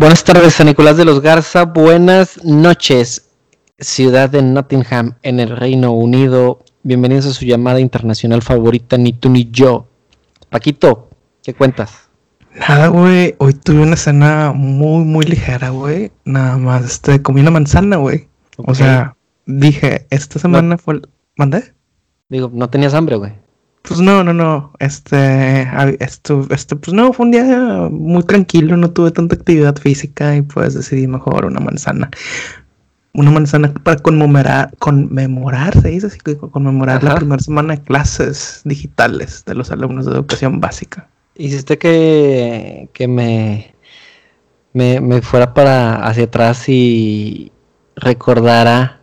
Buenas 0.00 0.24
tardes, 0.24 0.54
San 0.54 0.66
Nicolás 0.66 0.96
de 0.96 1.04
los 1.04 1.20
Garza. 1.20 1.66
Buenas 1.66 2.42
noches, 2.42 3.28
ciudad 3.78 4.30
de 4.30 4.40
Nottingham, 4.40 5.16
en 5.22 5.40
el 5.40 5.54
Reino 5.54 5.92
Unido. 5.92 6.64
Bienvenidos 6.82 7.26
a 7.26 7.34
su 7.34 7.44
llamada 7.44 7.80
internacional 7.80 8.40
favorita, 8.40 8.96
ni 8.96 9.12
tú 9.12 9.28
ni 9.28 9.50
yo. 9.50 9.88
Paquito, 10.48 11.10
¿qué 11.42 11.52
cuentas? 11.52 12.08
Nada, 12.54 12.88
güey. 12.88 13.34
Hoy 13.40 13.52
tuve 13.52 13.82
una 13.82 13.96
cena 13.96 14.52
muy, 14.54 15.04
muy 15.04 15.26
ligera, 15.26 15.68
güey. 15.68 16.10
Nada 16.24 16.56
más, 16.56 16.82
este, 16.86 17.20
comí 17.20 17.42
una 17.42 17.50
manzana, 17.50 17.96
güey. 17.96 18.26
O 18.56 18.74
sea, 18.74 19.16
dije, 19.44 20.06
esta 20.08 20.38
semana 20.38 20.78
fue... 20.78 20.94
el- 20.94 21.08
¿Mandé? 21.36 21.74
Digo, 22.30 22.50
no 22.54 22.70
tenías 22.70 22.94
hambre, 22.94 23.16
güey. 23.16 23.32
Pues 23.82 24.00
no, 24.00 24.22
no, 24.22 24.32
no. 24.32 24.72
Este, 24.78 25.68
esto, 26.00 26.46
este, 26.50 26.76
pues 26.76 26.94
no, 26.94 27.12
fue 27.12 27.26
un 27.26 27.32
día 27.32 27.88
muy 27.90 28.22
tranquilo, 28.22 28.76
no 28.76 28.90
tuve 28.90 29.10
tanta 29.10 29.34
actividad 29.34 29.76
física 29.76 30.36
y 30.36 30.42
pues 30.42 30.74
decidí 30.74 31.06
mejor 31.06 31.46
una 31.46 31.60
manzana. 31.60 32.10
Una 33.12 33.30
manzana 33.30 33.72
para 33.72 33.96
conmemorar, 33.96 34.72
conmemorar, 34.78 35.80
se 35.80 35.88
dice 35.88 36.06
así, 36.06 36.18
conmemorar 36.52 37.02
la 37.02 37.16
primera 37.16 37.42
semana 37.42 37.74
de 37.74 37.82
clases 37.82 38.60
digitales 38.64 39.44
de 39.46 39.54
los 39.54 39.70
alumnos 39.72 40.06
de 40.06 40.12
educación 40.12 40.60
básica. 40.60 41.08
Hiciste 41.34 41.76
que, 41.78 42.88
que 42.92 43.08
me, 43.08 43.74
me, 44.74 45.00
me 45.00 45.22
fuera 45.22 45.54
para 45.54 46.06
hacia 46.06 46.24
atrás 46.24 46.68
y 46.68 47.50
recordara 47.96 49.00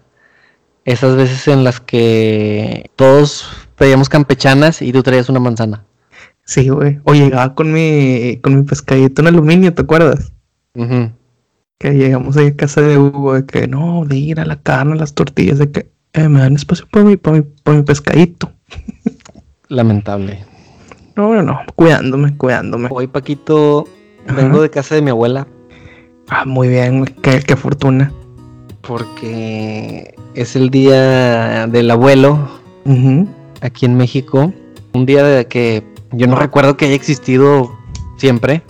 esas 0.86 1.18
veces 1.18 1.48
en 1.50 1.66
las 1.66 1.82
que 1.82 2.90
todos 2.96 3.67
pedíamos 3.78 4.10
campechanas 4.10 4.82
y 4.82 4.92
tú 4.92 5.04
traías 5.04 5.30
una 5.30 5.40
manzana. 5.40 5.86
Sí, 6.46 6.70
güey. 6.70 7.00
O 7.04 7.14
llegaba 7.14 7.54
con 7.56 7.72
mi, 7.74 8.40
con 8.42 8.56
mi 8.56 8.64
pescadito 8.64 9.22
en 9.22 9.28
aluminio, 9.28 9.74
¿te 9.74 9.82
acuerdas? 9.82 10.32
Ujú. 10.76 11.12
Que 11.78 11.92
llegamos 11.94 12.38
ahí 12.38 12.48
a 12.48 12.56
casa 12.56 12.82
de 12.82 12.98
Hugo, 12.98 13.34
de 13.36 13.46
que 13.46 13.68
no, 13.68 14.04
de 14.06 14.16
ir 14.18 14.40
a 14.40 14.46
la 14.46 14.56
carne, 14.62 14.96
las 14.96 15.14
tortillas, 15.14 15.60
de 15.60 15.70
que 15.72 15.92
eh, 16.14 16.28
me 16.30 16.40
dan 16.40 16.56
espacio 16.56 16.88
para 16.92 17.06
mi, 17.06 17.18
para 17.18 17.38
mi, 17.38 17.44
para 17.64 17.78
mi 17.78 17.84
pescadito. 17.84 18.52
Lamentable. 19.70 20.44
No, 21.16 21.34
no, 21.34 21.44
no, 21.44 21.60
cuidándome, 21.76 22.36
cuidándome. 22.38 22.88
Hoy, 22.92 23.08
Paquito, 23.08 23.86
Ajá. 24.28 24.36
vengo 24.36 24.62
de 24.62 24.70
casa 24.70 24.96
de 24.96 25.02
mi 25.02 25.10
abuela 25.10 25.48
Ah, 26.30 26.46
muy 26.46 26.68
bien, 26.68 27.06
qué, 27.22 27.40
qué 27.42 27.56
fortuna. 27.56 28.12
porque 28.82 30.16
es 30.36 30.56
el 30.56 30.70
día 30.70 31.68
del 31.68 31.90
abuelo 31.92 32.50
Ujú. 32.86 33.28
Aquí 33.62 33.86
en 33.86 33.96
México. 33.96 34.54
Un 34.94 35.06
día 35.06 35.24
de 35.24 35.46
que 35.48 35.84
yo 36.12 36.28
no 36.28 36.36
recuerdo 36.36 36.78
que 36.78 36.86
haya 36.86 36.96
existido 36.96 37.72
siempre. 38.18 38.64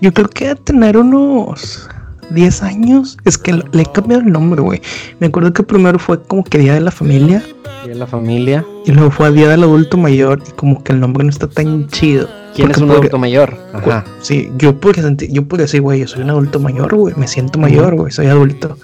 Yo 0.00 0.12
creo 0.12 0.28
que 0.28 0.48
a 0.48 0.54
tener 0.54 0.96
unos 0.96 1.88
10 2.30 2.62
años, 2.62 3.16
es 3.24 3.36
que 3.38 3.52
le 3.52 3.82
he 3.82 3.86
cambiado 3.86 4.22
el 4.22 4.32
nombre, 4.32 4.60
güey. 4.62 4.80
Me 5.18 5.26
acuerdo 5.28 5.52
que 5.52 5.62
primero 5.62 5.98
fue 5.98 6.22
como 6.22 6.44
que 6.44 6.58
Día 6.58 6.74
de 6.74 6.80
la 6.80 6.90
Familia, 6.90 7.42
Día 7.84 7.92
de 7.92 7.94
la 7.96 8.06
familia. 8.06 8.64
y 8.86 8.92
luego 8.92 9.10
fue 9.10 9.30
Día 9.32 9.48
del 9.48 9.62
Adulto 9.64 9.96
Mayor, 9.96 10.42
y 10.48 10.52
como 10.52 10.82
que 10.82 10.92
el 10.92 11.00
nombre 11.00 11.24
no 11.24 11.30
está 11.30 11.48
tan 11.48 11.88
chido. 11.88 12.28
¿Quién 12.54 12.70
es 12.70 12.78
un 12.78 12.84
podría- 12.84 12.98
adulto 13.00 13.18
mayor? 13.18 13.56
Ajá. 13.72 14.04
Sí, 14.22 14.50
yo 14.58 14.78
porque 14.80 15.02
yo 15.30 15.46
porque 15.46 15.68
sí, 15.68 15.78
güey, 15.78 16.00
yo 16.00 16.08
soy 16.08 16.22
un 16.22 16.30
adulto 16.30 16.58
mayor, 16.60 16.94
güey, 16.94 17.14
me 17.16 17.28
siento 17.28 17.58
mayor, 17.58 17.94
güey, 17.94 18.10
soy 18.12 18.26
adulto. 18.26 18.76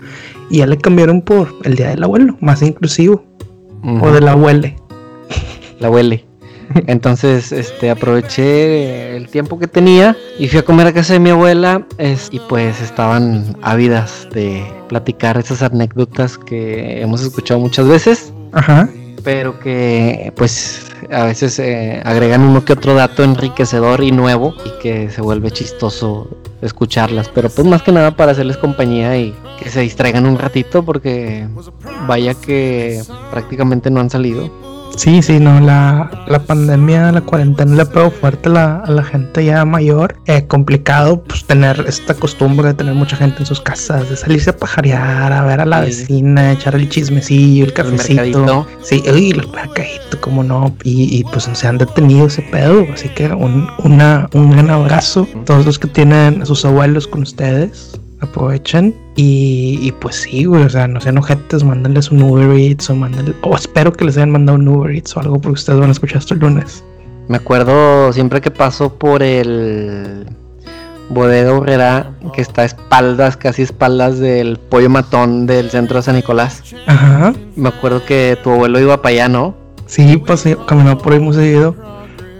Y 0.51 0.59
ya 0.59 0.67
le 0.67 0.77
cambiaron 0.79 1.21
por 1.23 1.49
el 1.65 1.75
día 1.77 1.89
del 1.89 2.03
abuelo, 2.05 2.37
más 2.41 2.63
inclusivo, 2.63 3.25
o 4.01 4.11
del 4.13 4.29
abuele. 4.29 4.77
La 5.81 5.91
huele. 5.91 6.25
Entonces, 6.89 7.53
este, 7.53 7.91
aproveché 7.91 9.17
el 9.17 9.29
tiempo 9.29 9.59
que 9.59 9.69
tenía 9.69 10.17
y 10.39 10.49
fui 10.49 10.59
a 10.59 10.63
comer 10.65 10.89
a 10.89 10.93
casa 10.93 11.13
de 11.13 11.21
mi 11.21 11.31
abuela 11.31 11.87
es- 11.99 12.29
y 12.33 12.41
pues 12.41 12.81
estaban 12.83 13.57
ávidas 13.63 14.27
de 14.33 14.65
platicar 14.89 15.39
esas 15.39 15.63
anécdotas 15.63 16.39
que 16.39 17.01
hemos 17.01 17.23
escuchado 17.23 17.61
muchas 17.61 17.87
veces, 17.87 18.33
Ajá. 18.53 18.89
pero 19.23 19.59
que 19.61 20.33
pues 20.37 20.91
a 21.11 21.25
veces 21.25 21.59
eh, 21.61 22.01
agregan 22.05 22.43
uno 22.43 22.65
que 22.65 22.73
otro 22.73 22.95
dato 22.95 23.23
enriquecedor 23.23 24.03
y 24.03 24.11
nuevo 24.11 24.55
y 24.65 24.71
que 24.83 25.09
se 25.11 25.21
vuelve 25.21 25.51
chistoso 25.53 26.29
escucharlas, 26.63 27.29
pero 27.29 27.49
pues 27.49 27.67
más 27.67 27.83
que 27.83 27.93
nada 27.93 28.17
para 28.17 28.33
hacerles 28.33 28.57
compañía 28.57 29.17
y 29.17 29.33
que 29.63 29.69
se 29.71 29.81
distraigan 29.83 30.27
un 30.27 30.37
ratito 30.39 30.85
porque 30.85 31.47
vaya 32.09 32.35
que 32.35 33.01
prácticamente 33.31 33.89
no 33.91 34.01
han 34.01 34.11
salido. 34.11 34.51
Sí, 34.97 35.23
sí, 35.23 35.39
no, 35.39 35.61
la, 35.61 36.11
la 36.27 36.39
pandemia, 36.39 37.13
la 37.13 37.21
cuarentena 37.21 37.75
le 37.77 37.85
pegó 37.87 38.11
fuerte 38.11 38.49
a 38.49 38.53
la, 38.53 38.77
a 38.81 38.91
la 38.91 39.03
gente 39.05 39.45
ya 39.45 39.65
mayor. 39.67 40.17
Eh, 40.27 40.47
complicado, 40.47 41.23
pues, 41.23 41.45
tener 41.45 41.85
esta 41.87 42.15
costumbre 42.15 42.69
de 42.69 42.75
tener 42.75 42.95
mucha 42.95 43.15
gente 43.17 43.41
en 43.41 43.47
sus 43.47 43.61
casas, 43.61 44.09
de 44.09 44.17
salirse 44.17 44.51
a 44.51 44.57
pajarear, 44.57 45.33
a 45.33 45.43
ver 45.45 45.61
a 45.61 45.67
la 45.67 45.81
Sí. 45.85 45.87
vecina, 45.91 46.53
echar 46.53 46.75
el 46.77 46.89
chismecillo, 46.89 47.65
el 47.65 47.71
El 47.71 47.75
cafecito. 47.75 48.23
mercadito. 48.23 48.67
Sí, 48.83 49.03
uy, 49.13 49.33
los 49.33 49.51
mercaditos, 49.53 50.17
como 50.21 50.43
no. 50.43 50.75
Y, 50.83 51.19
y, 51.19 51.25
pues 51.25 51.45
se 51.53 51.67
han 51.69 51.77
detenido 51.79 52.27
ese 52.27 52.41
pedo. 52.43 52.87
Así 52.93 53.09
que 53.11 53.29
un, 53.29 53.69
una, 53.85 54.29
un 54.33 54.51
gran 54.51 54.71
abrazo 54.71 55.29
a 55.41 55.45
todos 55.45 55.67
los 55.67 55.79
que 55.79 55.89
tienen 55.89 56.41
a 56.43 56.47
sus 56.47 56.65
abuelos 56.65 57.07
con 57.07 57.23
ustedes. 57.23 58.01
Aprovechen. 58.21 58.95
Y, 59.17 59.79
y 59.83 59.93
pues 59.93 60.17
sí, 60.17 60.45
güey, 60.45 60.63
o 60.63 60.71
sea, 60.71 60.89
no 60.89 61.01
sean 61.01 61.19
ojetes, 61.19 61.65
mándenles 61.65 62.11
un 62.11 62.23
Uber 62.23 62.51
Eats 62.59 62.91
o 62.91 62.97
mándenles. 62.97 63.35
O 63.43 63.55
espero 63.55 63.93
que 63.93 64.05
les 64.05 64.17
hayan 64.17 64.31
mandado 64.31 64.59
un 64.59 64.69
Uber 64.69 64.95
Eats 64.95 65.17
o 65.17 65.21
algo 65.21 65.39
porque 65.41 65.55
ustedes 65.55 65.79
van 65.79 65.89
a 65.91 65.93
escuchar 65.93 66.19
esto 66.19 66.35
el 66.35 66.41
lunes. 66.41 66.85
Me 67.29 67.39
acuerdo 67.39 68.13
siempre 68.13 68.41
que 68.41 68.51
paso 68.51 68.95
por 68.95 69.23
el 69.23 70.27
bodega 71.09 71.53
Urrera, 71.53 72.13
que 72.33 72.41
está 72.41 72.63
a 72.63 72.65
espaldas, 72.67 73.37
casi 73.37 73.63
espaldas 73.63 74.19
del 74.19 74.59
pollo 74.59 74.91
matón 74.91 75.47
del 75.47 75.71
centro 75.71 75.97
de 75.97 76.03
San 76.03 76.17
Nicolás. 76.17 76.63
Ajá. 76.87 77.35
Me 77.55 77.69
acuerdo 77.69 78.05
que 78.05 78.39
tu 78.43 78.51
abuelo 78.51 78.81
iba 78.81 79.03
para 79.03 79.13
allá, 79.13 79.29
¿no? 79.29 79.55
Sí, 79.87 80.17
pasé, 80.17 80.57
caminaba 80.67 80.99
por 80.99 81.13
ahí 81.13 81.21
muy 81.21 81.35
seguido. 81.35 81.75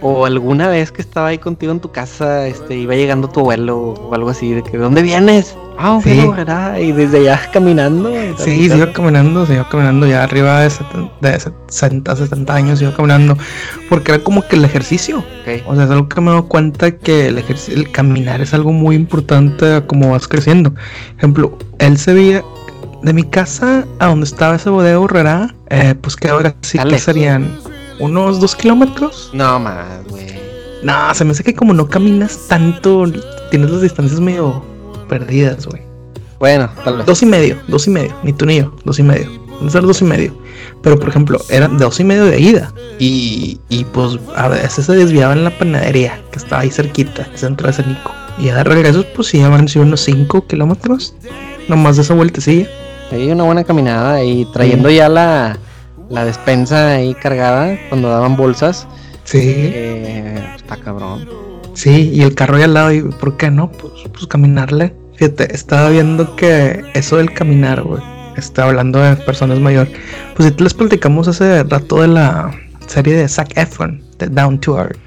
O 0.01 0.25
alguna 0.25 0.67
vez 0.67 0.91
que 0.91 1.01
estaba 1.01 1.27
ahí 1.27 1.37
contigo 1.39 1.71
en 1.71 1.79
tu 1.79 1.91
casa, 1.91 2.45
este, 2.47 2.75
iba 2.77 2.93
llegando 2.95 3.27
tu 3.29 3.39
abuelo 3.39 3.77
o 3.79 4.13
algo 4.13 4.29
así, 4.29 4.53
de 4.53 4.61
que 4.63 4.71
¿de 4.71 4.77
dónde 4.77 5.01
vienes? 5.01 5.55
Ah, 5.79 5.99
Sí. 6.03 6.11
Urrera, 6.11 6.27
Urrera, 6.73 6.79
y 6.79 6.91
desde 6.91 7.19
allá 7.19 7.39
caminando. 7.53 8.11
Sí, 8.37 8.67
se 8.69 8.77
iba 8.77 8.91
caminando, 8.93 9.45
se 9.45 9.53
iba 9.55 9.67
caminando 9.69 10.07
ya 10.07 10.23
arriba 10.23 10.61
de, 10.61 10.69
seten- 10.69 11.11
de 11.21 11.39
60, 11.39 12.15
70 12.15 12.53
años, 12.53 12.79
se 12.79 12.85
iba 12.85 12.95
caminando. 12.95 13.37
Porque 13.89 14.11
era 14.13 14.23
como 14.23 14.41
que 14.47 14.55
el 14.55 14.65
ejercicio. 14.65 15.23
O 15.65 15.75
sea, 15.75 15.83
es 15.85 15.89
algo 15.91 16.07
que 16.09 16.19
me 16.21 16.27
he 16.27 16.33
dado 16.33 16.47
cuenta 16.47 16.91
que 16.91 17.27
el, 17.27 17.37
el 17.69 17.91
caminar 17.91 18.41
es 18.41 18.53
algo 18.53 18.71
muy 18.73 18.95
importante 18.95 19.83
como 19.87 20.11
vas 20.11 20.27
creciendo. 20.27 20.73
Ejemplo, 21.17 21.57
él 21.79 21.97
se 21.97 22.13
veía 22.13 22.43
de 23.03 23.13
mi 23.13 23.23
casa 23.23 23.85
a 23.99 24.07
donde 24.07 24.25
estaba 24.25 24.55
ese 24.55 24.69
bodega 24.71 24.99
Urrera, 24.99 25.53
eh, 25.69 25.93
pues 26.01 26.15
que 26.15 26.29
ahora 26.29 26.55
sí 26.61 26.77
que 26.79 26.97
serían 26.97 27.51
unos 27.99 28.39
dos 28.39 28.55
kilómetros. 28.55 29.29
No 29.33 29.59
más, 29.59 30.05
güey. 30.09 30.27
No, 30.83 31.13
se 31.13 31.25
me 31.25 31.31
hace 31.31 31.43
que 31.43 31.53
como 31.53 31.73
no 31.73 31.87
caminas 31.87 32.47
tanto, 32.47 33.05
tienes 33.49 33.71
las 33.71 33.81
distancias 33.81 34.19
medio 34.19 34.63
perdidas, 35.09 35.65
güey. 35.65 35.81
Bueno, 36.39 36.69
tal 36.83 36.97
vez. 36.97 37.05
Dos 37.05 37.23
y 37.23 37.25
medio, 37.25 37.57
dos 37.67 37.87
y 37.87 37.89
medio, 37.89 38.13
ni 38.23 38.33
tú 38.33 38.45
ni 38.45 38.57
yo, 38.59 38.73
dos 38.85 38.99
y 38.99 39.03
medio. 39.03 39.27
Van 39.59 39.67
a 39.67 39.71
ser 39.71 39.81
dos 39.81 40.01
y 40.01 40.05
medio. 40.05 40.37
Pero 40.83 40.99
por 40.99 41.09
ejemplo, 41.09 41.39
eran 41.49 41.77
dos 41.77 41.99
y 41.99 42.03
medio 42.03 42.25
de 42.25 42.39
ida. 42.39 42.71
Y, 42.99 43.59
y 43.69 43.83
pues 43.85 44.19
a 44.35 44.47
veces 44.47 44.85
se 44.85 44.95
desviaban 44.95 45.39
en 45.39 45.43
la 45.45 45.57
panadería, 45.57 46.21
que 46.31 46.37
estaba 46.37 46.61
ahí 46.61 46.69
cerquita, 46.69 47.27
centro 47.33 47.67
de 47.67 47.73
Sanico. 47.73 48.11
Y 48.37 48.45
ya 48.45 48.55
de 48.55 48.63
regreso, 48.63 49.03
pues 49.15 49.29
sí, 49.29 49.41
van 49.41 49.67
ser 49.67 49.81
unos 49.81 50.01
5 50.01 50.45
kilómetros. 50.45 51.15
Nomás 51.67 51.95
de 51.95 52.03
esa 52.03 52.13
vueltecilla. 52.13 52.67
Sí, 53.09 53.31
una 53.31 53.43
buena 53.43 53.63
caminada 53.63 54.23
y 54.23 54.45
trayendo 54.53 54.89
ya 54.89 55.09
la, 55.09 55.57
la 56.09 56.25
despensa 56.25 56.93
ahí 56.95 57.13
cargada 57.15 57.77
cuando 57.89 58.09
daban 58.09 58.35
bolsas. 58.37 58.87
Sí, 59.23 59.39
Eh, 59.43 60.53
está 60.55 60.77
cabrón. 60.77 61.27
sí, 61.73 62.11
y 62.13 62.21
el 62.21 62.33
carro 62.35 62.57
ahí 62.57 62.63
al 62.63 62.73
lado, 62.73 62.91
y 62.93 63.01
¿por 63.01 63.37
qué 63.37 63.51
no? 63.51 63.71
Pues, 63.71 63.93
pues 64.11 64.27
caminarle. 64.27 64.93
Fíjate, 65.15 65.53
estaba 65.53 65.89
viendo 65.89 66.35
que 66.35 66.83
eso 66.93 67.17
del 67.17 67.33
caminar, 67.33 67.81
güey. 67.81 68.01
Está 68.37 68.65
hablando 68.65 68.99
de 68.99 69.15
personas 69.15 69.59
mayores. 69.59 69.91
Pues 70.35 70.49
si 70.49 70.55
te 70.55 70.63
les 70.63 70.73
platicamos 70.75 71.27
hace 71.27 71.63
rato 71.63 72.01
de 72.01 72.07
la 72.07 72.51
serie 72.85 73.15
de 73.15 73.27
Zac 73.27 73.57
Efron, 73.57 74.01
de 74.19 74.27
Down 74.27 74.59
to 74.59 74.77
Earth. 74.79 74.97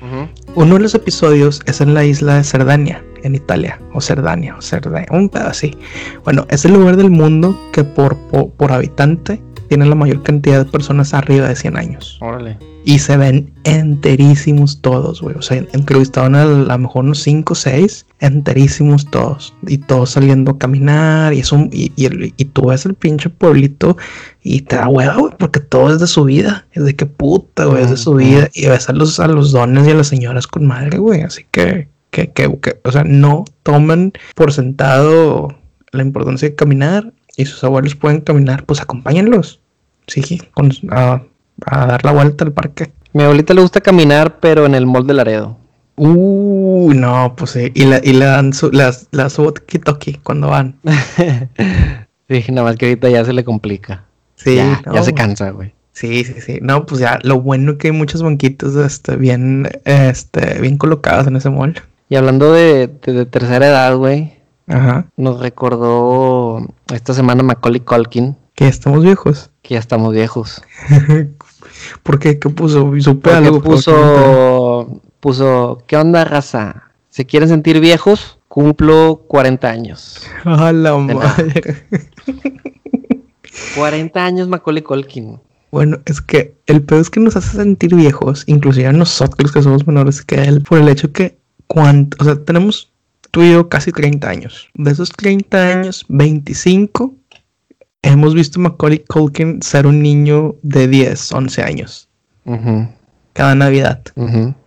Uno 0.56 0.74
de 0.74 0.80
los 0.80 0.94
episodios 0.96 1.60
es 1.66 1.80
en 1.80 1.94
la 1.94 2.04
isla 2.04 2.34
de 2.34 2.44
Cerdania, 2.44 3.04
en 3.22 3.36
Italia, 3.36 3.80
o 3.94 4.00
Cerdania, 4.00 4.56
o 4.58 4.60
Cerdania, 4.60 5.06
un 5.12 5.28
pedo 5.28 5.46
así. 5.46 5.78
Bueno, 6.24 6.44
es 6.50 6.64
el 6.64 6.72
lugar 6.74 6.96
del 6.96 7.10
mundo 7.10 7.56
que 7.72 7.84
por, 7.84 8.16
por, 8.16 8.50
por 8.50 8.72
habitante 8.72 9.40
tiene 9.70 9.86
la 9.86 9.94
mayor 9.94 10.24
cantidad 10.24 10.64
de 10.64 10.68
personas 10.68 11.14
arriba 11.14 11.46
de 11.48 11.54
100 11.54 11.76
años. 11.76 12.18
Órale. 12.20 12.58
Y 12.84 12.98
se 12.98 13.16
ven 13.16 13.54
enterísimos 13.62 14.82
todos, 14.82 15.22
güey. 15.22 15.36
O 15.36 15.42
sea, 15.42 15.58
entrevistaban 15.72 16.34
a, 16.34 16.42
a 16.42 16.46
lo 16.46 16.78
mejor 16.78 17.04
unos 17.04 17.22
5 17.22 17.52
o 17.52 17.54
6, 17.54 18.04
enterísimos 18.18 19.06
todos. 19.06 19.54
Y 19.68 19.78
todos 19.78 20.10
saliendo 20.10 20.50
a 20.50 20.58
caminar. 20.58 21.34
Y, 21.34 21.38
es 21.38 21.52
un, 21.52 21.70
y, 21.72 21.92
y, 21.94 22.44
tú 22.46 22.66
ves 22.66 22.84
el 22.84 22.94
pinche 22.94 23.30
pueblito 23.30 23.96
y 24.42 24.62
te 24.62 24.74
da 24.74 24.88
hueva, 24.88 25.14
güey, 25.14 25.34
porque 25.38 25.60
todo 25.60 25.92
es 25.92 26.00
de 26.00 26.08
su 26.08 26.24
vida. 26.24 26.66
Es 26.72 26.84
de 26.84 26.96
que 26.96 27.06
puta, 27.06 27.66
güey, 27.66 27.84
es 27.84 27.90
de 27.90 27.96
su 27.96 28.14
vida. 28.16 28.48
Y 28.52 28.66
ves 28.66 28.88
a 28.88 28.92
los, 28.92 29.20
a 29.20 29.28
los 29.28 29.52
dones 29.52 29.86
y 29.86 29.92
a 29.92 29.94
las 29.94 30.08
señoras 30.08 30.48
con 30.48 30.66
madre, 30.66 30.98
güey. 30.98 31.20
Así 31.20 31.46
que 31.52 31.86
que, 32.10 32.32
que, 32.32 32.80
o 32.82 32.90
sea, 32.90 33.04
no 33.04 33.44
toman 33.62 34.14
por 34.34 34.52
sentado 34.52 35.54
la 35.92 36.02
importancia 36.02 36.48
de 36.48 36.56
caminar 36.56 37.12
y 37.36 37.46
sus 37.46 37.62
abuelos 37.64 37.94
pueden 37.94 38.20
caminar, 38.20 38.64
pues 38.64 38.80
acompáñenlos. 38.80 39.59
Sí, 40.10 40.42
con, 40.52 40.72
a, 40.90 41.22
a 41.66 41.86
dar 41.86 42.04
la 42.04 42.12
vuelta 42.12 42.44
al 42.44 42.52
parque. 42.52 42.90
Mi 43.12 43.22
abuelita 43.22 43.54
le 43.54 43.62
gusta 43.62 43.80
caminar, 43.80 44.38
pero 44.40 44.66
en 44.66 44.74
el 44.74 44.86
mall 44.86 45.06
de 45.06 45.14
Laredo. 45.14 45.56
Uh, 45.96 46.92
no, 46.94 47.34
pues 47.36 47.50
sí. 47.52 47.70
Y, 47.74 47.84
la, 47.84 48.00
y 48.02 48.12
le 48.14 48.24
dan 48.24 48.52
su, 48.52 48.70
las, 48.70 49.06
las 49.10 49.34
toki 49.36 50.14
cuando 50.22 50.48
van. 50.48 50.76
sí, 52.28 52.44
nada 52.50 52.68
más 52.68 52.76
que 52.76 52.86
ahorita 52.86 53.08
ya 53.10 53.24
se 53.24 53.32
le 53.32 53.44
complica. 53.44 54.04
Sí, 54.36 54.56
ya, 54.56 54.82
ya 54.92 55.02
se 55.02 55.12
cansa, 55.12 55.50
güey. 55.50 55.74
Sí, 55.92 56.24
sí, 56.24 56.40
sí. 56.40 56.58
No, 56.62 56.86
pues 56.86 57.00
ya, 57.00 57.18
lo 57.22 57.42
bueno 57.42 57.76
que 57.76 57.88
hay 57.88 57.92
muchos 57.92 58.22
banquitos 58.22 58.74
este, 58.76 59.16
bien, 59.16 59.68
este, 59.84 60.60
bien 60.60 60.78
colocados 60.78 61.26
en 61.26 61.36
ese 61.36 61.50
mall. 61.50 61.74
Y 62.08 62.16
hablando 62.16 62.52
de, 62.52 62.88
de, 63.02 63.26
tercera 63.26 63.66
edad, 63.66 63.94
güey. 63.96 64.32
Ajá. 64.66 65.06
Nos 65.16 65.40
recordó 65.40 66.66
esta 66.94 67.12
semana 67.12 67.42
Macaulay 67.42 67.80
Culkin. 67.80 68.36
Que 68.60 68.66
ya 68.66 68.70
estamos 68.72 69.02
viejos. 69.02 69.50
Que 69.62 69.74
ya 69.74 69.80
estamos 69.80 70.12
viejos. 70.12 70.60
¿Por 72.02 72.18
qué? 72.18 72.38
¿Qué 72.38 72.50
puso? 72.50 72.92
Supe 73.00 73.30
algo. 73.30 73.62
Puso, 73.62 75.00
puso, 75.18 75.82
¿qué 75.86 75.96
onda, 75.96 76.26
raza? 76.26 76.90
¿Se 77.08 77.24
quieren 77.24 77.48
sentir 77.48 77.80
viejos? 77.80 78.38
Cumplo 78.48 79.24
40 79.28 79.66
años. 79.66 80.20
A 80.44 80.72
la 80.72 80.94
madre. 80.98 81.86
40 83.76 84.22
años 84.22 84.48
Macaulay 84.48 84.82
Culkin. 84.82 85.40
Bueno, 85.70 85.98
es 86.04 86.20
que 86.20 86.54
el 86.66 86.82
peor 86.82 87.00
es 87.00 87.08
que 87.08 87.20
nos 87.20 87.36
hace 87.36 87.56
sentir 87.56 87.94
viejos, 87.94 88.44
inclusive 88.46 88.88
a 88.88 88.92
nosotros 88.92 89.52
que 89.52 89.62
somos 89.62 89.86
menores 89.86 90.20
que 90.20 90.34
él, 90.34 90.62
por 90.62 90.76
el 90.76 90.88
hecho 90.90 91.12
que 91.12 91.38
cuánto, 91.66 92.18
o 92.20 92.24
sea, 92.24 92.44
tenemos 92.44 92.92
tú 93.30 93.40
y 93.40 93.52
yo 93.52 93.70
casi 93.70 93.90
30 93.90 94.28
años. 94.28 94.68
De 94.74 94.90
esos 94.90 95.08
30 95.08 95.66
años, 95.66 96.04
25 96.10 97.14
hemos 98.02 98.34
visto 98.34 98.60
a 98.60 98.62
Macaulay 98.64 99.00
Culkin 99.00 99.62
ser 99.62 99.86
un 99.86 100.02
niño 100.02 100.56
de 100.62 100.88
10, 100.88 101.32
11 101.32 101.62
años. 101.62 102.08
Cada 103.32 103.54
Navidad. 103.54 104.02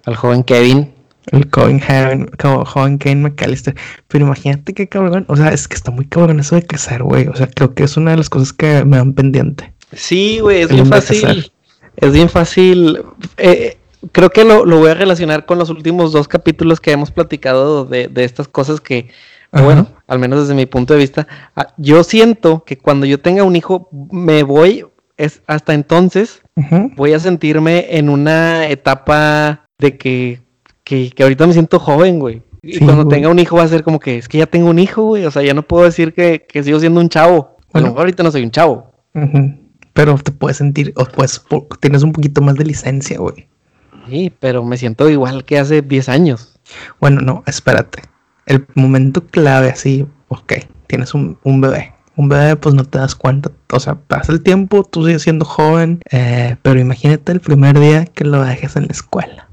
Al 0.05 0.15
joven 0.15 0.43
Kevin. 0.43 0.93
El 1.31 1.49
joven, 1.49 1.79
joven 2.65 2.97
Kevin 2.97 3.21
McAllister. 3.23 3.75
Pero 4.07 4.25
imagínate 4.25 4.73
qué 4.73 4.87
cabrón. 4.87 5.25
O 5.29 5.37
sea, 5.37 5.49
es 5.49 5.67
que 5.67 5.75
está 5.75 5.91
muy 5.91 6.05
cabrón 6.05 6.39
eso 6.39 6.55
de 6.55 6.65
crecer, 6.65 7.01
güey. 7.01 7.27
O 7.27 7.35
sea, 7.35 7.47
creo 7.47 7.73
que 7.73 7.83
es 7.83 7.95
una 7.97 8.11
de 8.11 8.17
las 8.17 8.29
cosas 8.29 8.51
que 8.51 8.83
me 8.85 8.97
dan 8.97 9.13
pendiente. 9.13 9.73
Sí, 9.93 10.39
güey, 10.39 10.61
es 10.61 10.69
bien 10.69 10.85
fácil. 10.85 11.51
Es 11.95 12.11
bien 12.11 12.29
fácil. 12.29 13.03
Eh, 13.37 13.77
creo 14.11 14.29
que 14.31 14.43
lo, 14.43 14.65
voy 14.65 14.89
a 14.89 14.95
relacionar 14.95 15.45
con 15.45 15.57
los 15.57 15.69
últimos 15.69 16.11
dos 16.11 16.27
capítulos 16.27 16.81
que 16.81 16.91
hemos 16.91 17.11
platicado 17.11 17.85
de, 17.85 18.09
estas 18.15 18.47
cosas 18.47 18.81
que, 18.81 19.09
bueno, 19.61 19.87
al 20.07 20.19
menos 20.19 20.41
desde 20.41 20.55
mi 20.55 20.65
punto 20.65 20.93
de 20.93 20.99
vista, 20.99 21.27
ah, 21.55 21.67
yo 21.77 22.03
siento 22.03 22.63
que 22.63 22.77
cuando 22.77 23.05
yo 23.05 23.19
tenga 23.19 23.43
un 23.43 23.55
hijo, 23.55 23.87
me 24.11 24.43
voy, 24.43 24.85
es 25.17 25.43
hasta 25.47 25.73
entonces, 25.73 26.41
voy 26.95 27.13
a 27.13 27.19
sentirme 27.19 27.97
en 27.97 28.09
una 28.09 28.67
etapa 28.67 29.67
de 29.77 29.97
que, 29.97 30.41
que, 30.83 31.11
ahorita 31.19 31.45
me 31.45 31.53
siento 31.53 31.79
joven, 31.79 32.19
güey. 32.19 32.41
Y 32.61 32.79
cuando 32.79 33.07
tenga 33.07 33.29
un 33.29 33.39
hijo 33.39 33.57
va 33.57 33.63
a 33.63 33.67
ser 33.67 33.83
como 33.83 33.99
que 33.99 34.17
es 34.17 34.29
que 34.29 34.37
ya 34.37 34.45
tengo 34.45 34.69
un 34.69 34.79
hijo, 34.79 35.03
güey. 35.03 35.25
O 35.25 35.31
sea, 35.31 35.43
ya 35.43 35.53
no 35.53 35.63
puedo 35.63 35.83
decir 35.83 36.13
que, 36.13 36.45
sigo 36.63 36.79
siendo 36.79 37.01
un 37.01 37.09
chavo. 37.09 37.57
Bueno, 37.73 37.93
ahorita 37.97 38.23
no 38.23 38.31
soy 38.31 38.43
un 38.43 38.51
chavo. 38.51 38.91
Pero 39.93 40.17
te 40.17 40.31
puedes 40.31 40.57
sentir, 40.57 40.93
o 40.95 41.05
pues 41.05 41.41
tienes 41.79 42.03
un 42.03 42.13
poquito 42.13 42.41
más 42.41 42.55
de 42.55 42.65
licencia, 42.65 43.19
güey. 43.19 43.47
Sí, 44.09 44.31
pero 44.39 44.63
me 44.63 44.77
siento 44.77 45.09
igual 45.09 45.43
que 45.43 45.59
hace 45.59 45.81
10 45.81 46.09
años. 46.09 46.59
Bueno, 46.99 47.21
no, 47.21 47.43
espérate. 47.45 48.01
El 48.45 48.65
momento 48.75 49.25
clave 49.25 49.69
así, 49.69 50.05
ok, 50.27 50.53
tienes 50.87 51.13
un, 51.13 51.37
bebé. 51.43 51.93
Un 52.15 52.29
bebé, 52.29 52.55
pues 52.55 52.75
no 52.75 52.83
te 52.83 52.97
das 52.97 53.15
cuenta. 53.15 53.51
O 53.71 53.79
sea, 53.79 53.95
pasa 53.95 54.31
el 54.31 54.41
tiempo, 54.41 54.83
tú 54.83 55.05
sigues 55.05 55.21
siendo 55.21 55.45
joven, 55.45 55.99
eh, 56.11 56.57
pero 56.61 56.79
imagínate 56.79 57.31
el 57.31 57.39
primer 57.39 57.79
día 57.79 58.05
que 58.05 58.25
lo 58.25 58.43
dejes 58.43 58.75
en 58.75 58.83
la 58.83 58.91
escuela. 58.91 59.49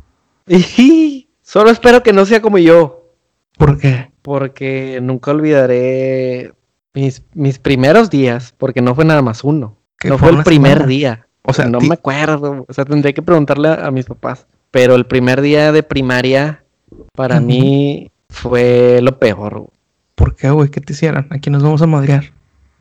Y 0.46 1.28
solo 1.42 1.70
espero 1.70 2.02
que 2.02 2.12
no 2.12 2.26
sea 2.26 2.42
como 2.42 2.58
yo. 2.58 3.14
¿Por 3.56 3.78
qué? 3.78 4.10
Porque 4.22 5.00
nunca 5.02 5.31
olvidaré 5.31 6.52
mis, 6.94 7.22
mis 7.34 7.58
primeros 7.58 8.10
días, 8.10 8.54
porque 8.58 8.82
no 8.82 8.94
fue 8.94 9.04
nada 9.04 9.22
más 9.22 9.44
uno. 9.44 9.76
No 10.04 10.19
fue 10.19 10.31
el 10.31 10.42
primer 10.42 10.87
día. 10.87 11.26
O 11.42 11.52
sea, 11.52 11.66
no 11.66 11.81
me 11.81 11.94
acuerdo. 11.94 12.64
O 12.69 12.72
sea, 12.72 12.84
tendría 12.84 13.12
que 13.12 13.22
preguntarle 13.22 13.69
a, 13.69 13.90
mis 13.90 14.06
papás. 14.06 14.46
Pero 14.70 14.94
el 14.94 15.06
primer 15.06 15.40
día 15.40 15.72
de 15.72 15.82
primaria, 15.82 16.64
para 17.14 17.40
mí, 17.40 18.10
fue 18.31 19.00
lo 19.03 19.19
peor. 19.19 19.67
¿Por 20.15 20.37
qué, 20.37 20.50
güey? 20.50 20.71
¿Qué 20.71 20.81
te 20.81 20.93
hicieron? 20.93 21.27
Aquí 21.31 21.50
nos 21.50 21.62
vamos 21.62 21.82
a 21.82 21.87
madrear. 21.87 22.32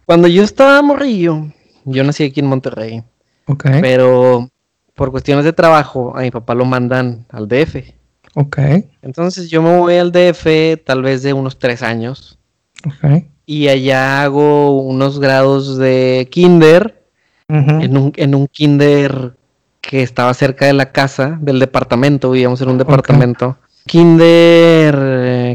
Cuando 0.06 0.28
yo 0.28 0.44
estaba 0.44 0.81
morrillo, 0.81 1.51
yo 1.86 2.04
nací 2.04 2.24
aquí 2.24 2.40
en 2.40 2.48
Monterrey. 2.48 3.04
Ok. 3.46 3.66
Pero 3.81 4.50
por 4.96 5.12
cuestiones 5.12 5.46
de 5.46 5.54
trabajo, 5.54 6.16
a 6.18 6.22
mi 6.22 6.31
papá 6.31 6.54
lo 6.54 6.66
mandan 6.66 7.25
al 7.30 7.48
DF. 7.48 7.94
Ok. 8.36 8.57
Entonces 9.01 9.50
yo 9.50 9.62
me 9.62 9.78
voy 9.78 9.96
al 9.96 10.12
DF 10.12 10.84
tal 10.86 11.01
vez 11.01 11.24
de 11.24 11.34
unos 11.34 11.57
tres 11.60 11.81
años. 11.84 12.38
Ok. 12.86 13.24
Y 13.45 13.68
allá 13.68 14.22
hago 14.22 14.81
unos 14.81 15.19
grados 15.19 15.78
de 15.78 16.28
kinder 16.30 17.04
en, 17.48 17.98
un, 17.98 18.13
en 18.16 18.36
un 18.36 18.48
kinder 18.48 19.34
que 19.81 20.04
estaba 20.04 20.34
cerca 20.34 20.66
de 20.68 20.74
la 20.74 20.92
casa, 20.92 21.38
del 21.42 21.60
departamento, 21.60 22.30
vivíamos 22.30 22.62
en 22.62 22.69
un 22.69 22.78
departamento. 22.78 23.57
Kinder 23.88 24.95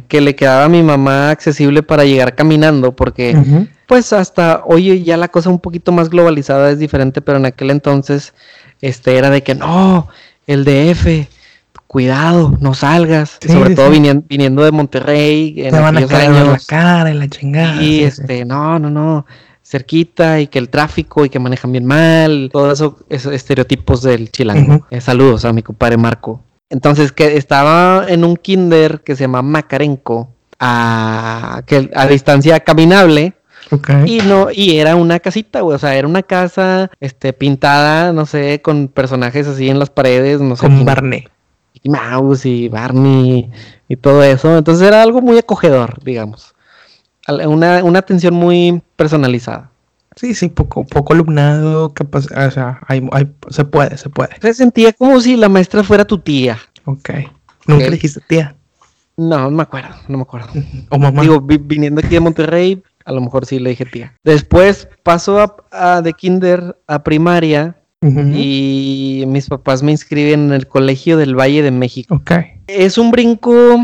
que 0.09 0.21
le 0.21 0.35
quedaba 0.35 0.65
a 0.65 0.69
mi 0.69 0.83
mamá 0.83 1.31
accesible 1.31 1.83
para 1.83 2.05
llegar 2.05 2.35
caminando, 2.35 2.95
porque 2.95 3.37
pues 3.87 4.13
hasta 4.13 4.63
hoy 4.65 5.03
ya 5.03 5.17
la 5.17 5.29
cosa 5.29 5.51
un 5.51 5.59
poquito 5.59 5.93
más 5.93 6.11
globalizada 6.11 6.71
es 6.71 6.79
diferente, 6.79 7.21
pero 7.21 7.39
en 7.39 7.47
aquel 7.47 7.71
entonces 7.71 8.35
este 8.81 9.17
era 9.17 9.31
de 9.31 9.43
que 9.43 9.55
no, 9.55 10.09
el 10.47 10.65
DF, 10.65 11.29
cuidado, 11.87 12.57
no 12.61 12.75
salgas, 12.75 13.39
sobre 13.47 13.75
todo 13.75 13.91
viniendo, 13.91 14.65
de 14.65 14.73
Monterrey 14.73 15.55
en 15.59 15.71
Te 15.71 15.81
van 15.81 15.97
a 15.97 16.07
caer 16.07 16.31
la 16.31 16.59
cara 16.67 17.11
y 17.11 17.15
la 17.15 17.29
chingada. 17.29 17.83
Y 17.83 18.03
este, 18.03 18.45
no, 18.45 18.79
no, 18.79 18.91
no 18.91 19.27
cerquita 19.65 20.41
y 20.41 20.47
que 20.47 20.59
el 20.59 20.69
tráfico 20.69 21.25
y 21.25 21.31
que 21.31 21.39
manejan 21.39 21.73
bien 21.73 21.87
mal, 21.87 22.51
todos 22.53 22.75
eso, 22.75 22.99
esos 23.09 23.33
estereotipos 23.33 24.03
del 24.03 24.31
chilango. 24.31 24.87
Eh, 24.91 25.01
saludos 25.01 25.45
a 25.45 25.53
mi 25.53 25.63
compadre 25.63 25.97
Marco. 25.97 26.43
Entonces, 26.75 27.13
que 27.13 27.37
estaba 27.37 28.05
en 28.09 28.25
un 28.25 28.37
kinder 28.37 29.01
que 29.01 29.17
se 29.17 29.23
llama 29.23 29.41
Macarenco, 29.41 30.29
a, 30.61 31.63
que, 31.67 31.91
a 31.95 32.07
distancia 32.07 32.61
caminable. 32.61 33.33
Y 34.05 34.19
no, 34.19 34.49
y 34.53 34.77
era 34.77 34.95
una 34.95 35.21
casita, 35.21 35.63
güey. 35.63 35.77
O 35.77 35.79
sea, 35.79 35.95
era 35.97 36.07
una 36.07 36.23
casa 36.23 36.91
este, 37.01 37.33
pintada, 37.33 38.13
no 38.13 38.27
sé, 38.27 38.61
con 38.61 38.89
personajes 38.89 39.47
así 39.47 39.71
en 39.71 39.79
las 39.79 39.89
paredes, 39.89 40.41
no 40.41 40.57
sé. 40.57 40.67
Con 40.67 40.85
Barney. 40.85 41.27
Y 41.83 41.89
Mouse 41.89 42.45
y 42.45 42.69
Barney 42.69 43.51
y 43.89 43.97
todo 43.97 44.23
eso. 44.23 44.59
Entonces 44.59 44.87
era 44.87 45.03
algo 45.03 45.23
muy 45.23 45.39
acogedor, 45.39 46.03
digamos 46.05 46.55
una, 47.29 47.83
una 47.85 47.99
atención 47.99 48.35
muy 48.35 48.83
personalizada. 48.97 49.71
Sí, 50.17 50.35
sí, 50.35 50.49
poco, 50.49 50.85
poco 50.85 51.13
alumnado, 51.13 51.93
capaz, 51.93 52.27
o 52.31 52.51
sea, 52.51 52.81
hay, 52.87 53.07
hay, 53.13 53.33
se 53.51 53.65
puede, 53.65 53.97
se 53.99 54.09
puede. 54.09 54.31
Se 54.41 54.55
sentía 54.55 54.93
como 54.93 55.21
si 55.21 55.37
la 55.37 55.49
maestra 55.49 55.83
fuera 55.83 56.05
tu 56.05 56.19
tía. 56.19 56.59
Ok. 56.85 57.11
¿Nunca 57.67 57.85
le 57.85 57.91
dijiste 57.93 58.21
tía? 58.27 58.55
No, 59.17 59.39
no 59.39 59.51
me 59.51 59.63
acuerdo, 59.63 59.95
no 60.09 60.19
me 60.19 60.23
acuerdo. 60.23 60.49
O 60.91 60.99
mamá. 60.99 61.23
Digo, 61.23 61.41
viniendo 61.41 62.01
aquí 62.01 62.15
de 62.15 62.21
Monterrey, 62.21 62.83
a 63.05 63.13
lo 63.13 63.21
mejor 63.21 63.47
sí 63.47 63.59
le 63.59 63.71
dije 63.71 63.87
tía. 63.87 64.15
Después 64.25 64.89
paso 65.03 65.65
a, 65.71 66.03
de 66.03 66.13
kinder 66.13 66.77
a 66.87 67.03
primaria 67.03 67.77
y 68.03 69.25
mis 69.27 69.49
papás 69.49 69.83
me 69.83 69.91
inscriben 69.91 70.49
en 70.49 70.53
el 70.53 70.67
Colegio 70.67 71.17
del 71.17 71.39
Valle 71.39 71.63
de 71.63 71.71
México. 71.71 72.17
Ok. 72.17 72.33
Es 72.67 72.99
un 72.99 73.11
brinco 73.11 73.79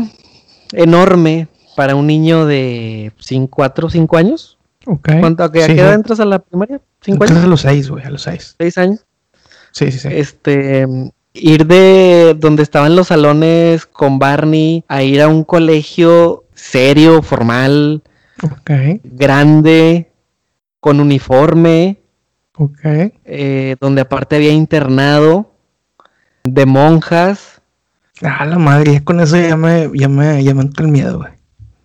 enorme 0.73 1.47
para 1.75 1.95
un 1.95 2.05
niño 2.05 2.45
de 2.45 3.11
4 3.49 3.87
o 3.87 3.89
5 3.89 4.17
años. 4.17 4.59
Ok. 4.85 5.09
¿Cuánto, 5.19 5.43
¿A 5.43 5.51
qué 5.51 5.65
edad 5.65 5.93
entras 5.93 6.19
a 6.19 6.25
la 6.25 6.39
primaria? 6.39 6.81
¿Cinco 7.01 7.23
años? 7.23 7.37
a 7.37 7.47
los 7.47 7.61
6, 7.61 7.89
güey, 7.89 8.03
a 8.03 8.09
los 8.09 8.23
6. 8.23 8.55
¿6 8.59 8.77
años? 8.77 9.05
Sí, 9.71 9.91
sí, 9.91 9.99
sí. 9.99 10.09
Este, 10.11 10.87
ir 11.33 11.65
de 11.65 12.35
donde 12.37 12.63
estaban 12.63 12.95
los 12.95 13.07
salones 13.07 13.85
con 13.85 14.19
Barney 14.19 14.83
a 14.87 15.03
ir 15.03 15.21
a 15.21 15.27
un 15.27 15.43
colegio 15.43 16.43
serio, 16.53 17.21
formal, 17.21 18.03
okay. 18.41 19.01
grande, 19.03 20.11
con 20.79 20.99
uniforme, 20.99 22.01
okay. 22.55 23.13
Eh, 23.25 23.75
donde 23.79 24.01
aparte 24.01 24.35
había 24.35 24.51
internado 24.51 25.55
de 26.43 26.65
monjas. 26.65 27.61
Ah, 28.23 28.45
la 28.45 28.59
madre, 28.59 29.03
con 29.03 29.19
eso 29.19 29.37
ya 29.37 29.57
me, 29.57 29.89
ya 29.93 30.07
me, 30.07 30.43
ya 30.43 30.53
me 30.53 30.61
entra 30.61 30.85
el 30.85 30.91
miedo, 30.91 31.19
güey. 31.19 31.40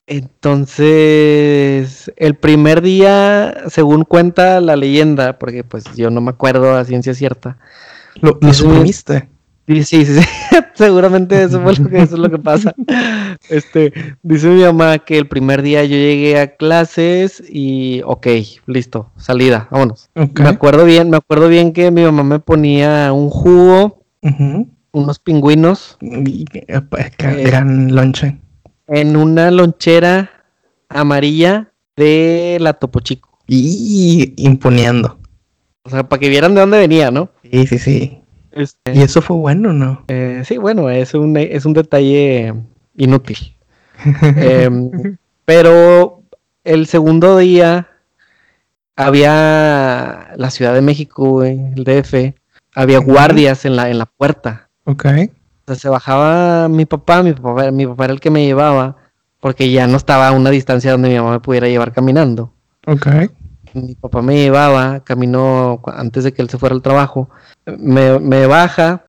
Entonces, 0.09 2.13
el 2.17 2.37
primer 2.37 2.81
día, 2.81 3.65
según 3.69 4.05
cuenta 4.05 4.61
la 4.61 4.77
leyenda, 4.77 5.39
porque 5.39 5.65
pues 5.65 5.85
yo 5.97 6.11
no 6.11 6.21
me 6.21 6.31
acuerdo 6.31 6.77
a 6.77 6.85
ciencia 6.85 7.13
cierta. 7.13 7.59
¿Lo, 8.21 8.39
suprimiste? 8.53 9.29
Sí, 9.67 9.83
sí, 9.83 10.05
sí. 10.05 10.21
Seguramente 10.75 11.43
eso, 11.43 11.61
fue 11.61 11.75
lo 11.75 11.89
que, 11.89 12.03
eso 12.03 12.15
es 12.15 12.21
lo 12.21 12.31
que 12.31 12.39
pasa. 12.39 12.73
Este, 13.49 13.93
dice 14.23 14.49
mi 14.49 14.63
mamá 14.63 14.99
que 14.99 15.19
el 15.19 15.27
primer 15.27 15.63
día 15.63 15.85
yo 15.85 15.97
llegué 15.97 16.39
a 16.39 16.55
clases 16.55 17.43
y, 17.49 18.01
ok, 18.05 18.27
listo, 18.67 19.11
salida, 19.17 19.67
vámonos. 19.73 20.09
Me 20.15 20.49
acuerdo 20.49 20.85
bien, 20.85 21.11
me 21.11 21.17
acuerdo 21.17 21.49
bien 21.49 21.73
que 21.73 21.91
mi 21.91 22.03
mamá 22.03 22.23
me 22.23 22.39
ponía 22.39 23.13
un 23.13 23.29
jugo, 23.29 24.05
unos 24.93 25.19
pingüinos. 25.19 25.99
Gran 27.43 27.95
lonche. 27.95 28.39
En 28.87 29.17
una 29.17 29.51
lonchera 29.51 30.31
amarilla 30.89 31.73
de 31.97 32.59
la 32.61 32.75
Topo 32.75 33.01
Chico. 33.01 33.39
Y 33.47 34.35
imponiendo. 34.37 35.19
O 35.85 35.91
sea, 35.91 36.09
para 36.09 36.21
que 36.21 36.29
vieran 36.29 36.55
de 36.55 36.61
dónde 36.61 36.79
venía, 36.79 37.11
¿no? 37.11 37.31
Sí, 37.51 37.67
sí, 37.67 37.79
sí. 37.79 38.21
Este, 38.51 38.95
¿Y 38.95 39.03
eso 39.03 39.21
fue 39.21 39.37
bueno 39.37 39.73
no? 39.75 40.05
Eh, 40.09 40.43
sí, 40.47 40.57
bueno, 40.57 40.89
es 40.89 41.13
un, 41.15 41.37
es 41.37 41.65
un 41.67 41.75
detalle 41.75 42.55
inútil. 42.97 43.55
Em, 44.37 45.17
pero 45.45 46.23
el 46.65 46.87
segundo 46.87 47.39
día 47.39 47.89
había 48.97 50.33
la 50.37 50.51
Ciudad 50.51 50.75
de 50.75 50.81
México, 50.81 51.45
el 51.45 51.85
DF, 51.85 52.35
había 52.75 52.99
guardias 52.99 53.65
en 53.65 53.77
la, 53.77 53.91
en 53.91 53.99
la 53.99 54.07
puerta. 54.07 54.71
Ok. 54.85 55.07
Sea, 55.67 55.75
se 55.75 55.89
bajaba 55.89 56.69
mi 56.69 56.87
papá, 56.87 57.23
mi 57.23 57.33
papá, 57.33 57.71
mi 57.71 57.87
papá 57.87 58.05
era 58.05 58.13
el 58.13 58.21
que 58.21 58.31
me 58.31 58.45
llevaba, 58.45 58.97
porque 59.41 59.71
ya 59.71 59.87
no 59.87 59.97
estaba 59.97 60.29
a 60.29 60.33
una 60.33 60.51
distancia 60.51 60.93
donde 60.93 61.09
mi 61.09 61.17
mamá 61.17 61.33
me 61.33 61.41
pudiera 61.41 61.69
llevar 61.69 61.93
caminando. 61.93 62.53
Ok. 62.87 63.07
Mi 63.75 63.95
papá 63.95 64.23
me 64.23 64.37
llevaba, 64.37 65.01
caminó 65.01 65.83
antes 65.87 66.25
de 66.25 66.33
que 66.33 66.41
él 66.41 66.49
se 66.49 66.57
fuera 66.57 66.75
al 66.75 66.83
trabajo, 66.83 67.29
me, 67.67 68.47
baja, 68.47 69.05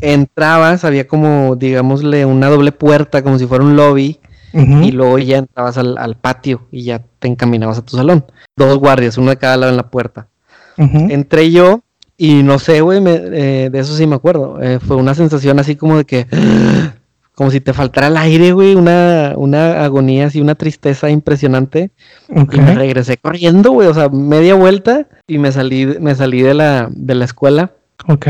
entrabas, 0.00 0.84
había 0.84 1.06
como, 1.06 1.56
digámosle, 1.56 2.24
una 2.24 2.48
doble 2.48 2.72
puerta, 2.72 3.22
como 3.22 3.38
si 3.38 3.46
fuera 3.46 3.62
un 3.62 3.76
lobby, 3.76 4.18
y 4.54 4.92
luego 4.92 5.18
ya 5.18 5.38
entrabas 5.38 5.78
al, 5.78 6.16
patio 6.20 6.66
y 6.70 6.84
ya 6.84 7.02
te 7.18 7.28
encaminabas 7.28 7.78
a 7.78 7.84
tu 7.84 7.96
salón. 7.96 8.24
Dos 8.56 8.78
guardias, 8.78 9.18
uno 9.18 9.30
de 9.30 9.36
cada 9.36 9.56
lado 9.56 9.70
en 9.70 9.76
la 9.76 9.90
puerta. 9.90 10.28
Entré 10.76 11.50
yo 11.50 11.82
y 12.24 12.44
no 12.44 12.60
sé, 12.60 12.82
güey, 12.82 13.02
eh, 13.04 13.68
de 13.68 13.78
eso 13.80 13.96
sí 13.96 14.06
me 14.06 14.14
acuerdo. 14.14 14.62
Eh, 14.62 14.78
fue 14.78 14.94
una 14.94 15.12
sensación 15.12 15.58
así 15.58 15.74
como 15.74 15.96
de 15.96 16.04
que 16.04 16.28
como 17.34 17.50
si 17.50 17.60
te 17.60 17.72
faltara 17.72 18.06
el 18.06 18.16
aire, 18.16 18.52
güey, 18.52 18.76
una, 18.76 19.32
una 19.36 19.82
agonía 19.82 20.26
así, 20.26 20.40
una 20.40 20.54
tristeza 20.54 21.10
impresionante. 21.10 21.90
Y 22.28 22.60
me 22.60 22.76
regresé 22.76 23.16
corriendo, 23.16 23.72
güey, 23.72 23.88
o 23.88 23.94
sea, 23.94 24.08
media 24.08 24.54
vuelta 24.54 25.08
y 25.26 25.38
me 25.38 25.50
salí, 25.50 25.84
me 25.84 26.14
salí 26.14 26.42
de 26.42 26.54
la, 26.54 26.88
de 26.92 27.16
la 27.16 27.24
escuela. 27.24 27.72
Ok. 28.06 28.28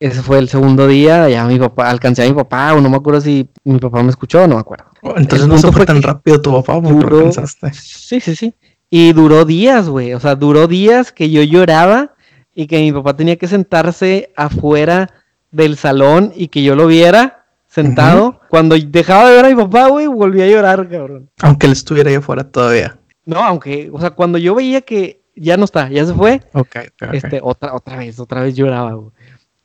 Ese 0.00 0.22
fue 0.22 0.40
el 0.40 0.48
segundo 0.48 0.88
día, 0.88 1.28
ya 1.28 1.44
mi 1.44 1.60
papá, 1.60 1.90
alcancé 1.90 2.24
a 2.24 2.26
mi 2.26 2.34
papá, 2.34 2.74
o 2.74 2.80
no 2.80 2.90
me 2.90 2.96
acuerdo 2.96 3.20
si 3.20 3.48
mi 3.62 3.78
papá 3.78 4.02
me 4.02 4.10
escuchó, 4.10 4.48
no 4.48 4.56
me 4.56 4.62
acuerdo. 4.62 4.86
Oh, 5.02 5.14
entonces 5.16 5.46
no 5.46 5.58
se 5.58 5.70
fue 5.70 5.86
tan 5.86 6.02
rápido 6.02 6.42
tu 6.42 6.50
papá, 6.50 6.82
porque 6.82 7.06
lo 7.06 7.18
alcanzaste. 7.18 7.72
Sí, 7.72 8.18
sí, 8.18 8.34
sí. 8.34 8.52
Y 8.90 9.12
duró 9.12 9.44
días, 9.44 9.88
güey, 9.88 10.12
o 10.12 10.18
sea, 10.18 10.34
duró 10.34 10.66
días 10.66 11.12
que 11.12 11.30
yo 11.30 11.44
lloraba 11.44 12.14
y 12.60 12.66
que 12.66 12.78
mi 12.78 12.92
papá 12.92 13.16
tenía 13.16 13.36
que 13.36 13.48
sentarse 13.48 14.34
afuera 14.36 15.08
del 15.50 15.78
salón 15.78 16.30
y 16.36 16.48
que 16.48 16.62
yo 16.62 16.76
lo 16.76 16.86
viera 16.86 17.46
sentado. 17.68 18.38
Cuando 18.50 18.76
dejaba 18.76 19.30
de 19.30 19.36
ver 19.36 19.44
a 19.46 19.48
mi 19.48 19.54
papá, 19.54 19.88
güey, 19.88 20.06
volví 20.06 20.42
a 20.42 20.46
llorar, 20.46 20.86
cabrón. 20.86 21.30
Aunque 21.40 21.64
él 21.64 21.72
estuviera 21.72 22.10
ahí 22.10 22.16
afuera 22.16 22.44
todavía. 22.44 22.98
No, 23.24 23.42
aunque, 23.42 23.88
o 23.90 23.98
sea, 23.98 24.10
cuando 24.10 24.36
yo 24.36 24.54
veía 24.54 24.82
que 24.82 25.22
ya 25.34 25.56
no 25.56 25.64
está, 25.64 25.88
ya 25.88 26.04
se 26.04 26.12
fue, 26.12 26.42
okay, 26.52 26.88
okay, 27.00 27.16
este, 27.16 27.40
otra, 27.42 27.74
otra 27.74 27.96
vez, 27.96 28.20
otra 28.20 28.42
vez 28.42 28.54
lloraba, 28.54 28.92
güey. 28.92 29.10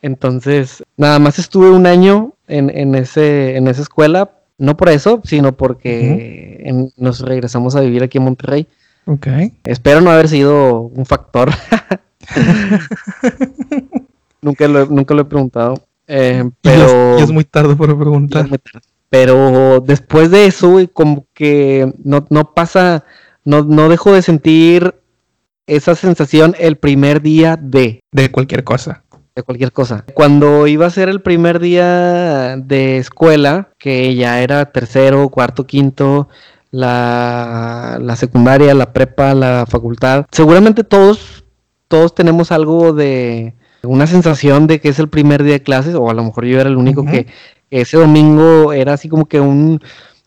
Entonces, 0.00 0.82
nada 0.96 1.18
más 1.18 1.38
estuve 1.38 1.68
un 1.68 1.84
año 1.84 2.32
en, 2.48 2.70
en, 2.70 2.94
ese, 2.94 3.58
en 3.58 3.68
esa 3.68 3.82
escuela, 3.82 4.30
no 4.56 4.74
por 4.78 4.88
eso, 4.88 5.20
sino 5.22 5.54
porque 5.54 6.90
nos 6.96 7.20
regresamos 7.20 7.76
a 7.76 7.80
vivir 7.80 8.02
aquí 8.02 8.16
en 8.16 8.24
Monterrey. 8.24 8.66
Ok. 9.04 9.26
Espero 9.64 10.00
no 10.00 10.10
haber 10.10 10.28
sido 10.28 10.80
un 10.80 11.04
factor. 11.04 11.50
nunca, 14.42 14.68
lo, 14.68 14.86
nunca 14.86 15.14
lo 15.14 15.22
he 15.22 15.26
preguntado. 15.26 15.82
Eh, 16.06 16.48
pero. 16.60 17.18
es 17.18 17.30
muy 17.30 17.44
tarde 17.44 17.74
para 17.76 17.96
preguntar. 17.96 18.48
Pero 19.08 19.80
después 19.80 20.30
de 20.30 20.46
eso, 20.46 20.78
como 20.92 21.26
que 21.32 21.92
no, 22.02 22.26
no 22.30 22.54
pasa, 22.54 23.04
no, 23.44 23.62
no 23.62 23.88
dejo 23.88 24.12
de 24.12 24.22
sentir 24.22 24.94
esa 25.66 25.94
sensación 25.94 26.54
el 26.58 26.76
primer 26.76 27.22
día 27.22 27.58
de. 27.60 28.00
De 28.12 28.30
cualquier 28.30 28.64
cosa. 28.64 29.02
De 29.34 29.42
cualquier 29.42 29.72
cosa. 29.72 30.04
Cuando 30.14 30.66
iba 30.66 30.86
a 30.86 30.90
ser 30.90 31.08
el 31.08 31.20
primer 31.20 31.60
día 31.60 32.56
de 32.56 32.98
escuela, 32.98 33.70
que 33.78 34.14
ya 34.14 34.40
era 34.40 34.72
tercero, 34.72 35.28
cuarto, 35.28 35.66
quinto, 35.66 36.28
la, 36.70 37.98
la 38.00 38.16
secundaria, 38.16 38.74
la 38.74 38.92
prepa, 38.92 39.34
la 39.34 39.66
facultad, 39.68 40.24
seguramente 40.32 40.84
todos, 40.84 41.35
todos 41.88 42.14
tenemos 42.14 42.52
algo 42.52 42.92
de 42.92 43.54
una 43.82 44.06
sensación 44.06 44.66
de 44.66 44.80
que 44.80 44.88
es 44.88 44.98
el 44.98 45.08
primer 45.08 45.42
día 45.42 45.54
de 45.54 45.62
clases, 45.62 45.94
o 45.94 46.10
a 46.10 46.14
lo 46.14 46.24
mejor 46.24 46.44
yo 46.44 46.60
era 46.60 46.68
el 46.68 46.76
único 46.76 47.04
que, 47.04 47.26
ese 47.70 47.96
domingo 47.96 48.72
era 48.72 48.92
así 48.92 49.08
como 49.08 49.26
que 49.26 49.40
un, 49.40 49.80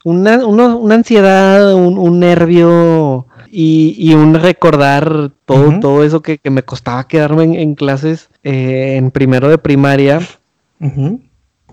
una, 0.04 0.46
una 0.46 0.96
ansiedad, 0.96 1.74
un, 1.74 2.20
nervio 2.20 3.28
y, 3.50 4.14
un 4.14 4.34
recordar 4.36 5.32
todo, 5.46 5.80
todo 5.80 6.04
eso 6.04 6.22
que, 6.22 6.40
me 6.50 6.64
costaba 6.64 7.08
quedarme 7.08 7.62
en, 7.62 7.76
clases 7.76 8.30
eh, 8.44 8.96
en 8.98 9.12
primero 9.12 9.50
de 9.50 9.58
primaria. 9.58 10.20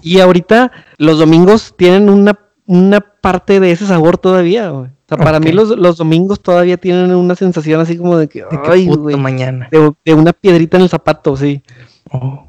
Y 0.02 0.20
ahorita 0.20 0.72
los 0.98 1.18
domingos 1.18 1.74
tienen 1.76 2.10
una, 2.10 2.38
una 2.66 3.00
parte 3.00 3.60
de 3.60 3.70
ese 3.70 3.86
sabor 3.86 4.18
todavía, 4.18 4.72
O 4.72 4.88
sea, 5.08 5.18
para 5.18 5.40
mí 5.40 5.52
los, 5.52 5.96
domingos 5.96 6.40
todavía 6.40 6.76
tienen 6.76 7.14
una 7.14 7.34
sensación 7.34 7.80
así 7.80 7.96
como 7.96 8.16
de 8.16 8.28
que, 8.28 8.44
ay, 8.64 8.88
mañana. 9.16 9.68
De, 9.70 10.14
una 10.14 10.32
piedrita 10.32 10.76
en 10.76 10.84
el 10.84 10.88
zapato, 10.88 11.36
sí. 11.36 11.62
Oh. 12.10 12.46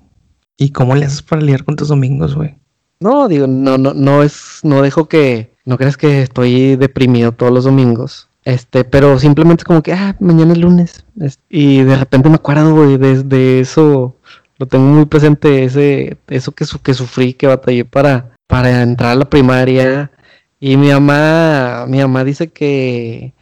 ¿Y 0.58 0.72
cómo 0.72 0.96
le 0.96 1.06
haces 1.06 1.22
para 1.22 1.42
lidiar 1.42 1.64
con 1.64 1.76
tus 1.76 1.90
domingos, 1.90 2.36
güey? 2.36 2.56
No, 3.00 3.28
digo, 3.28 3.46
no, 3.46 3.78
no, 3.78 3.94
no 3.94 4.24
es, 4.24 4.62
no 4.64 4.82
dejo 4.82 5.08
que, 5.08 5.54
no 5.66 5.78
crees 5.78 5.98
que 5.98 6.24
estoy 6.24 6.76
deprimido 6.76 7.32
todos 7.32 7.52
los 7.52 7.66
domingos. 7.66 8.28
Este, 8.44 8.84
pero 8.86 9.20
simplemente 9.20 9.66
como 9.66 9.84
que, 9.84 9.94
ah, 9.94 10.16
mañana 10.20 10.54
es 10.54 10.58
lunes. 10.58 11.06
y 11.50 11.84
de 11.84 11.96
repente 11.96 12.30
me 12.30 12.36
acuerdo, 12.36 12.74
güey, 12.74 12.98
de, 12.98 13.60
eso, 13.60 14.16
lo 14.58 14.66
tengo 14.66 14.86
muy 14.86 15.06
presente, 15.06 15.66
ese, 15.66 16.18
eso 16.28 16.54
que, 16.54 16.66
que 16.82 16.94
sufrí, 16.94 17.34
que 17.34 17.46
batallé 17.46 17.86
para, 17.86 18.32
para 18.48 18.82
entrar 18.82 19.12
a 19.12 19.16
la 19.16 19.26
primaria. 19.26 20.12
Y 20.60 20.78
mi 20.78 20.90
mamá, 20.90 21.86
mi 21.88 22.00
mamá 22.00 22.24
dice 22.24 22.48
que 22.48 23.34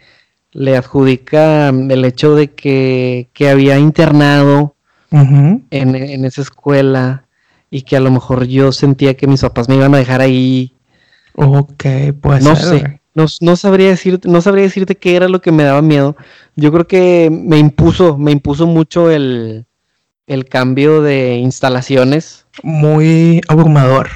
le 0.52 0.76
adjudica 0.76 1.70
el 1.70 2.06
hecho 2.06 2.36
de 2.36 2.50
que, 2.50 3.30
que 3.34 3.50
había 3.50 3.78
internado 3.78 4.76
en, 5.12 6.26
esa 6.26 6.42
escuela 6.42 7.26
y 7.72 7.84
que 7.84 7.96
a 7.96 8.00
lo 8.00 8.12
mejor 8.12 8.46
yo 8.46 8.72
sentía 8.72 9.16
que 9.16 9.28
mis 9.28 9.42
papás 9.42 9.70
me 9.70 9.76
iban 9.76 9.94
a 9.96 9.98
dejar 9.98 10.22
ahí. 10.22 10.74
Ok, 11.36 11.86
pues 12.22 12.44
no 12.44 12.56
sé. 12.56 13.00
No, 13.14 13.56
sabría 13.56 13.90
decirte, 13.90 14.28
no 14.28 14.42
sabría 14.42 14.66
decirte 14.66 14.96
qué 14.96 15.16
era 15.16 15.30
lo 15.30 15.40
que 15.40 15.54
me 15.54 15.64
daba 15.64 15.82
miedo. 15.82 16.18
Yo 16.58 16.72
creo 16.74 16.86
que 16.86 17.30
me 17.32 17.58
impuso, 17.58 18.18
me 18.18 18.32
impuso 18.32 18.68
mucho 18.68 19.10
el, 19.10 19.66
el 20.28 20.46
cambio 20.46 21.02
de 21.02 21.36
instalaciones. 21.36 22.46
Muy 22.62 23.40
abrumador. 23.48 24.10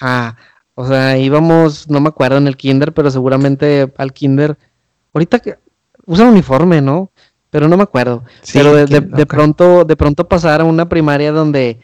Ah, 0.00 0.36
o 0.74 0.86
sea, 0.86 1.18
íbamos, 1.18 1.88
no 1.88 2.00
me 2.00 2.08
acuerdo 2.08 2.38
en 2.38 2.46
el 2.46 2.56
kinder, 2.56 2.92
pero 2.92 3.10
seguramente 3.10 3.92
al 3.96 4.12
kinder. 4.12 4.58
Ahorita 5.12 5.38
que 5.38 5.58
usan 6.04 6.28
uniforme, 6.28 6.80
¿no? 6.82 7.10
pero 7.56 7.68
no 7.68 7.76
me 7.78 7.84
acuerdo. 7.84 8.22
pero 8.52 8.74
de, 8.74 9.26
pronto, 9.26 9.86
de 9.86 9.96
pronto 9.96 10.28
pasar 10.28 10.60
a 10.60 10.64
una 10.64 10.90
primaria 10.90 11.32
donde 11.32 11.78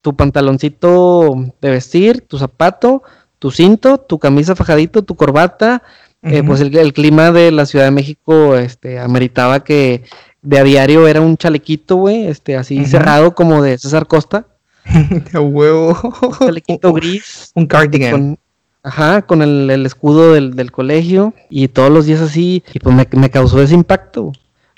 tu 0.00 0.14
pantaloncito 0.14 1.34
de 1.60 1.70
vestir, 1.70 2.20
tu 2.20 2.38
zapato, 2.38 3.02
tu 3.40 3.50
cinto, 3.50 3.98
tu 3.98 4.20
camisa 4.20 4.54
fajadito, 4.54 5.02
tu 5.02 5.16
corbata, 5.16 5.82
eh, 6.22 6.44
pues 6.44 6.60
el, 6.60 6.92
clima 6.92 7.32
de 7.32 7.50
la 7.50 7.66
Ciudad 7.66 7.86
de 7.86 7.90
México, 7.90 8.56
este, 8.56 9.00
ameritaba 9.00 9.64
que 9.64 10.04
de 10.40 10.58
a 10.60 10.62
diario 10.62 11.08
era 11.08 11.20
un 11.20 11.36
chalequito, 11.36 11.96
güey, 11.96 12.28
este, 12.28 12.56
así 12.56 12.84
cerrado 12.86 13.34
como 13.34 13.60
de 13.60 13.78
César 13.78 14.06
Costa. 14.06 14.46
¡Qué 15.30 15.38
huevo! 15.38 15.98
Un 16.22 16.38
chalequito 16.38 16.92
gris. 16.94 17.52
Un 17.54 17.66
cardigan. 17.66 18.38
ajá, 18.82 19.22
con 19.22 19.42
el, 19.42 19.86
escudo 19.86 20.32
del, 20.32 20.72
colegio 20.72 21.34
y 21.50 21.68
todos 21.68 21.90
los 21.90 22.06
días 22.06 22.20
así, 22.20 22.64
y 22.72 22.78
pues 22.78 22.94
me, 22.94 23.06
me 23.12 23.30
causó 23.30 23.62
ese 23.62 23.74
impacto. 23.74 24.32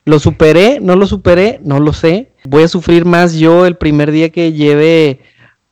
¿Lo 0.05 0.19
superé? 0.19 0.81
¿No 0.81 0.97
lo 0.97 1.07
superé? 1.07 1.61
No 1.65 1.81
lo 1.81 1.93
sé. 1.93 2.33
Voy 2.45 2.65
a 2.65 2.69
sufrir 2.69 3.07
más 3.07 3.35
yo 3.35 3.65
el 3.65 3.77
primer 3.77 4.11
día 4.11 4.29
que 4.29 4.53
lleve 4.53 5.21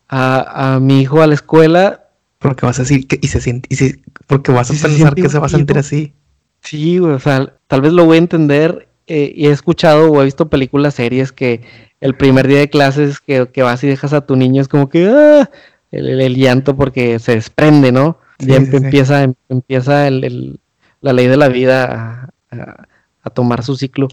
a, 0.09 0.79
mi 0.81 1.03
hijo 1.03 1.23
a 1.23 1.27
la 1.27 1.35
escuela. 1.35 2.09
Porque 2.39 2.67
vas 2.67 2.79
a 2.79 2.83
decir 2.83 3.07
que 3.07 3.19
y 3.21 3.29
se 3.29 3.41
siente, 3.41 3.69
y 3.71 4.03
porque 4.27 4.53
vas 4.53 4.71
a 4.71 4.89
pensar 4.89 5.15
que 5.15 5.29
se 5.29 5.39
va 5.39 5.47
a 5.47 5.51
sentir 5.51 5.79
así. 5.79 6.13
Sí, 6.61 6.99
o 6.99 7.19
sea, 7.19 7.55
tal 7.67 7.83
vez 7.83 7.93
lo 7.93 8.05
voy 8.05 8.17
a 8.17 8.21
entender. 8.21 8.89
Eh, 9.07 9.33
y 9.35 9.49
he 9.49 9.51
escuchado 9.51 10.11
o 10.11 10.23
he 10.23 10.25
visto 10.25 10.49
películas, 10.49 10.95
series 10.95 11.33
que 11.33 11.63
el 12.03 12.17
primer 12.17 12.49
día 12.49 12.59
de 12.59 12.69
clases 12.69 13.21
que, 13.21 13.49
que, 13.49 13.63
vas 13.63 13.83
y 13.85 13.87
dejas 13.87 14.13
a 14.13 14.27
tu 14.27 14.35
niño 14.35 14.61
es 14.61 14.67
como 14.67 14.89
que, 14.89 15.07
ah, 15.09 15.49
el, 15.93 16.35
llanto 16.37 16.77
porque 16.77 17.19
se 17.21 17.37
desprende, 17.37 17.93
¿no? 17.93 18.19
ya 18.41 18.57
empieza, 18.57 19.25
empieza 19.49 20.09
el, 20.09 20.61
la 21.01 21.13
ley 21.13 21.29
de 21.29 21.37
la 21.37 21.49
vida 21.49 22.33
a, 22.51 23.31
tomar 23.31 23.63
su 23.63 23.77
ciclo. 23.77 24.09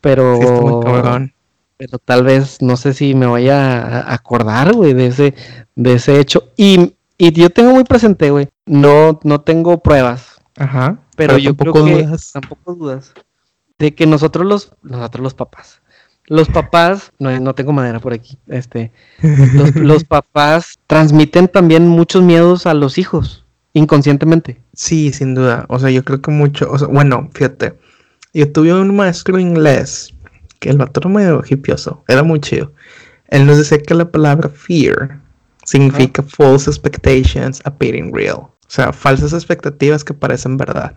Pero, 0.00 1.20
pero 1.76 1.98
tal 1.98 2.24
vez, 2.24 2.62
no 2.62 2.78
sé 2.78 2.94
si 2.94 3.14
me 3.14 3.26
voy 3.26 3.50
a 3.50 4.10
acordar, 4.12 4.72
güey, 4.72 4.94
de 4.94 5.08
ese, 5.08 5.34
de 5.74 5.94
ese 5.94 6.18
hecho. 6.18 6.52
Y, 6.56 6.94
y 7.18 7.32
yo 7.32 7.50
tengo 7.50 7.72
muy 7.72 7.84
presente, 7.84 8.30
güey, 8.30 8.48
no, 8.64 9.20
no 9.24 9.42
tengo 9.42 9.82
pruebas. 9.82 10.40
Ajá. 10.56 11.00
Pero, 11.16 11.36
yo 11.36 11.54
creo 11.54 11.74
que 11.74 12.08
tampoco 12.32 12.74
dudas 12.74 13.12
de 13.78 13.94
que 13.94 14.06
nosotros 14.06 14.46
los, 14.46 14.72
nosotros 14.82 15.22
los 15.22 15.34
papás, 15.34 15.82
los 16.28 16.48
papás, 16.48 17.12
no, 17.18 17.38
no 17.40 17.54
tengo 17.54 17.72
madera 17.72 18.00
por 18.00 18.12
aquí, 18.12 18.38
este, 18.48 18.92
los, 19.74 20.04
papás 20.08 20.78
transmiten 20.86 21.48
también 21.48 21.88
muchos 21.88 22.22
miedos 22.22 22.66
a 22.66 22.74
los 22.74 22.98
hijos, 22.98 23.44
inconscientemente. 23.72 24.60
Sí, 24.74 25.12
sin 25.12 25.34
duda. 25.34 25.66
O 25.68 25.78
sea, 25.78 25.90
yo 25.90 26.04
creo 26.04 26.20
que 26.20 26.30
mucho, 26.30 26.70
o 26.70 26.78
sea, 26.78 26.88
bueno, 26.88 27.30
fíjate, 27.32 27.74
yo 28.34 28.50
tuve 28.50 28.74
un 28.74 28.94
maestro 28.94 29.38
inglés, 29.38 30.14
que 30.58 30.70
el 30.70 30.78
vato 30.78 31.00
era 31.00 31.10
medio 31.10 31.42
hipioso, 31.48 32.02
era 32.08 32.22
muy 32.22 32.40
chido. 32.40 32.72
Él 33.28 33.46
nos 33.46 33.58
decía 33.58 33.78
que 33.78 33.94
la 33.94 34.10
palabra 34.10 34.48
fear 34.48 35.20
significa 35.64 36.22
false 36.22 36.70
expectations 36.70 37.60
appearing 37.64 38.14
real. 38.14 38.38
O 38.38 38.68
sea, 38.68 38.92
falsas 38.92 39.32
expectativas 39.32 40.04
que 40.04 40.14
parecen 40.14 40.56
verdad. 40.56 40.96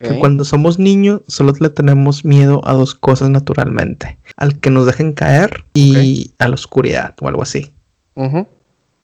Que 0.00 0.18
cuando 0.18 0.46
somos 0.46 0.78
niños 0.78 1.20
solo 1.26 1.52
le 1.60 1.68
tenemos 1.68 2.24
miedo 2.24 2.62
a 2.64 2.72
dos 2.72 2.94
cosas 2.94 3.28
naturalmente. 3.28 4.18
Al 4.36 4.58
que 4.58 4.70
nos 4.70 4.86
dejen 4.86 5.12
caer 5.12 5.64
y 5.74 6.32
a 6.38 6.48
la 6.48 6.54
oscuridad 6.54 7.14
o 7.20 7.28
algo 7.28 7.42
así. 7.42 7.74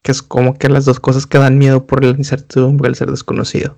Que 0.02 0.12
es 0.12 0.22
como 0.22 0.56
que 0.56 0.70
las 0.70 0.86
dos 0.86 0.98
cosas 0.98 1.26
que 1.26 1.36
dan 1.36 1.58
miedo 1.58 1.86
por 1.86 2.02
la 2.02 2.10
incertidumbre, 2.10 2.88
el 2.88 2.94
ser 2.94 3.10
desconocido. 3.10 3.76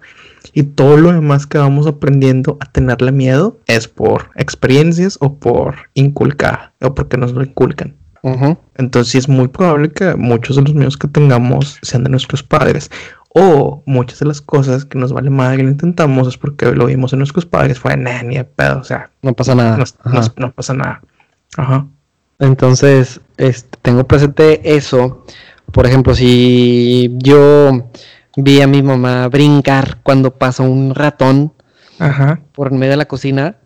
Y 0.53 0.63
todo 0.63 0.97
lo 0.97 1.13
demás 1.13 1.47
que 1.47 1.59
vamos 1.59 1.89
aprendiendo 1.89 2.57
a 2.61 2.71
tenerle 2.71 3.11
miedo 3.11 3.59
es 3.67 3.89
por 3.89 4.31
experiencias 4.37 5.19
o 5.21 5.35
por 5.35 5.75
inculcar 5.95 6.73
o 6.81 6.95
porque 6.95 7.17
nos 7.17 7.33
lo 7.33 7.43
inculcan. 7.43 7.97
Entonces 8.77 9.15
es 9.15 9.29
muy 9.29 9.49
probable 9.49 9.91
que 9.91 10.15
muchos 10.17 10.57
de 10.57 10.63
los 10.63 10.75
miedos 10.75 10.97
que 10.97 11.09
tengamos 11.09 11.79
sean 11.83 12.05
de 12.05 12.11
nuestros 12.11 12.43
padres. 12.43 12.91
O 13.29 13.83
muchas 13.87 14.19
de 14.21 14.27
las 14.27 14.41
cosas 14.41 14.85
que 14.85 14.99
nos 14.99 15.13
vale 15.13 15.31
madre 15.31 15.59
que 15.59 15.63
lo 15.65 15.71
intentamos 15.71 16.27
es 16.29 16.39
porque 16.39 16.73
lo 16.73 16.87
vimos 16.87 17.13
en 17.13 17.19
nuestros 17.19 17.45
padres, 17.45 17.79
fue 17.79 17.97
ni 17.97 18.37
de 18.37 18.45
pedo, 18.45 18.81
o 18.81 18.85
sea. 18.85 19.11
No 19.23 19.35
pasa 19.35 19.55
nada. 19.55 19.79
No, 20.37 20.53
pasa 20.53 20.75
nada. 20.75 21.03
Ajá. 21.57 21.87
Entonces, 22.39 23.21
este, 23.37 23.79
tengo 23.83 24.05
presente 24.05 24.77
eso. 24.77 25.25
Por 25.73 25.87
ejemplo, 25.87 26.15
si 26.15 27.15
yo 27.19 27.91
vi 28.37 28.63
a 28.63 28.67
mi 28.67 28.83
mamá 28.83 29.29
brincar 29.29 29.99
cuando 30.03 30.39
pasó 30.39 30.65
un 30.65 30.95
ratón 30.95 31.53
Ajá. 31.99 32.41
por 32.53 32.71
medio 32.71 32.93
de 32.93 32.97
la 32.97 33.09
cocina, 33.09 33.57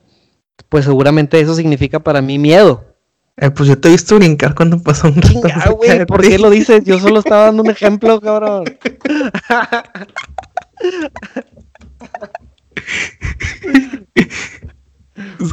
pues 0.68 0.86
seguramente 0.86 1.38
eso 1.40 1.54
significa 1.54 2.00
para 2.00 2.22
mí 2.22 2.38
miedo. 2.38 2.91
Eh, 3.38 3.50
pues 3.50 3.68
yo 3.68 3.78
te 3.78 3.88
he 3.88 3.92
visto 3.92 4.16
brincar 4.16 4.54
cuando 4.54 4.82
pasó 4.82 5.08
un 5.08 5.22
rato. 5.22 5.40
Ah, 5.54 5.70
güey, 5.70 6.04
¿por 6.06 6.20
qué 6.20 6.38
lo 6.38 6.50
dices? 6.50 6.84
Yo 6.84 6.98
solo 6.98 7.20
estaba 7.20 7.46
dando 7.46 7.62
un 7.62 7.70
ejemplo, 7.70 8.20
cabrón. 8.20 8.64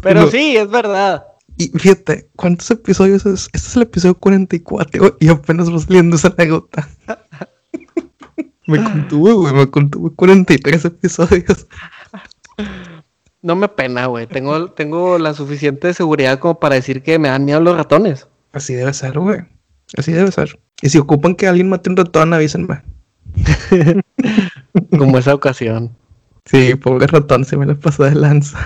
Pero 0.03 0.29
sí, 0.29 0.57
es 0.57 0.69
verdad. 0.69 1.23
Y 1.57 1.67
fíjate, 1.77 2.29
¿cuántos 2.35 2.71
episodios 2.71 3.25
es? 3.25 3.49
Este 3.53 3.67
es 3.67 3.75
el 3.75 3.81
episodio 3.83 4.15
44 4.17 5.17
y 5.19 5.27
apenas 5.27 5.71
va 5.71 5.79
saliendo 5.79 6.15
esa 6.15 6.29
anécdota. 6.29 6.87
me 8.67 8.83
contuve, 8.83 9.33
güey, 9.33 9.53
me 9.53 9.69
contuve 9.69 10.11
43 10.15 10.85
episodios. 10.85 11.67
No 13.41 13.55
me 13.55 13.67
pena, 13.69 14.05
güey. 14.07 14.27
Tengo, 14.27 14.71
tengo 14.71 15.17
la 15.17 15.33
suficiente 15.33 15.93
seguridad 15.93 16.39
como 16.39 16.59
para 16.59 16.75
decir 16.75 17.03
que 17.03 17.19
me 17.19 17.29
dan 17.29 17.45
miedo 17.45 17.59
los 17.61 17.77
ratones. 17.77 18.27
Así 18.51 18.73
debe 18.73 18.93
ser, 18.93 19.19
güey. 19.19 19.41
Así 19.97 20.11
debe 20.11 20.31
ser. 20.31 20.59
Y 20.81 20.89
si 20.89 20.97
ocupan 20.97 21.35
que 21.35 21.47
alguien 21.47 21.69
mate 21.69 21.89
un 21.89 21.97
ratón, 21.97 22.33
avísenme. 22.33 22.81
como 24.97 25.17
esa 25.17 25.33
ocasión. 25.33 25.95
Sí, 26.45 26.75
pobre 26.75 27.07
ratón, 27.07 27.45
se 27.45 27.57
me 27.57 27.65
le 27.65 27.75
pasó 27.75 28.03
de 28.03 28.15
lanza. 28.15 28.59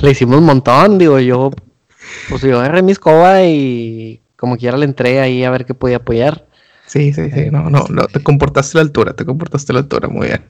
le 0.00 0.10
hicimos 0.10 0.38
un 0.38 0.44
montón, 0.44 0.98
digo 0.98 1.18
yo. 1.20 1.50
Pues 2.28 2.42
yo 2.42 2.58
agarré 2.58 2.82
mi 2.82 2.92
escoba 2.92 3.44
y 3.44 4.20
como 4.36 4.56
quiera 4.56 4.76
le 4.76 4.84
entré 4.84 5.20
ahí 5.20 5.44
a 5.44 5.50
ver 5.50 5.64
qué 5.64 5.74
podía 5.74 5.96
apoyar. 5.96 6.46
Sí, 6.86 7.12
sí, 7.12 7.30
sí. 7.30 7.50
No, 7.50 7.70
no, 7.70 7.86
no. 7.88 8.06
Te 8.06 8.22
comportaste 8.22 8.76
a 8.76 8.82
la 8.82 8.86
altura, 8.86 9.14
te 9.14 9.24
comportaste 9.24 9.72
a 9.72 9.74
la 9.74 9.80
altura, 9.80 10.08
muy 10.08 10.28
bien. 10.28 10.44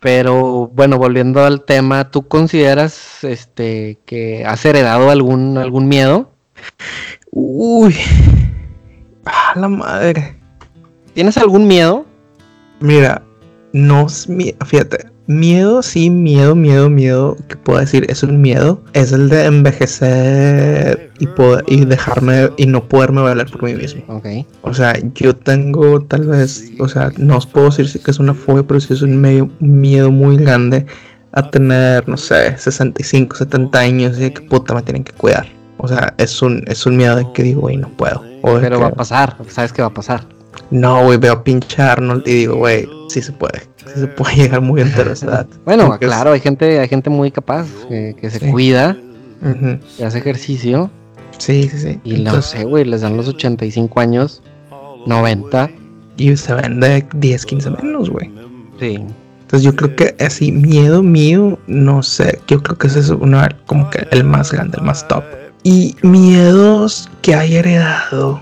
Pero 0.00 0.68
bueno, 0.68 0.98
volviendo 0.98 1.44
al 1.44 1.64
tema, 1.64 2.10
¿tú 2.10 2.28
consideras 2.28 3.24
este 3.24 3.98
que 4.04 4.44
has 4.44 4.64
heredado 4.64 5.10
algún 5.10 5.58
algún 5.58 5.88
miedo? 5.88 6.32
Uy. 7.30 7.96
Ah, 9.24 9.54
la 9.56 9.68
madre. 9.68 10.38
¿Tienes 11.14 11.36
algún 11.38 11.66
miedo? 11.66 12.06
Mira, 12.80 13.22
no 13.72 14.06
es 14.06 14.28
fíjate, 14.66 15.06
Miedo, 15.26 15.82
sí, 15.82 16.08
miedo, 16.08 16.54
miedo, 16.54 16.88
miedo, 16.88 17.36
que 17.48 17.56
puedo 17.56 17.80
decir, 17.80 18.06
es 18.08 18.22
un 18.22 18.40
miedo, 18.40 18.80
es 18.92 19.10
el 19.10 19.28
de 19.28 19.46
envejecer 19.46 21.05
y, 21.18 21.26
poder, 21.26 21.64
y 21.66 21.84
dejarme 21.84 22.50
y 22.56 22.66
no 22.66 22.88
poderme 22.88 23.22
valer 23.22 23.50
por 23.50 23.62
mí 23.62 23.74
mismo. 23.74 24.02
Okay. 24.08 24.46
O 24.62 24.74
sea, 24.74 24.94
yo 25.14 25.34
tengo 25.34 26.00
tal 26.02 26.26
vez, 26.26 26.72
o 26.78 26.88
sea, 26.88 27.12
no 27.16 27.36
os 27.36 27.46
puedo 27.46 27.70
decir 27.70 28.00
que 28.02 28.10
es 28.10 28.18
una 28.18 28.34
fobia, 28.34 28.62
pero 28.62 28.80
sí 28.80 28.92
es 28.92 29.02
un, 29.02 29.16
medio, 29.20 29.50
miedo 29.60 30.10
muy 30.10 30.36
grande 30.36 30.86
a 31.32 31.50
tener, 31.50 32.08
no 32.08 32.16
sé, 32.16 32.56
65, 32.56 33.36
70 33.36 33.78
años 33.78 34.20
y 34.20 34.30
que 34.30 34.42
puta 34.42 34.74
me 34.74 34.82
tienen 34.82 35.04
que 35.04 35.12
cuidar. 35.12 35.46
O 35.78 35.88
sea, 35.88 36.14
es 36.18 36.40
un, 36.40 36.64
es 36.66 36.86
un 36.86 36.96
miedo 36.96 37.16
de 37.16 37.30
que 37.32 37.42
digo, 37.42 37.62
güey, 37.62 37.76
no 37.76 37.88
puedo. 37.90 38.22
pero 38.42 38.80
va 38.80 38.86
a 38.88 38.92
pasar, 38.92 39.36
sabes 39.48 39.72
que 39.72 39.82
va 39.82 39.88
a 39.88 39.94
pasar. 39.94 40.24
No, 40.70 41.04
güey, 41.04 41.18
veo 41.18 41.34
a 41.34 41.44
pinchar 41.44 42.02
y 42.24 42.32
digo, 42.32 42.56
güey, 42.56 42.88
sí 43.08 43.20
se 43.22 43.32
puede 43.32 43.62
se 43.94 44.06
puede 44.06 44.36
llegar 44.36 44.60
muy 44.60 44.80
interesante. 44.82 45.56
bueno, 45.64 45.98
claro, 45.98 46.32
hay 46.32 46.40
gente, 46.40 46.78
hay 46.78 46.88
gente 46.88 47.10
muy 47.10 47.30
capaz 47.30 47.66
que, 47.88 48.30
se 48.30 48.50
cuida, 48.50 48.96
que 49.96 50.04
hace 50.04 50.18
ejercicio. 50.18 50.90
Sí, 51.38 51.68
sí, 51.68 51.78
sí. 51.78 52.00
Y 52.04 52.22
no 52.22 52.40
sé, 52.42 52.64
güey, 52.64 52.84
les 52.84 53.02
dan 53.02 53.16
los 53.16 53.28
85 53.28 54.00
años, 54.00 54.42
90. 55.06 55.70
Y 56.16 56.36
se 56.36 56.54
vende 56.54 57.06
10, 57.14 57.46
15 57.46 57.70
menos, 57.70 58.10
güey. 58.10 58.30
Sí. 58.80 59.04
Entonces 59.42 59.62
yo 59.62 59.76
creo 59.76 59.94
que 59.94 60.16
así, 60.24 60.50
miedo 60.50 61.02
mío, 61.02 61.58
no 61.68 62.02
sé, 62.02 62.40
yo 62.48 62.62
creo 62.62 62.76
que 62.78 62.88
ese 62.88 62.98
es 62.98 63.10
uno, 63.10 63.40
como 63.66 63.88
que 63.90 64.06
el 64.10 64.24
más 64.24 64.50
grande, 64.50 64.78
el 64.78 64.84
más 64.84 65.06
top. 65.06 65.22
Y 65.62 65.94
miedos 66.02 67.08
que 67.22 67.34
hay 67.36 67.54
heredado, 67.54 68.40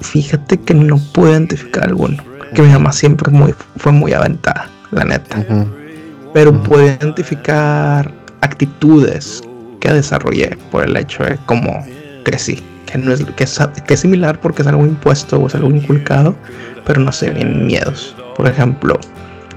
fíjate 0.00 0.58
que 0.58 0.74
no 0.74 0.98
puedo 1.14 1.32
identificar 1.32 1.84
alguno, 1.84 2.22
que 2.54 2.60
mi 2.60 2.68
mamá 2.68 2.92
siempre 2.92 3.32
muy, 3.32 3.54
fue 3.76 3.92
muy 3.92 4.12
aventada 4.12 4.68
la 4.90 5.04
neta. 5.04 5.44
Pero 6.34 6.62
puedo 6.62 6.84
identificar 6.84 8.12
actitudes 8.42 9.42
que 9.80 9.92
desarrollé 9.92 10.56
por 10.70 10.84
el 10.84 10.96
hecho 10.96 11.24
de 11.24 11.36
cómo 12.22 12.24
crecí. 12.24 12.62
Que, 12.86 12.98
no 12.98 13.12
es, 13.12 13.24
que, 13.24 13.44
es, 13.44 13.58
que 13.86 13.94
es 13.94 14.00
similar 14.00 14.40
porque 14.40 14.62
es 14.62 14.68
algo 14.68 14.84
impuesto 14.84 15.38
o 15.38 15.46
es 15.46 15.54
algo 15.54 15.70
inculcado, 15.70 16.34
pero 16.84 17.00
no 17.00 17.12
sé, 17.12 17.30
bien 17.30 17.66
miedos. 17.66 18.14
Por 18.36 18.46
ejemplo, 18.46 18.98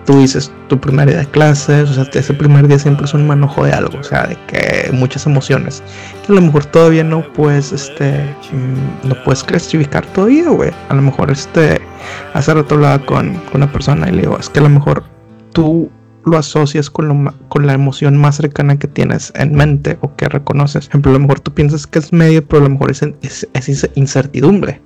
tú 0.05 0.19
dices 0.19 0.51
tu 0.69 0.79
primer 0.79 1.09
día 1.09 1.19
de 1.19 1.25
clases, 1.25 1.89
o 1.89 1.93
sea, 1.93 2.05
ese 2.13 2.33
primer 2.33 2.67
día 2.67 2.79
siempre 2.79 3.05
es 3.05 3.13
un 3.13 3.27
manojo 3.27 3.65
de 3.65 3.73
algo, 3.73 3.97
o 3.99 4.03
sea, 4.03 4.27
de 4.27 4.37
que 4.47 4.91
muchas 4.93 5.25
emociones, 5.25 5.83
que 6.25 6.31
a 6.31 6.35
lo 6.35 6.41
mejor 6.41 6.65
todavía 6.65 7.03
no 7.03 7.23
puedes, 7.33 7.71
este, 7.71 8.23
mm, 8.51 9.07
no 9.09 9.15
puedes 9.23 9.43
clasificar 9.43 10.05
todavía, 10.07 10.49
güey. 10.49 10.71
A 10.89 10.93
lo 10.93 11.01
mejor, 11.01 11.31
este, 11.31 11.81
hace 12.33 12.53
rato 12.53 12.75
hablaba 12.75 12.99
con, 12.99 13.33
con 13.51 13.63
una 13.63 13.71
persona 13.71 14.07
y 14.07 14.13
le 14.13 14.21
digo, 14.21 14.37
es 14.39 14.49
que 14.49 14.59
a 14.59 14.63
lo 14.63 14.69
mejor 14.69 15.03
tú 15.51 15.89
lo 16.25 16.37
asocias 16.37 16.89
con, 16.89 17.33
con 17.47 17.67
la 17.67 17.73
emoción 17.73 18.17
más 18.17 18.37
cercana 18.37 18.77
que 18.77 18.87
tienes 18.87 19.31
en 19.35 19.53
mente 19.53 19.97
o 20.01 20.15
que 20.15 20.27
reconoces. 20.27 20.85
Por 20.85 20.91
ejemplo, 20.91 21.11
a 21.11 21.13
lo 21.13 21.19
mejor 21.19 21.39
tú 21.39 21.53
piensas 21.53 21.87
que 21.87 21.99
es 21.99 22.11
medio, 22.11 22.45
pero 22.45 22.61
a 22.61 22.67
lo 22.67 22.71
mejor 22.71 22.91
es, 22.91 23.47
es, 23.53 23.89
incertidumbre. 23.95 24.81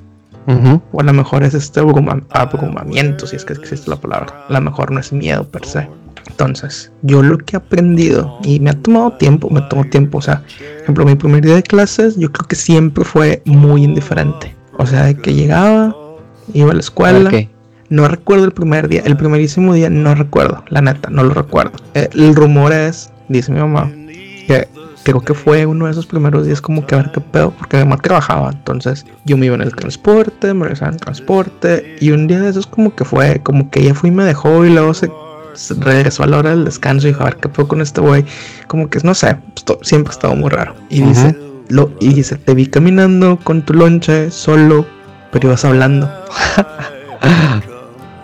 O 0.91 0.99
a 0.99 1.03
lo 1.03 1.13
mejor 1.13 1.43
es 1.43 1.53
este 1.53 1.79
abrumamiento, 1.79 3.27
si 3.27 3.35
es 3.35 3.45
que 3.45 3.53
existe 3.53 3.87
la 3.87 3.97
palabra. 3.97 4.45
A 4.49 4.53
lo 4.53 4.61
mejor 4.61 4.89
no 4.89 4.99
es 4.99 5.13
miedo 5.13 5.47
per 5.47 5.63
se. 5.63 5.87
Entonces, 6.27 6.91
yo 7.03 7.21
lo 7.21 7.37
que 7.37 7.55
he 7.55 7.57
aprendido, 7.57 8.39
y 8.43 8.59
me 8.59 8.71
ha 8.71 8.73
tomado 8.73 9.11
tiempo, 9.13 9.49
me 9.51 9.61
tomó 9.61 9.85
tiempo, 9.85 10.17
o 10.17 10.21
sea, 10.21 10.41
por 10.57 10.83
ejemplo, 10.83 11.05
mi 11.05 11.15
primer 11.15 11.43
día 11.43 11.55
de 11.55 11.63
clases, 11.63 12.17
yo 12.17 12.31
creo 12.31 12.47
que 12.47 12.55
siempre 12.55 13.03
fue 13.03 13.43
muy 13.45 13.83
indiferente. 13.83 14.55
O 14.77 14.87
sea, 14.87 15.05
de 15.05 15.15
que 15.15 15.33
llegaba, 15.33 15.95
iba 16.53 16.71
a 16.71 16.73
la 16.73 16.79
escuela, 16.79 17.29
no 17.89 18.07
recuerdo 18.07 18.45
el 18.45 18.51
primer 18.51 18.87
día, 18.87 19.01
el 19.05 19.17
primerísimo 19.17 19.73
día 19.73 19.89
no 19.89 20.13
recuerdo, 20.15 20.63
la 20.69 20.81
neta, 20.81 21.09
no 21.09 21.23
lo 21.23 21.33
recuerdo. 21.33 21.73
Eh, 21.93 22.09
el 22.13 22.35
rumor 22.35 22.71
es, 22.71 23.11
dice 23.27 23.51
mi 23.51 23.59
mamá, 23.59 23.91
que 24.47 24.67
creo 25.03 25.21
que 25.21 25.33
fue 25.33 25.65
uno 25.65 25.85
de 25.85 25.91
esos 25.91 26.05
primeros 26.05 26.45
días 26.45 26.61
como 26.61 26.85
que 26.85 26.95
a 26.95 26.99
ver 26.99 27.11
qué 27.11 27.21
pedo, 27.21 27.51
porque 27.51 27.77
mi 27.77 27.83
mamá 27.83 27.97
trabajaba, 27.97 28.51
entonces 28.51 29.05
yo 29.25 29.37
me 29.37 29.47
iba 29.47 29.55
en 29.55 29.61
el 29.61 29.75
transporte, 29.75 30.53
me 30.53 30.63
regresaba 30.63 30.89
en 30.89 30.95
el 30.95 31.01
transporte, 31.01 31.95
y 31.99 32.11
un 32.11 32.27
día 32.27 32.39
de 32.39 32.49
esos 32.49 32.67
como 32.67 32.95
que 32.95 33.05
fue, 33.05 33.41
como 33.41 33.69
que 33.71 33.81
ella 33.81 33.95
fue 33.95 34.09
y 34.09 34.11
me 34.11 34.23
dejó 34.23 34.65
y 34.65 34.69
luego 34.69 34.93
se, 34.93 35.09
regresó 35.79 36.23
a 36.23 36.27
la 36.27 36.37
hora 36.37 36.51
del 36.51 36.65
descanso 36.65 37.07
y 37.07 37.11
dijo, 37.11 37.23
a 37.23 37.25
ver 37.25 37.37
qué 37.37 37.49
pedo 37.49 37.67
con 37.67 37.81
este 37.81 38.01
güey, 38.01 38.23
como 38.67 38.89
que 38.89 38.99
no 38.99 39.13
sé, 39.13 39.37
siempre 39.81 40.11
estaba 40.11 40.35
muy 40.35 40.49
raro. 40.49 40.75
Y 40.89 41.01
dice, 41.01 41.35
lo, 41.69 41.91
y 41.99 42.13
dice, 42.13 42.35
te 42.35 42.53
vi 42.53 42.67
caminando 42.67 43.39
con 43.43 43.63
tu 43.63 43.73
lonche 43.73 44.31
solo, 44.31 44.85
pero 45.31 45.47
ibas 45.47 45.65
hablando. 45.65 46.09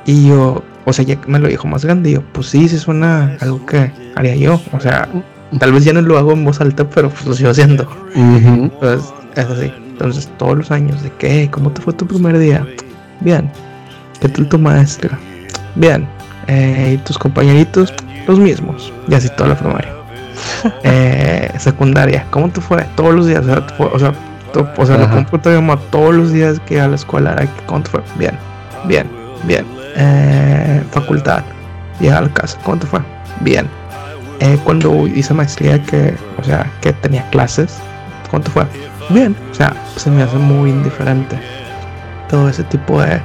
y 0.05 0.29
yo, 0.29 0.63
o 0.85 0.93
sea, 0.93 1.05
ya 1.05 1.19
me 1.27 1.39
lo 1.39 1.47
dijo 1.47 1.67
más 1.67 1.83
grande, 1.83 2.11
y 2.11 2.13
yo, 2.13 2.23
pues 2.31 2.47
sí, 2.47 2.69
sí 2.69 2.77
suena 2.77 3.37
algo 3.41 3.65
que 3.65 3.91
haría 4.15 4.35
yo, 4.35 4.61
o 4.71 4.79
sea 4.79 5.09
Tal 5.59 5.71
vez 5.71 5.85
ya 5.85 5.93
no 5.93 6.01
lo 6.01 6.17
hago 6.17 6.33
en 6.33 6.43
voz 6.43 6.59
alta, 6.59 6.87
pero 6.89 7.09
pues 7.09 7.25
lo 7.25 7.33
sigo 7.33 7.49
haciendo. 7.49 7.87
Entonces, 8.13 9.13
es 9.35 9.45
así. 9.45 9.71
Entonces, 9.91 10.29
todos 10.37 10.57
los 10.57 10.71
años, 10.71 11.01
¿de 11.01 11.11
qué? 11.11 11.49
¿Cómo 11.51 11.71
te 11.71 11.81
fue 11.81 11.93
tu 11.93 12.05
primer 12.05 12.37
día? 12.37 12.65
Bien. 13.21 13.49
¿Qué 14.19 14.27
tal 14.27 14.49
tu 14.49 14.59
maestra? 14.59 15.17
Bien. 15.75 16.07
Eh, 16.47 16.95
¿Y 16.95 16.97
tus 17.05 17.17
compañeritos? 17.17 17.93
Los 18.27 18.39
mismos. 18.39 18.91
Y 19.07 19.13
así 19.13 19.29
toda 19.37 19.49
la 19.49 19.57
primaria. 19.57 19.93
eh, 20.83 21.49
secundaria, 21.57 22.25
¿cómo 22.31 22.49
te 22.49 22.59
fue? 22.59 22.85
Todos 22.95 23.13
los 23.13 23.27
días. 23.27 23.45
O 23.77 23.99
sea, 23.99 24.13
o 24.77 24.85
sea, 24.85 24.97
lo 24.97 25.09
computo 25.09 25.49
mi 25.61 25.73
todos 25.91 26.13
los 26.13 26.33
días 26.33 26.59
que 26.61 26.81
a 26.81 26.87
la 26.87 26.95
escuela. 26.95 27.47
¿Cómo 27.65 27.81
te 27.81 27.91
fue? 27.91 28.01
Bien, 28.17 28.37
bien, 28.87 29.07
bien. 29.43 29.74
Eh, 29.95 30.83
facultad, 30.91 31.43
llega 31.99 32.17
a 32.17 32.21
la 32.21 32.29
casa. 32.29 32.57
¿Cómo 32.63 32.77
te 32.77 32.87
fue? 32.87 32.99
Bien 33.41 33.67
eh, 34.39 34.57
cuando 34.63 35.07
hice 35.07 35.33
maestría 35.33 35.81
que, 35.81 36.13
o 36.39 36.43
sea, 36.43 36.71
que 36.81 36.93
tenía 36.93 37.27
clases, 37.29 37.77
¿cuánto 38.29 38.51
fue? 38.51 38.65
Bien, 39.09 39.35
o 39.51 39.53
sea, 39.53 39.75
se 39.95 40.09
me 40.11 40.23
hace 40.23 40.37
muy 40.37 40.71
indiferente 40.71 41.37
todo 42.29 42.49
ese 42.49 42.63
tipo 42.63 43.01
de... 43.01 43.21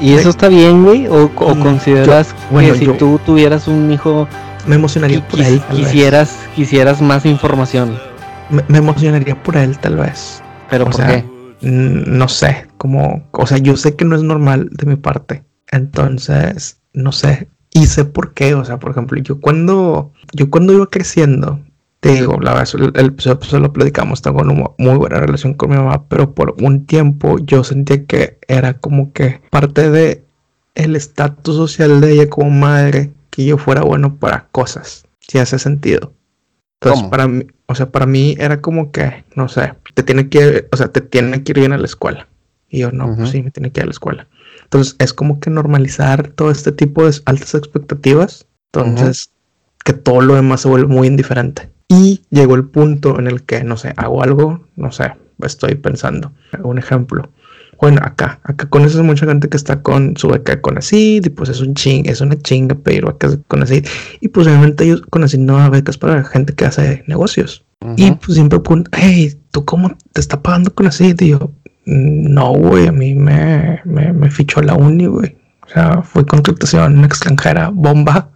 ¿Y 0.00 0.12
eso 0.12 0.30
está 0.30 0.48
bien, 0.48 0.84
güey? 0.84 1.06
¿O, 1.06 1.28
mm, 1.28 1.60
consideras 1.60 2.34
que 2.50 2.74
si 2.74 2.86
tú 2.86 3.20
tuvieras 3.24 3.68
un 3.68 3.90
hijo... 3.90 4.28
Me 4.66 4.76
emocionaría 4.76 5.26
por 5.26 5.40
él. 5.40 5.60
Quisieras, 5.70 6.38
quisieras 6.54 7.00
más 7.00 7.26
información. 7.26 7.98
Me, 8.68 8.78
emocionaría 8.78 9.40
por 9.42 9.56
él, 9.56 9.78
tal 9.78 9.96
vez. 9.96 10.42
¿Pero 10.70 10.86
por 10.86 11.06
qué? 11.06 11.24
No 11.60 12.28
sé, 12.28 12.66
como... 12.76 13.24
O 13.32 13.46
sea, 13.46 13.58
yo 13.58 13.76
sé 13.76 13.94
que 13.94 14.04
no 14.04 14.16
es 14.16 14.22
normal 14.22 14.68
de 14.72 14.86
mi 14.86 14.96
parte. 14.96 15.44
Entonces, 15.74 16.78
no 16.92 17.10
sé, 17.10 17.48
y 17.72 17.86
sé 17.86 18.04
por 18.04 18.32
qué, 18.32 18.54
o 18.54 18.64
sea, 18.64 18.78
por 18.78 18.92
ejemplo, 18.92 19.20
yo 19.20 19.40
cuando, 19.40 20.12
yo 20.32 20.48
cuando 20.48 20.72
iba 20.72 20.86
creciendo, 20.86 21.60
te 21.98 22.12
digo, 22.12 22.38
la 22.40 22.54
verdad, 22.54 22.92
el, 22.94 23.62
lo 23.62 23.72
platicamos, 23.72 24.22
tengo 24.22 24.42
una 24.42 24.52
muy 24.78 24.96
buena 24.96 25.18
relación 25.18 25.54
con 25.54 25.70
mi 25.70 25.76
mamá, 25.76 26.04
pero 26.08 26.32
por 26.32 26.54
un 26.62 26.86
tiempo 26.86 27.38
yo 27.40 27.64
sentía 27.64 28.06
que 28.06 28.38
era 28.46 28.74
como 28.74 29.12
que 29.12 29.40
parte 29.50 29.90
de 29.90 30.24
el 30.76 30.94
estatus 30.94 31.56
social 31.56 32.00
de 32.00 32.12
ella 32.12 32.30
como 32.30 32.50
madre, 32.50 33.12
que 33.30 33.44
yo 33.44 33.58
fuera 33.58 33.82
bueno 33.82 34.16
para 34.16 34.46
cosas, 34.52 35.08
si 35.18 35.38
hace 35.38 35.58
sentido. 35.58 36.12
Entonces, 36.80 37.08
para 37.08 37.26
mí, 37.26 37.46
o 37.66 37.74
sea, 37.74 37.90
para 37.90 38.06
mí 38.06 38.36
era 38.38 38.60
como 38.60 38.92
que, 38.92 39.24
no 39.34 39.48
sé, 39.48 39.74
te 39.94 40.04
tiene 40.04 40.28
que, 40.28 40.68
o 40.70 40.76
sea, 40.76 40.92
te 40.92 41.00
tiene 41.00 41.42
que 41.42 41.50
ir 41.50 41.58
bien 41.58 41.72
a 41.72 41.78
la 41.78 41.86
escuela. 41.86 42.28
Y 42.68 42.80
yo, 42.80 42.92
no, 42.92 43.16
pues 43.16 43.30
sí, 43.30 43.42
me 43.42 43.50
tiene 43.50 43.70
que 43.72 43.80
ir 43.80 43.84
a 43.84 43.86
la 43.86 43.92
escuela. 43.92 44.28
Entonces 44.74 44.96
es 44.98 45.12
como 45.12 45.38
que 45.38 45.50
normalizar 45.50 46.26
todo 46.30 46.50
este 46.50 46.72
tipo 46.72 47.06
de 47.06 47.16
altas 47.26 47.54
expectativas. 47.54 48.48
Entonces 48.72 49.30
que 49.84 49.92
todo 49.92 50.20
lo 50.20 50.34
demás 50.34 50.62
se 50.62 50.68
vuelve 50.68 50.88
muy 50.88 51.06
indiferente. 51.06 51.70
Y 51.86 52.22
llegó 52.30 52.56
el 52.56 52.64
punto 52.64 53.20
en 53.20 53.28
el 53.28 53.44
que, 53.44 53.62
no 53.62 53.76
sé, 53.76 53.92
hago 53.96 54.24
algo, 54.24 54.66
no 54.74 54.90
sé, 54.90 55.12
estoy 55.42 55.76
pensando. 55.76 56.32
Un 56.60 56.78
ejemplo. 56.78 57.30
Bueno, 57.80 58.00
acá, 58.02 58.40
acá 58.42 58.68
conoces 58.68 59.00
mucha 59.02 59.26
gente 59.26 59.48
que 59.48 59.56
está 59.56 59.80
con 59.80 60.16
su 60.16 60.26
beca 60.26 60.60
con 60.60 60.76
ACID 60.76 61.26
y 61.26 61.30
pues 61.30 61.50
es 61.50 61.60
un 61.60 61.74
ching, 61.74 62.08
es 62.08 62.20
una 62.20 62.36
chinga 62.36 62.74
pedir 62.74 63.04
becas 63.04 63.38
con 63.46 63.62
ACID. 63.62 63.86
Y 64.20 64.26
pues 64.26 64.48
obviamente 64.48 64.82
ellos 64.82 65.02
con 65.08 65.22
ACID 65.22 65.38
no 65.38 65.70
becas 65.70 65.98
para 65.98 66.24
gente 66.24 66.52
que 66.52 66.64
hace 66.64 67.04
negocios. 67.06 67.64
Y 67.96 68.10
pues 68.10 68.34
siempre 68.34 68.58
preguntan, 68.58 68.90
hey, 69.00 69.38
¿tú 69.52 69.64
cómo 69.64 69.96
te 70.12 70.20
está 70.20 70.42
pagando 70.42 70.74
con 70.74 70.88
ACID? 70.88 71.20
Y 71.20 71.28
yo, 71.28 71.52
no, 71.86 72.52
güey, 72.52 72.86
a 72.88 72.92
mí 72.92 73.14
me, 73.14 73.80
me, 73.84 74.12
me, 74.12 74.30
fichó 74.30 74.62
la 74.62 74.74
uni, 74.74 75.06
güey. 75.06 75.36
O 75.66 75.68
sea, 75.68 76.02
fue 76.02 76.24
contratación 76.26 77.04
extranjera, 77.04 77.70
bomba. 77.72 78.30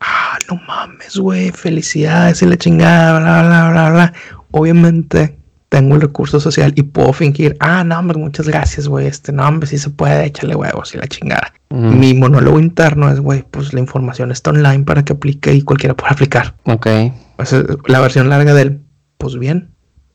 Ah, 0.00 0.38
no 0.50 0.60
mames, 0.66 1.16
güey, 1.16 1.50
felicidades 1.50 2.42
y 2.42 2.46
la 2.46 2.56
chingada, 2.56 3.20
bla, 3.20 3.42
bla, 3.42 3.70
bla, 3.70 3.90
bla. 3.90 4.12
Obviamente 4.50 5.38
tengo 5.68 5.94
el 5.94 6.02
recurso 6.02 6.38
social 6.38 6.72
y 6.76 6.82
puedo 6.82 7.14
fingir, 7.14 7.56
ah, 7.60 7.82
no, 7.82 7.98
hombre, 7.98 8.18
muchas 8.18 8.46
gracias, 8.46 8.88
güey, 8.88 9.06
este, 9.06 9.32
no, 9.32 9.48
hombre, 9.48 9.66
sí 9.66 9.78
se 9.78 9.88
puede, 9.88 10.26
échale 10.26 10.54
huevos 10.54 10.94
y 10.94 10.98
la 10.98 11.06
chingada. 11.06 11.52
Mi 11.70 12.12
monólogo 12.12 12.60
interno 12.60 13.10
es, 13.10 13.20
güey, 13.20 13.44
pues 13.50 13.72
la 13.72 13.80
información 13.80 14.30
está 14.30 14.50
online 14.50 14.84
para 14.84 15.02
que 15.02 15.14
aplique 15.14 15.54
y 15.54 15.62
cualquiera 15.62 15.96
pueda 15.96 16.12
aplicar. 16.12 16.54
Ok. 16.64 16.86
Pues, 17.36 17.56
la 17.86 18.00
versión 18.00 18.28
larga 18.28 18.52
del, 18.52 18.82
pues 19.16 19.38
bien, 19.38 19.71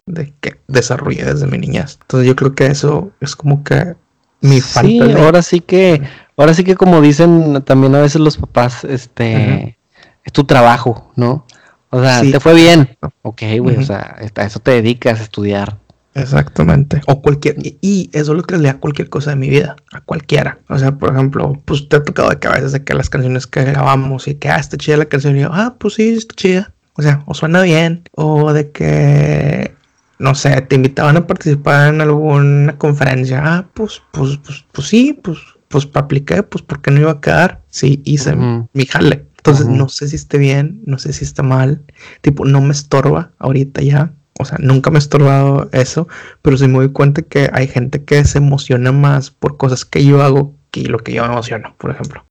de 0.07 0.33
que 0.39 0.59
desarrollé 0.67 1.23
desde 1.23 1.45
mi 1.45 1.59
niñez. 1.59 1.99
Entonces 2.01 2.27
yo 2.27 2.35
creo 2.35 2.55
que 2.55 2.65
eso 2.65 3.11
es 3.21 3.35
como 3.35 3.63
que 3.63 3.95
mi 4.41 4.61
falta 4.61 5.05
sí, 5.05 5.11
ahora 5.11 5.41
sí 5.41 5.61
que, 5.61 6.01
ahora 6.35 6.53
sí 6.53 6.63
que 6.63 6.75
como 6.75 7.01
dicen 7.01 7.61
también 7.63 7.93
a 7.95 8.01
veces 8.01 8.21
los 8.21 8.37
papás, 8.37 8.83
este, 8.83 9.77
es 10.23 10.33
tu 10.33 10.45
trabajo, 10.45 11.11
¿no? 11.15 11.45
O 11.89 12.01
sea, 12.01 12.21
te 12.21 12.39
fue 12.39 12.53
bien. 12.53 12.97
Ok, 13.21 13.43
güey, 13.59 13.77
o 13.77 13.83
sea, 13.83 14.17
a 14.35 14.43
eso 14.43 14.59
te 14.59 14.71
dedicas 14.71 15.19
a 15.19 15.23
estudiar. 15.23 15.77
Exactamente. 16.13 17.01
O 17.05 17.21
cualquier, 17.21 17.57
y, 17.59 18.09
eso 18.11 18.31
es 18.31 18.37
lo 18.37 18.43
que 18.43 18.57
le 18.57 18.67
da 18.67 18.79
cualquier 18.79 19.09
cosa 19.09 19.31
de 19.31 19.35
mi 19.35 19.49
vida, 19.49 19.75
a 19.91 20.01
cualquiera. 20.01 20.59
O 20.67 20.77
sea, 20.79 20.93
por 20.93 21.13
ejemplo, 21.13 21.61
pues 21.63 21.87
te 21.87 21.97
ha 21.97 22.03
tocado 22.03 22.29
de 22.29 22.39
que 22.39 22.47
a 22.47 22.51
veces 22.51 22.71
de 22.71 22.83
que 22.83 22.95
las 22.95 23.09
canciones 23.09 23.45
que 23.45 23.63
grabamos 23.63 24.27
y 24.27 24.35
que, 24.35 24.49
ah, 24.49 24.57
está 24.57 24.77
chida 24.77 24.97
la 24.97 25.05
canción, 25.05 25.37
y 25.37 25.41
yo, 25.41 25.49
ah, 25.51 25.75
pues 25.77 25.93
sí, 25.93 26.09
está 26.09 26.33
chida. 26.35 26.73
O 26.93 27.03
sea, 27.03 27.23
o 27.27 27.35
suena 27.35 27.61
bien, 27.61 28.03
o 28.13 28.51
de 28.51 28.71
que 28.71 29.75
no 30.19 30.35
sé, 30.35 30.61
te 30.61 30.75
invitaban 30.75 31.17
a 31.17 31.27
participar 31.27 31.93
en 31.93 32.01
alguna 32.01 32.77
conferencia. 32.77 33.41
Ah, 33.43 33.67
pues, 33.73 34.01
pues, 34.11 34.37
pues, 34.37 34.65
pues 34.71 34.87
sí, 34.87 35.19
pues, 35.21 35.39
pues 35.67 35.87
apliqué, 35.93 36.43
pues 36.43 36.63
porque 36.63 36.91
no 36.91 37.01
iba 37.01 37.11
a 37.11 37.21
quedar. 37.21 37.61
Sí, 37.69 38.01
hice 38.05 38.35
mi 38.35 38.85
jale. 38.85 39.25
Entonces, 39.37 39.67
no 39.67 39.87
sé 39.87 40.09
si 40.09 40.15
esté 40.15 40.37
bien, 40.37 40.81
no 40.85 40.97
sé 40.97 41.13
si 41.13 41.23
está 41.23 41.43
mal. 41.43 41.81
Tipo, 42.21 42.45
no 42.45 42.59
me 42.61 42.71
estorba 42.71 43.31
ahorita 43.39 43.81
ya. 43.81 44.13
O 44.39 44.45
sea, 44.45 44.57
nunca 44.59 44.91
me 44.91 44.97
ha 44.97 44.99
estorbado 44.99 45.69
eso, 45.71 46.07
pero 46.41 46.57
sí 46.57 46.67
me 46.67 46.73
doy 46.73 46.89
cuenta 46.89 47.21
que 47.21 47.49
hay 47.53 47.67
gente 47.67 48.03
que 48.03 48.23
se 48.25 48.37
emociona 48.37 48.91
más 48.91 49.31
por 49.31 49.57
cosas 49.57 49.83
que 49.85 50.05
yo 50.05 50.21
hago 50.21 50.53
que 50.69 50.83
lo 50.83 50.99
que 50.99 51.13
yo 51.13 51.23
me 51.23 51.31
emociono, 51.31 51.75
por 51.77 51.91
ejemplo. 51.91 52.25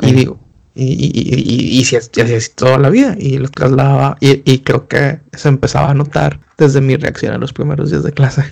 Y 0.00 0.12
digo, 0.12 0.40
y, 0.74 0.84
y, 0.84 1.12
y, 1.14 1.80
y, 1.80 1.84
si 1.84 1.96
así 1.96 2.10
toda 2.54 2.78
la 2.78 2.88
vida 2.88 3.14
y 3.18 3.36
lo 3.36 3.48
trasladaba 3.48 4.16
y, 4.20 4.58
creo 4.60 4.88
que 4.88 5.20
se 5.32 5.48
empezaba 5.48 5.90
a 5.90 5.94
notar 5.94 6.40
desde 6.56 6.80
mi 6.80 6.96
reacción 6.96 7.34
a 7.34 7.38
los 7.38 7.52
primeros 7.52 7.90
días 7.90 8.02
de 8.02 8.12
clase. 8.12 8.44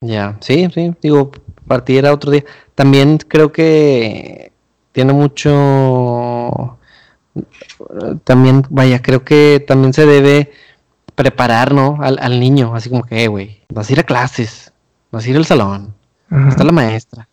Ya, 0.00 0.36
sí, 0.40 0.68
sí, 0.72 0.94
digo, 1.02 1.32
partir 1.66 2.06
a 2.06 2.12
otro 2.12 2.30
día. 2.30 2.44
También 2.76 3.18
creo 3.18 3.50
que 3.50 4.52
tiene 4.92 5.12
mucho, 5.12 6.78
también, 8.24 8.64
vaya, 8.70 9.02
creo 9.02 9.24
que 9.24 9.64
también 9.66 9.92
se 9.92 10.06
debe 10.06 10.52
preparar, 11.16 11.74
¿no? 11.74 11.98
Al, 12.00 12.18
al 12.20 12.38
niño, 12.38 12.76
así 12.76 12.88
como 12.88 13.02
que, 13.02 13.26
güey, 13.26 13.62
vas 13.68 13.90
a 13.90 13.92
ir 13.92 14.00
a 14.00 14.04
clases, 14.04 14.72
vas 15.10 15.26
a 15.26 15.28
ir 15.28 15.36
al 15.36 15.44
salón, 15.44 15.94
está 16.48 16.62
la 16.62 16.72
maestra, 16.72 17.28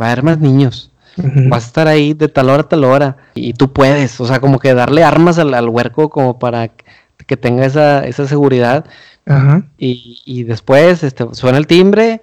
va 0.00 0.06
a 0.06 0.12
haber 0.12 0.22
más 0.22 0.38
niños 0.38 0.92
Vas 1.16 1.64
a 1.64 1.66
estar 1.66 1.88
ahí 1.88 2.14
de 2.14 2.28
tal 2.28 2.50
hora 2.50 2.62
a 2.62 2.68
tal 2.68 2.84
hora 2.84 3.16
y 3.34 3.52
tú 3.52 3.72
puedes, 3.72 4.20
o 4.20 4.26
sea, 4.26 4.40
como 4.40 4.58
que 4.58 4.74
darle 4.74 5.04
armas 5.04 5.38
al, 5.38 5.68
huerco 5.68 6.10
como 6.10 6.38
para 6.38 6.70
que 7.26 7.36
tenga 7.36 7.64
esa, 7.64 8.04
esa 8.04 8.26
seguridad. 8.26 8.84
Y, 9.78 10.44
después 10.44 11.02
este, 11.02 11.26
suena 11.32 11.58
el 11.58 11.66
timbre 11.66 12.22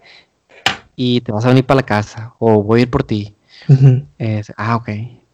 y 0.96 1.22
te 1.22 1.32
vas 1.32 1.46
a 1.46 1.50
venir 1.50 1.66
para 1.66 1.78
la 1.78 1.86
casa 1.86 2.34
o 2.40 2.62
voy 2.64 2.82
a 2.82 2.84
ir 2.84 2.90
por 2.90 3.04
ti. 3.04 3.36
ah, 4.58 4.76
ok. 4.76 4.90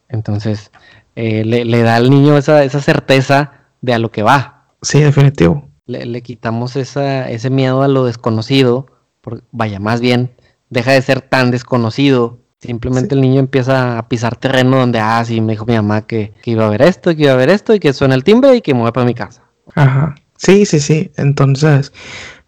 Entonces 0.10 0.72
eh, 1.16 1.44
le, 1.44 1.82
da 1.82 1.96
al 1.96 2.10
niño 2.10 2.38
esa, 2.38 2.64
esa 2.64 2.80
certeza 2.80 3.52
de 3.82 3.94
a 3.94 4.00
lo 4.00 4.12
que 4.12 4.24
va. 4.24 4.68
Sí, 4.82 5.02
definitivo. 5.02 5.68
Le, 5.88 6.22
quitamos 6.22 6.76
esa, 6.76 7.30
ese 7.30 7.50
miedo 7.50 7.82
a 7.82 7.88
lo 7.88 8.06
desconocido, 8.06 8.88
vaya, 9.52 9.80
más 9.80 10.00
bien, 10.00 10.36
deja 10.70 10.92
de 10.92 11.02
ser 11.02 11.22
tan 11.22 11.50
desconocido 11.50 12.40
Simplemente 12.60 13.14
el 13.14 13.22
niño 13.22 13.40
empieza 13.40 14.00
a 14.00 14.08
pisar 14.08 14.36
terreno 14.36 14.78
donde, 14.78 15.00
ah, 15.00 15.24
sí, 15.24 15.42
me 15.42 15.54
dijo 15.54 15.66
mi 15.66 15.76
mamá 15.76 16.08
que, 16.08 16.34
iba 16.46 16.66
a 16.66 16.70
ver 16.70 16.82
esto, 16.82 17.16
que 17.16 17.24
iba 17.24 17.34
a 17.34 17.36
ver 17.36 17.50
esto, 17.50 17.76
y 17.76 17.80
que 17.80 17.94
suena 17.94 18.16
el 18.16 18.24
timbre 18.24 18.56
y 18.56 18.62
que 18.62 18.74
me 18.74 18.82
voy 18.82 18.92
para 18.92 19.06
mi 19.06 19.14
casa. 19.14 19.44
Ajá. 19.76 20.16
Sí, 20.38 20.66
sí, 20.66 20.80
sí. 20.80 21.12
Entonces, 21.18 21.94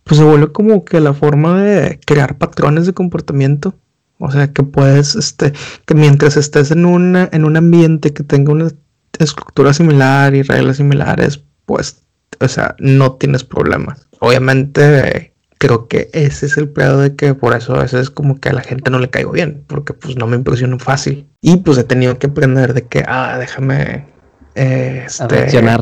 pues 0.04 0.18
se 0.20 0.24
vuelve 0.24 0.52
como 0.52 0.84
que 0.84 1.00
la 1.00 1.14
forma 1.14 1.62
de 1.62 2.00
crear 2.06 2.38
patrones 2.38 2.86
de 2.86 2.94
comportamiento. 2.94 3.76
O 4.18 4.32
sea, 4.32 4.52
que 4.52 4.64
puedes, 4.64 5.16
este, 5.16 5.54
que 5.86 5.94
mientras 5.94 6.38
estés 6.38 6.72
en, 6.72 6.86
una, 6.86 7.30
en 7.32 7.46
un 7.46 7.56
ambiente 7.56 8.12
que 8.12 8.24
tenga 8.24 8.52
una 8.52 8.70
estructura 9.18 9.74
similar 9.74 10.34
y 10.36 10.42
reglas 10.42 10.78
similares, 10.78 11.44
pues 11.66 12.04
o 12.40 12.48
sea, 12.48 12.76
no 12.80 13.14
tienes 13.14 13.44
problemas. 13.44 14.08
Obviamente, 14.20 15.34
creo 15.60 15.88
que 15.88 16.10
ese 16.14 16.48
es 16.48 16.58
el 16.58 16.70
pedo 16.70 17.00
de 17.00 17.16
que 17.16 17.36
por 17.36 17.56
eso 17.56 17.76
a 17.76 17.84
veces 17.84 18.10
como 18.10 18.40
que 18.40 18.50
a 18.50 18.54
la 18.54 18.62
gente 18.62 18.90
no 18.90 18.98
le 18.98 19.10
caigo 19.10 19.32
bien, 19.32 19.64
porque 19.68 19.94
pues 19.94 20.16
no 20.16 20.26
me 20.26 20.38
impresiono 20.38 20.80
fácil. 20.80 21.28
Y 21.42 21.58
pues 21.58 21.78
he 21.78 21.84
tenido 21.84 22.18
que 22.18 22.28
aprender 22.28 22.74
de 22.74 22.88
que, 22.88 23.04
ah, 23.06 23.38
déjame 23.38 24.08
eh, 24.56 25.04
este, 25.06 25.28
reaccionar. 25.28 25.82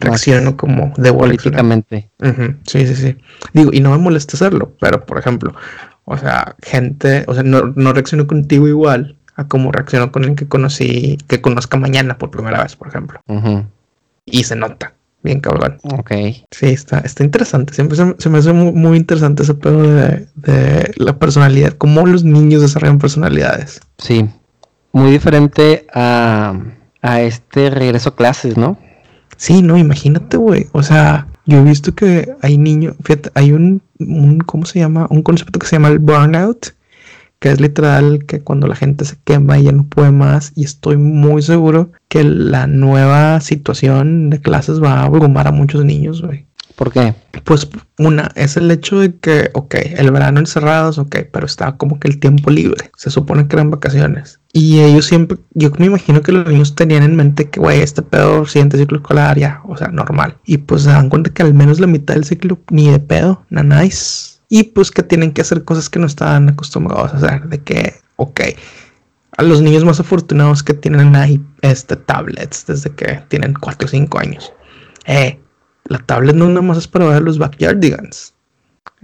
Reacciono 0.00 0.56
como 0.56 0.92
de 0.96 1.12
políticamente. 1.12 2.10
Sí, 2.66 2.86
sí, 2.86 2.94
sí. 2.96 3.16
Digo, 3.52 3.70
y 3.72 3.80
no 3.80 3.90
me 3.90 3.98
molesta 3.98 4.36
hacerlo, 4.36 4.72
pero 4.80 5.04
por 5.04 5.18
ejemplo, 5.18 5.54
o 6.04 6.16
sea, 6.16 6.56
gente, 6.62 7.24
o 7.26 7.34
sea, 7.34 7.42
no, 7.42 7.72
no 7.76 7.92
reacciono 7.92 8.26
contigo 8.26 8.66
igual 8.66 9.16
a 9.36 9.46
como 9.46 9.70
reacciono 9.70 10.10
con 10.10 10.24
el 10.24 10.34
que 10.36 10.48
conocí, 10.48 11.18
que 11.28 11.40
conozca 11.42 11.76
mañana 11.76 12.16
por 12.16 12.30
primera 12.30 12.62
vez, 12.62 12.76
por 12.76 12.88
ejemplo. 12.88 13.20
Y 14.24 14.44
se 14.44 14.56
nota. 14.56 14.94
Bien 15.22 15.40
cabrón. 15.40 15.78
Ok. 15.82 16.12
Sí, 16.50 16.66
está, 16.66 16.98
está 17.00 17.24
interesante. 17.24 17.74
Siempre 17.74 17.96
se, 17.96 18.30
me 18.30 18.38
hace 18.38 18.52
muy, 18.52 18.96
interesante 18.96 19.42
ese 19.42 19.54
pedo 19.54 19.82
de, 19.82 20.26
de, 20.36 20.92
la 20.96 21.18
personalidad, 21.18 21.72
cómo 21.72 22.06
los 22.06 22.24
niños 22.24 22.62
desarrollan 22.62 22.98
personalidades. 22.98 23.80
Sí, 23.98 24.28
muy 24.92 25.10
diferente 25.10 25.86
a, 25.92 26.54
a 27.02 27.20
este 27.20 27.70
regreso 27.70 28.10
a 28.10 28.16
clases, 28.16 28.56
¿no? 28.56 28.78
Sí, 29.36 29.62
no, 29.62 29.76
imagínate, 29.76 30.36
güey. 30.36 30.66
O 30.72 30.82
sea, 30.82 31.28
yo 31.46 31.58
he 31.58 31.62
visto 31.62 31.94
que 31.94 32.34
hay 32.42 32.58
niños, 32.58 32.96
fíjate, 33.02 33.30
hay 33.34 33.52
un, 33.52 33.82
un, 33.98 34.38
¿cómo 34.40 34.66
se 34.66 34.80
llama? 34.80 35.06
Un 35.10 35.22
concepto 35.22 35.58
que 35.58 35.66
se 35.66 35.76
llama 35.76 35.88
el 35.88 35.98
burnout, 35.98 36.74
que 37.38 37.50
es 37.50 37.60
literal 37.60 38.24
que 38.26 38.40
cuando 38.40 38.66
la 38.66 38.76
gente 38.76 39.04
se 39.04 39.16
quema 39.24 39.58
y 39.58 39.64
ya 39.64 39.72
no 39.72 39.84
puede 39.86 40.10
más 40.10 40.52
y 40.54 40.64
estoy 40.64 40.96
muy 40.96 41.42
seguro 41.42 41.92
que 42.08 42.24
la 42.24 42.66
nueva 42.66 43.40
situación 43.40 44.30
de 44.30 44.40
clases 44.40 44.82
va 44.82 44.94
a 44.94 45.04
abrumar 45.04 45.46
a 45.46 45.52
muchos 45.52 45.84
niños, 45.84 46.22
güey. 46.22 46.48
¿Por 46.78 46.92
qué? 46.92 47.12
Pues 47.42 47.68
una, 47.98 48.30
es 48.36 48.56
el 48.56 48.70
hecho 48.70 49.00
de 49.00 49.16
que, 49.16 49.50
ok, 49.54 49.74
el 49.96 50.12
verano 50.12 50.38
encerrados, 50.38 50.98
ok, 50.98 51.16
pero 51.32 51.44
está 51.44 51.76
como 51.76 51.98
que 51.98 52.06
el 52.06 52.20
tiempo 52.20 52.50
libre. 52.50 52.92
Se 52.96 53.10
supone 53.10 53.48
que 53.48 53.56
eran 53.56 53.72
vacaciones. 53.72 54.38
Y 54.52 54.78
ellos 54.78 55.06
siempre, 55.06 55.38
yo 55.54 55.72
me 55.78 55.86
imagino 55.86 56.22
que 56.22 56.30
los 56.30 56.46
niños 56.46 56.76
tenían 56.76 57.02
en 57.02 57.16
mente 57.16 57.50
que, 57.50 57.58
güey, 57.58 57.80
este 57.80 58.02
pedo, 58.02 58.46
siguiente 58.46 58.78
ciclo 58.78 58.98
escolar, 58.98 59.36
ya, 59.36 59.60
o 59.66 59.76
sea, 59.76 59.88
normal. 59.88 60.36
Y 60.44 60.58
pues 60.58 60.82
se 60.82 60.90
dan 60.90 61.08
cuenta 61.08 61.30
que 61.30 61.42
al 61.42 61.52
menos 61.52 61.80
la 61.80 61.88
mitad 61.88 62.14
del 62.14 62.24
ciclo 62.24 62.60
ni 62.70 62.88
de 62.88 63.00
pedo, 63.00 63.44
na 63.50 63.64
nice 63.64 64.27
y 64.48 64.64
pues 64.64 64.90
que 64.90 65.02
tienen 65.02 65.32
que 65.32 65.42
hacer 65.42 65.64
cosas 65.64 65.88
que 65.88 65.98
no 65.98 66.06
estaban 66.06 66.48
acostumbrados 66.48 67.12
a 67.12 67.16
hacer, 67.16 67.48
de 67.48 67.58
que, 67.58 67.94
ok, 68.16 68.40
a 69.36 69.42
los 69.42 69.60
niños 69.60 69.84
más 69.84 70.00
afortunados 70.00 70.62
que 70.62 70.74
tienen 70.74 71.14
ahí 71.14 71.40
este, 71.62 71.96
tablets 71.96 72.66
desde 72.66 72.90
que 72.90 73.22
tienen 73.28 73.54
4 73.54 73.86
o 73.86 73.88
5 73.88 74.18
años. 74.18 74.52
Eh, 75.06 75.38
la 75.84 75.98
tablet 75.98 76.34
no 76.34 76.48
nada 76.48 76.62
más 76.62 76.78
es 76.78 76.88
para 76.88 77.06
ver 77.06 77.22
los 77.22 77.38
backyardigans. 77.38 78.34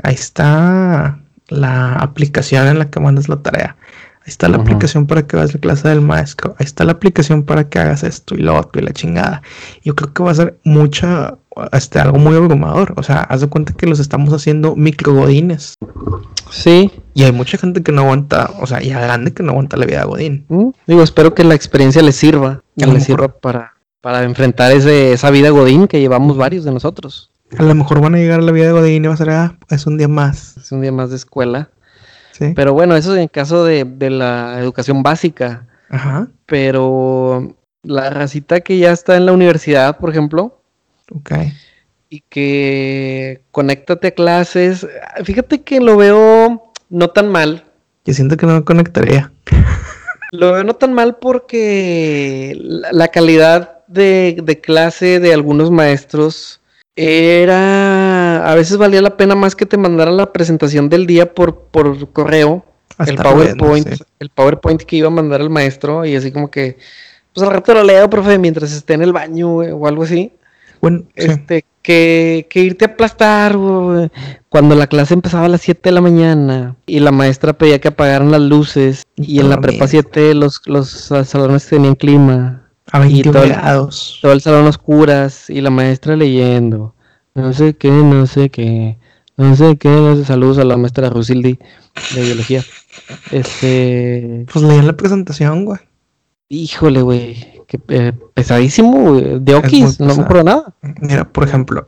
Ahí 0.02 0.14
está 0.14 1.20
la 1.48 1.94
aplicación 1.94 2.66
en 2.66 2.78
la 2.78 2.90
que 2.90 3.00
mandas 3.00 3.28
la 3.28 3.42
tarea. 3.42 3.76
Ahí 4.24 4.30
está 4.30 4.48
la 4.48 4.56
aplicación 4.56 5.06
para 5.06 5.26
que 5.26 5.36
veas 5.36 5.52
la 5.52 5.60
clase 5.60 5.86
del 5.86 6.00
maestro. 6.00 6.54
Ahí 6.58 6.64
está 6.64 6.84
la 6.84 6.92
aplicación 6.92 7.42
para 7.42 7.68
que 7.68 7.78
hagas 7.78 8.02
esto 8.02 8.34
y 8.34 8.38
lo 8.38 8.58
otro 8.58 8.80
y 8.80 8.84
la 8.86 8.94
chingada. 8.94 9.42
Yo 9.82 9.94
creo 9.94 10.14
que 10.14 10.22
va 10.22 10.30
a 10.30 10.34
ser 10.34 10.58
mucha, 10.64 11.36
este, 11.72 12.00
algo 12.00 12.18
muy 12.18 12.34
abrumador. 12.34 12.94
O 12.96 13.02
sea, 13.02 13.20
haz 13.20 13.42
de 13.42 13.48
cuenta 13.48 13.74
que 13.74 13.86
los 13.86 14.00
estamos 14.00 14.32
haciendo 14.32 14.76
microgodines. 14.76 15.74
Sí. 16.50 16.90
Y 17.12 17.24
hay 17.24 17.32
mucha 17.32 17.58
gente 17.58 17.82
que 17.82 17.92
no 17.92 18.00
aguanta, 18.00 18.50
o 18.62 18.66
sea, 18.66 18.80
ya 18.80 18.98
grande 18.98 19.34
que 19.34 19.42
no 19.42 19.52
aguanta 19.52 19.76
la 19.76 19.84
vida 19.84 20.00
de 20.00 20.06
Godín. 20.06 20.46
Mm, 20.48 20.70
digo, 20.86 21.02
espero 21.02 21.34
que 21.34 21.44
la 21.44 21.54
experiencia 21.54 22.00
les 22.00 22.16
sirva. 22.16 22.62
Que 22.78 22.86
les 22.86 23.04
sirva 23.04 23.28
para, 23.28 23.74
para 24.00 24.22
enfrentar 24.22 24.72
ese, 24.72 25.12
esa 25.12 25.30
vida 25.30 25.50
Godín 25.50 25.86
que 25.86 26.00
llevamos 26.00 26.38
varios 26.38 26.64
de 26.64 26.72
nosotros. 26.72 27.30
A 27.58 27.62
lo 27.62 27.74
mejor 27.74 28.00
van 28.00 28.14
a 28.14 28.18
llegar 28.18 28.40
a 28.40 28.42
la 28.42 28.52
vida 28.52 28.68
de 28.68 28.72
Godín 28.72 29.04
y 29.04 29.08
va 29.08 29.12
a 29.12 29.18
ser, 29.18 29.28
ah, 29.28 29.58
es 29.68 29.86
un 29.86 29.98
día 29.98 30.08
más. 30.08 30.56
Es 30.56 30.72
un 30.72 30.80
día 30.80 30.92
más 30.92 31.10
de 31.10 31.16
escuela. 31.16 31.68
Pero 32.54 32.72
bueno, 32.72 32.96
eso 32.96 33.14
es 33.14 33.22
en 33.22 33.28
caso 33.28 33.64
de, 33.64 33.84
la 34.10 34.58
educación 34.58 35.02
básica. 35.02 35.66
Ajá. 35.88 36.28
Pero 36.46 37.56
la 37.82 38.10
racita 38.10 38.60
que 38.60 38.78
ya 38.78 38.92
está 38.92 39.16
en 39.16 39.26
la 39.26 39.32
universidad, 39.32 39.98
por 39.98 40.10
ejemplo. 40.10 40.60
Ok. 41.10 41.32
Y 42.08 42.20
que 42.28 43.42
conéctate 43.50 44.08
a 44.08 44.10
clases. 44.12 44.86
Fíjate 45.24 45.62
que 45.62 45.80
lo 45.80 45.96
veo 45.96 46.72
no 46.90 47.10
tan 47.10 47.28
mal. 47.28 47.64
Yo 48.04 48.14
siento 48.14 48.36
que 48.36 48.46
no 48.46 48.54
me 48.54 48.64
conectaría. 48.64 49.32
Lo 50.32 50.52
veo 50.52 50.64
no 50.64 50.74
tan 50.74 50.92
mal 50.92 51.16
porque 51.20 52.58
la, 52.58 53.06
calidad 53.08 53.84
de, 53.86 54.36
de, 54.42 54.60
clase 54.60 55.20
de 55.20 55.32
algunos 55.32 55.70
maestros 55.70 56.60
era, 56.96 58.13
a 58.44 58.54
veces 58.54 58.76
valía 58.76 59.00
la 59.02 59.16
pena 59.16 59.34
más 59.34 59.56
que 59.56 59.66
te 59.66 59.76
mandaran 59.76 60.16
la 60.16 60.32
presentación 60.32 60.88
del 60.88 61.06
día 61.06 61.34
por, 61.34 61.62
por 61.70 62.10
correo, 62.12 62.64
el 63.06 63.16
PowerPoint, 63.16 63.88
el 64.20 64.28
PowerPoint 64.28 64.82
que 64.82 64.96
iba 64.96 65.08
a 65.08 65.10
mandar 65.10 65.40
el 65.40 65.50
maestro 65.50 66.04
y 66.04 66.14
así 66.14 66.30
como 66.30 66.50
que, 66.50 66.76
pues 67.32 67.46
al 67.46 67.52
rato 67.52 67.74
lo 67.74 67.82
leo, 67.82 68.08
profe, 68.10 68.38
mientras 68.38 68.72
esté 68.72 68.94
en 68.94 69.02
el 69.02 69.12
baño 69.12 69.56
o 69.56 69.86
algo 69.86 70.04
así. 70.04 70.32
Bueno, 70.80 71.04
este, 71.14 71.64
que, 71.80 72.46
que, 72.50 72.60
irte 72.60 72.84
a 72.84 72.88
aplastar 72.88 73.56
cuando 74.50 74.74
la 74.74 74.86
clase 74.86 75.14
empezaba 75.14 75.46
a 75.46 75.48
las 75.48 75.62
7 75.62 75.80
de 75.82 75.92
la 75.92 76.02
mañana 76.02 76.76
y 76.84 77.00
la 77.00 77.10
maestra 77.10 77.54
pedía 77.54 77.80
que 77.80 77.88
apagaran 77.88 78.30
las 78.30 78.42
luces 78.42 79.04
y, 79.16 79.40
en 79.40 79.48
la 79.48 79.60
prepa 79.60 79.88
7 79.88 80.34
los, 80.34 80.60
los 80.66 80.90
salones 81.24 81.66
tenían 81.66 81.94
clima. 81.94 82.60
A 82.92 82.98
21 82.98 83.40
grados. 83.48 84.18
Todo 84.20 84.32
el 84.32 84.42
salón 84.42 84.66
oscuras 84.66 85.48
y 85.48 85.62
la 85.62 85.70
maestra 85.70 86.16
leyendo. 86.16 86.93
No 87.34 87.52
sé 87.52 87.76
qué, 87.76 87.90
no 87.90 88.26
sé 88.26 88.50
qué. 88.50 88.96
No 89.36 89.56
sé 89.56 89.76
qué. 89.76 90.22
Saludos 90.24 90.58
a 90.58 90.64
la 90.64 90.76
maestra 90.76 91.10
Rusildi 91.10 91.58
de 92.14 92.22
biología. 92.22 92.62
Este. 93.32 94.46
Pues 94.52 94.64
leían 94.64 94.86
la 94.86 94.96
presentación, 94.96 95.64
güey. 95.64 95.80
Híjole, 96.48 97.02
güey. 97.02 97.54
Qué 97.66 97.78
pesadísimo, 98.34 99.14
De 99.14 99.54
Okis, 99.54 99.98
no 99.98 100.14
me 100.14 100.22
acuerdo 100.22 100.44
nada. 100.44 100.74
Mira, 101.00 101.24
por 101.24 101.44
ejemplo, 101.44 101.84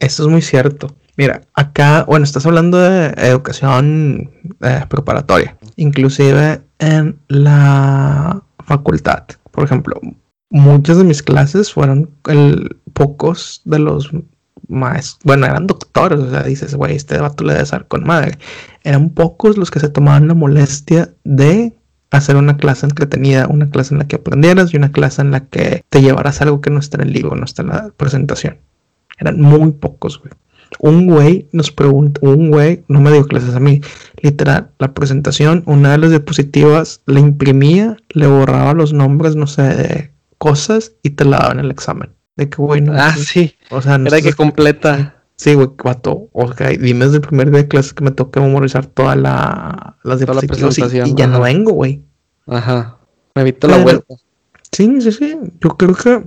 esto 0.00 0.22
es 0.24 0.28
muy 0.28 0.42
cierto. 0.42 0.88
Mira, 1.16 1.42
acá, 1.54 2.04
bueno, 2.06 2.24
estás 2.24 2.44
hablando 2.44 2.78
de 2.78 3.14
educación 3.28 4.32
eh, 4.60 4.84
preparatoria. 4.88 5.56
Inclusive 5.76 6.60
en 6.78 7.18
la 7.28 8.42
facultad. 8.66 9.22
Por 9.52 9.64
ejemplo, 9.64 9.98
muchas 10.50 10.98
de 10.98 11.04
mis 11.04 11.22
clases 11.22 11.72
fueron 11.72 12.10
el, 12.26 12.76
pocos 12.92 13.62
de 13.64 13.78
los 13.78 14.10
maestros, 14.68 15.20
bueno, 15.24 15.46
eran 15.46 15.66
doctores, 15.66 16.18
o 16.20 16.30
sea, 16.30 16.42
dices, 16.42 16.74
güey, 16.74 16.96
este 16.96 17.18
vato 17.18 17.44
le 17.44 17.54
debe 17.54 17.66
con 17.88 18.04
madre. 18.04 18.38
Eran 18.82 19.10
pocos 19.10 19.56
los 19.56 19.70
que 19.70 19.80
se 19.80 19.88
tomaban 19.88 20.28
la 20.28 20.34
molestia 20.34 21.14
de 21.24 21.74
hacer 22.10 22.36
una 22.36 22.56
clase 22.56 22.86
entretenida, 22.86 23.48
una 23.48 23.70
clase 23.70 23.94
en 23.94 23.98
la 23.98 24.06
que 24.06 24.16
aprendieras 24.16 24.72
y 24.72 24.76
una 24.76 24.92
clase 24.92 25.22
en 25.22 25.30
la 25.30 25.40
que 25.46 25.82
te 25.88 26.02
llevaras 26.02 26.40
algo 26.40 26.60
que 26.60 26.70
no 26.70 26.78
está 26.78 26.98
en 26.98 27.08
el 27.08 27.12
libro, 27.12 27.34
no 27.34 27.44
está 27.44 27.62
en 27.62 27.68
la 27.68 27.90
presentación. 27.96 28.58
Eran 29.18 29.40
muy 29.40 29.72
pocos, 29.72 30.20
güey. 30.20 30.32
Un 30.80 31.06
güey 31.06 31.48
nos 31.52 31.70
pregunta, 31.70 32.20
un 32.22 32.50
güey 32.50 32.84
no 32.88 33.00
me 33.00 33.12
dio 33.12 33.26
clases 33.26 33.54
a 33.54 33.60
mí, 33.60 33.80
literal, 34.20 34.70
la 34.78 34.92
presentación, 34.92 35.62
una 35.66 35.92
de 35.92 35.98
las 35.98 36.10
diapositivas 36.10 37.02
le 37.06 37.20
imprimía, 37.20 37.96
le 38.10 38.26
borraba 38.26 38.74
los 38.74 38.92
nombres, 38.92 39.36
no 39.36 39.46
sé, 39.46 39.62
de 39.62 40.10
cosas 40.38 40.92
y 41.02 41.10
te 41.10 41.24
la 41.24 41.38
daban 41.38 41.60
en 41.60 41.66
el 41.66 41.70
examen. 41.70 42.10
De 42.36 42.48
que, 42.48 42.56
güey, 42.56 42.80
no. 42.80 42.92
Ah, 42.94 43.14
sí. 43.16 43.54
O 43.70 43.80
sea, 43.80 43.98
no 43.98 44.08
Era 44.08 44.20
que 44.20 44.32
completa. 44.32 45.22
Sí, 45.36 45.54
güey, 45.54 45.68
vato. 45.82 46.28
O 46.32 46.52
sea, 46.52 46.68
dime 46.68 47.06
desde 47.06 47.16
el 47.16 47.22
primer 47.22 47.50
día 47.50 47.62
de 47.62 47.68
clase 47.68 47.94
que 47.94 48.04
me 48.04 48.10
toca 48.10 48.40
memorizar 48.40 48.86
toda 48.86 49.16
la, 49.16 49.96
las 50.02 50.20
toda 50.20 50.34
la 50.34 50.40
presentación. 50.42 51.08
Y, 51.08 51.14
ya 51.14 51.26
no 51.26 51.40
vengo, 51.40 51.72
güey. 51.72 52.04
Ajá. 52.46 52.98
Me 53.34 53.42
evito 53.42 53.68
la 53.68 53.78
vuelta. 53.78 54.14
Sí, 54.72 55.00
sí, 55.00 55.12
sí. 55.12 55.36
Yo 55.60 55.70
creo 55.70 55.94
que 55.94 56.22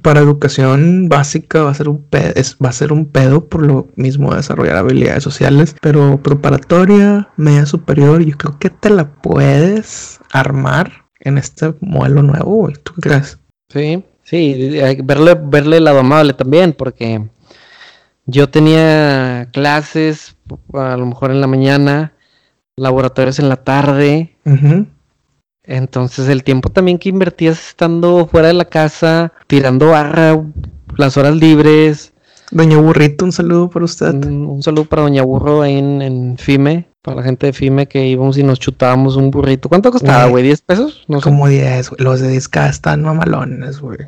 para 0.00 0.20
educación 0.20 1.08
básica 1.08 1.62
va 1.62 1.70
a 1.70 1.74
ser 1.74 1.88
un 1.88 2.02
pedo, 2.04 2.32
va 2.64 2.70
a 2.70 2.72
ser 2.72 2.92
un 2.92 3.06
pedo 3.06 3.48
por 3.48 3.62
lo 3.66 3.88
mismo 3.96 4.30
de 4.30 4.38
desarrollar 4.38 4.76
habilidades 4.76 5.22
sociales, 5.22 5.76
pero 5.80 6.20
preparatoria, 6.22 7.28
media 7.36 7.66
superior, 7.66 8.22
yo 8.22 8.36
creo 8.38 8.58
que 8.58 8.70
te 8.70 8.90
la 8.90 9.14
puedes 9.14 10.20
armar 10.32 11.04
en 11.20 11.38
este 11.38 11.74
modelo 11.80 12.22
nuevo, 12.22 12.70
¿Tú 12.82 12.94
qué 12.94 13.00
crees? 13.02 13.38
Sí, 13.68 14.04
sí, 14.24 14.80
hay 14.80 14.96
que 14.96 15.02
verle, 15.02 15.34
verle 15.40 15.76
el 15.76 15.84
lado 15.84 16.00
amable 16.00 16.32
también, 16.32 16.72
porque 16.72 17.22
yo 18.26 18.48
tenía 18.48 19.48
clases 19.52 20.36
a 20.72 20.96
lo 20.96 21.06
mejor 21.06 21.30
en 21.30 21.40
la 21.40 21.46
mañana, 21.46 22.14
laboratorios 22.76 23.38
en 23.38 23.48
la 23.48 23.56
tarde. 23.56 24.36
Entonces 25.62 26.28
el 26.28 26.42
tiempo 26.42 26.70
también 26.70 26.98
que 26.98 27.08
invertías 27.08 27.68
estando 27.68 28.26
fuera 28.26 28.48
de 28.48 28.54
la 28.54 28.66
casa, 28.66 29.32
tirando 29.46 29.90
barra, 29.90 30.42
las 30.96 31.16
horas 31.16 31.36
libres. 31.36 32.12
Doña 32.50 32.76
Burrito, 32.76 33.24
un 33.24 33.32
saludo 33.32 33.70
para 33.70 33.84
usted. 33.84 34.14
Un, 34.14 34.62
saludo 34.62 34.84
para 34.84 35.02
Doña 35.02 35.22
Burro 35.22 35.62
ahí 35.62 35.78
en, 35.78 36.02
en 36.02 36.38
FIME 36.38 36.93
para 37.04 37.18
la 37.18 37.22
gente 37.22 37.46
de 37.46 37.52
FIME 37.52 37.86
que 37.86 38.06
íbamos 38.06 38.38
y 38.38 38.42
nos 38.42 38.58
chutábamos 38.58 39.16
un 39.16 39.30
burrito. 39.30 39.68
¿Cuánto 39.68 39.90
costaba, 39.92 40.24
güey? 40.24 40.50
¿10 40.50 40.62
pesos? 40.64 41.04
No 41.06 41.20
Como 41.20 41.48
10, 41.48 41.90
Los 41.98 42.20
de 42.20 42.28
discada 42.28 42.70
están 42.70 43.02
mamalones, 43.02 43.78
güey. 43.78 43.98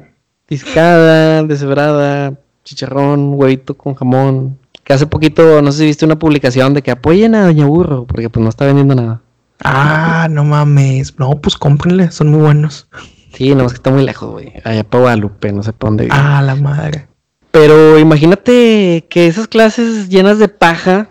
Discada, 0.48 1.42
deshebrada, 1.42 2.32
chicharrón, 2.64 3.34
huevito 3.34 3.76
con 3.76 3.94
jamón. 3.94 4.58
Que 4.82 4.94
hace 4.94 5.06
poquito, 5.06 5.60
no 5.60 5.72
sé 5.72 5.80
si 5.80 5.84
viste 5.84 6.06
una 6.06 6.18
publicación 6.18 6.72
de 6.72 6.80
que 6.80 6.90
apoyen 6.90 7.34
a 7.34 7.44
Doña 7.44 7.66
Burro, 7.66 8.06
porque 8.06 8.30
pues 8.30 8.42
no 8.42 8.48
está 8.48 8.64
vendiendo 8.64 8.94
nada. 8.94 9.20
Ah, 9.62 10.28
no 10.30 10.44
mames. 10.44 11.18
No, 11.18 11.32
pues 11.38 11.56
cómprenle, 11.56 12.10
son 12.10 12.30
muy 12.30 12.40
buenos. 12.40 12.88
Sí, 13.34 13.54
no, 13.54 13.66
es 13.66 13.72
que 13.72 13.76
está 13.76 13.90
muy 13.90 14.04
lejos, 14.04 14.30
güey. 14.30 14.54
Allá 14.64 14.84
para 14.84 15.02
Guadalupe, 15.02 15.52
no 15.52 15.62
sé 15.62 15.74
para 15.74 15.90
dónde. 15.90 16.08
Ah, 16.10 16.40
la 16.40 16.54
madre. 16.54 17.08
Pero 17.50 17.98
imagínate 17.98 19.04
que 19.10 19.26
esas 19.26 19.48
clases 19.48 20.08
llenas 20.08 20.38
de 20.38 20.48
paja 20.48 21.10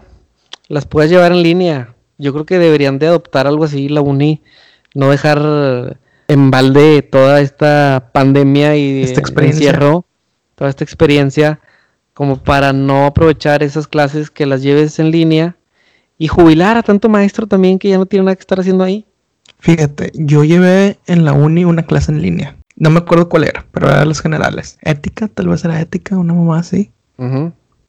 las 0.67 0.85
puedas 0.85 1.09
llevar 1.09 1.31
en 1.31 1.43
línea. 1.43 1.95
Yo 2.17 2.33
creo 2.33 2.45
que 2.45 2.59
deberían 2.59 2.99
de 2.99 3.07
adoptar 3.07 3.47
algo 3.47 3.65
así 3.65 3.89
la 3.89 4.01
uni, 4.01 4.41
no 4.93 5.09
dejar 5.09 5.99
en 6.27 6.51
balde 6.51 7.01
toda 7.01 7.41
esta 7.41 8.09
pandemia 8.13 8.75
y 8.77 9.03
esta 9.03 9.19
experiencia. 9.19 9.69
encierro, 9.69 10.05
toda 10.55 10.69
esta 10.69 10.83
experiencia, 10.83 11.59
como 12.13 12.41
para 12.41 12.73
no 12.73 13.05
aprovechar 13.05 13.61
esas 13.61 13.87
clases 13.87 14.31
que 14.31 14.45
las 14.45 14.61
lleves 14.61 14.99
en 14.99 15.11
línea 15.11 15.57
y 16.17 16.27
jubilar 16.27 16.77
a 16.77 16.83
tanto 16.83 17.09
maestro 17.09 17.47
también 17.47 17.77
que 17.77 17.89
ya 17.89 17.97
no 17.97 18.05
tiene 18.05 18.25
nada 18.25 18.35
que 18.35 18.41
estar 18.41 18.59
haciendo 18.59 18.83
ahí. 18.83 19.05
Fíjate, 19.59 20.11
yo 20.13 20.43
llevé 20.43 20.97
en 21.07 21.25
la 21.25 21.33
uni 21.33 21.65
una 21.65 21.83
clase 21.83 22.11
en 22.11 22.21
línea. 22.21 22.55
No 22.77 22.89
me 22.89 22.99
acuerdo 22.99 23.29
cuál 23.29 23.45
era, 23.45 23.65
pero 23.71 23.87
era 23.87 23.99
de 23.99 24.05
los 24.05 24.21
generales. 24.21 24.77
Ética, 24.81 25.27
tal 25.27 25.47
vez 25.47 25.63
era 25.65 25.79
ética, 25.79 26.17
una 26.17 26.33
mamá 26.33 26.59
así. 26.59 26.91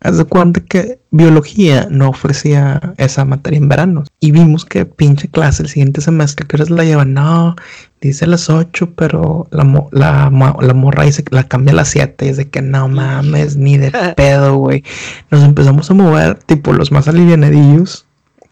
Haz 0.01 0.19
de 0.19 0.25
cuenta 0.25 0.61
que 0.61 1.01
biología 1.11 1.89
no 1.91 2.11
ofrecía 2.11 2.95
esa 2.99 3.25
materia 3.25 3.57
en 3.57 3.69
verano. 3.69 4.05
Y 4.21 4.31
vimos 4.31 4.65
que 4.65 4.85
pinche 4.85 5.29
clase 5.29 5.63
el 5.63 5.69
siguiente 5.69 6.01
semestre, 6.01 6.47
que 6.47 6.57
horas 6.57 6.71
la 6.71 6.85
llevan? 6.85 7.15
No, 7.15 7.57
dice 8.01 8.27
las 8.27 8.51
8, 8.51 8.93
pero 8.95 9.49
la, 9.51 9.65
la, 9.93 10.31
la 10.61 10.75
morra 10.75 11.05
dice 11.05 11.25
que 11.25 11.35
la 11.35 11.45
cambia 11.45 11.73
a 11.73 11.77
las 11.77 11.89
7. 11.89 12.27
Y 12.27 12.29
es 12.29 12.37
de 12.37 12.49
que 12.49 12.61
no 12.63 12.89
mames, 12.89 13.57
ni 13.57 13.79
de 13.79 13.91
pedo, 14.17 14.57
güey. 14.57 14.85
Nos 15.31 15.43
empezamos 15.43 15.91
a 15.91 15.95
mover, 15.95 16.35
tipo 16.45 16.73
los 16.73 16.93
más 16.93 17.09
alivianadillos, 17.09 18.07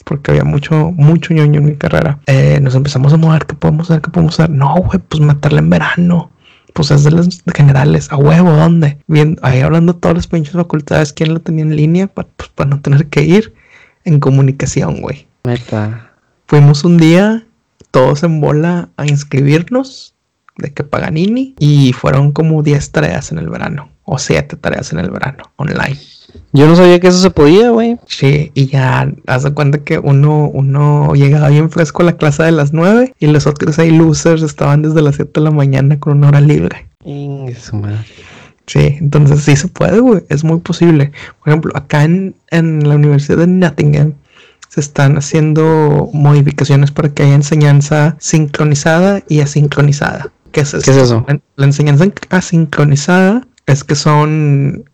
porque 0.05 0.31
había 0.31 0.45
mucho, 0.45 0.93
mucho 0.93 1.35
ñoño 1.35 1.61
en 1.61 1.67
mi 1.67 1.77
carrera. 1.77 2.19
Eh, 2.27 2.59
nos 2.63 2.75
empezamos 2.75 3.13
a 3.13 3.19
mover, 3.19 3.45
¿qué 3.47 3.55
podemos 3.55 3.91
hacer? 3.91 4.03
¿Qué 4.03 4.11
podemos 4.11 4.41
hacer? 4.41 4.51
No, 4.51 4.75
güey, 4.77 4.99
pues 5.09 5.21
meterla 5.21 5.59
en 5.59 5.71
verano 5.71 6.31
pues 6.75 6.91
es 6.91 7.05
de 7.05 7.13
los 7.13 7.43
generales, 7.55 8.13
a 8.13 8.17
huevo, 8.17 8.51
¿dónde? 8.51 8.99
Bien, 9.07 9.39
ahí 9.43 9.61
hablando 9.61 9.95
todas 9.97 10.17
las 10.17 10.27
pinches 10.27 10.55
facultades, 10.55 11.13
¿quién 11.13 11.33
lo 11.33 11.41
tenía 11.41 11.65
en 11.65 11.77
línea? 11.77 12.09
Para, 12.09 12.29
pues, 12.37 12.51
para 12.51 12.69
no 12.69 12.81
tener 12.81 13.07
que 13.07 13.23
ir 13.23 13.55
en 14.05 14.21
comunicación, 14.21 15.01
güey. 15.01 15.27
Meta. 15.45 16.11
Fuimos 16.47 16.85
un 16.85 16.99
día, 16.99 17.47
todos 17.91 18.25
en 18.25 18.41
bola, 18.41 18.91
a 18.97 19.07
inscribirnos 19.07 20.15
de 20.57 20.73
que 20.73 20.85
Paganini 20.85 21.55
y 21.59 21.93
fueron 21.93 22.33
como 22.33 22.63
10 22.63 22.91
tareas 22.91 23.31
en 23.31 23.39
el 23.39 23.49
verano, 23.49 23.91
o 24.05 24.19
7 24.19 24.57
tareas 24.57 24.93
en 24.93 24.99
el 24.99 25.11
verano, 25.11 25.45
online. 25.57 25.99
Yo 26.53 26.67
no 26.67 26.77
sabía 26.77 27.01
que 27.01 27.09
eso 27.09 27.19
se 27.19 27.31
podía, 27.31 27.71
güey. 27.71 27.99
Sí, 28.07 28.51
y 28.55 28.67
ya 28.67 29.13
haz 29.27 29.43
de 29.43 29.53
cuenta 29.53 29.79
que 29.79 29.99
uno, 29.99 30.49
uno 30.53 31.13
llegaba 31.15 31.49
bien 31.49 31.71
fresco 31.71 32.03
a 32.03 32.07
la 32.07 32.17
clase 32.17 32.45
de 32.45 32.53
las 32.53 32.73
9 32.73 33.15
y 33.19 33.27
los 33.27 33.47
otros 33.47 33.79
ahí 33.79 33.91
losers 33.91 34.43
estaban 34.43 34.83
desde 34.83 35.03
las 35.03 35.17
7 35.17 35.33
de 35.35 35.41
la 35.41 35.51
mañana 35.51 35.99
con 35.99 36.19
una 36.19 36.29
hora 36.29 36.41
libre. 36.41 36.87
Sí, 38.67 38.97
entonces 38.99 39.43
sí 39.43 39.57
se 39.57 39.69
puede, 39.69 40.01
güey. 40.01 40.23
Es 40.29 40.45
muy 40.45 40.61
posible. 40.61 41.13
Por 41.41 41.49
ejemplo, 41.49 41.73
acá 41.75 42.05
en, 42.05 42.35
en 42.51 42.89
la 42.89 42.95
Universidad 42.95 43.39
de 43.39 43.47
Nottingham 43.47 44.15
se 44.69 44.81
están 44.81 45.19
haciendo 45.19 46.09
modificaciones 46.13 46.91
para 46.91 47.09
que 47.11 47.23
haya 47.23 47.35
enseñanza 47.35 48.17
sincronizada 48.19 49.23
y 49.29 49.41
asincronizada. 49.41 50.33
¿Qué 50.51 50.61
es 50.61 50.75
eso? 50.75 50.85
¿Qué 50.85 50.91
es 50.93 50.97
eso? 50.97 51.27
La 51.57 51.67
enseñanza 51.67 52.07
asincronizada 52.31 53.47
es 53.67 53.85
que 53.85 53.95
son 53.95 54.85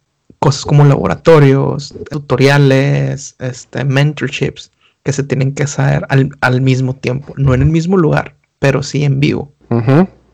cosas 0.40 0.64
como 0.64 0.85
laboratorios, 0.85 1.94
tutoriales, 2.11 3.37
este, 3.38 3.85
mentorships 3.85 4.72
que 5.05 5.12
se 5.12 5.22
tienen 5.22 5.55
que 5.55 5.62
hacer 5.62 6.07
al, 6.09 6.61
mismo 6.61 6.94
tiempo, 6.94 7.35
no 7.37 7.55
en 7.55 7.62
el 7.62 7.68
mismo 7.68 7.96
lugar, 7.96 8.35
pero 8.59 8.83
sí 8.83 9.05
en 9.05 9.20
vivo. 9.20 9.53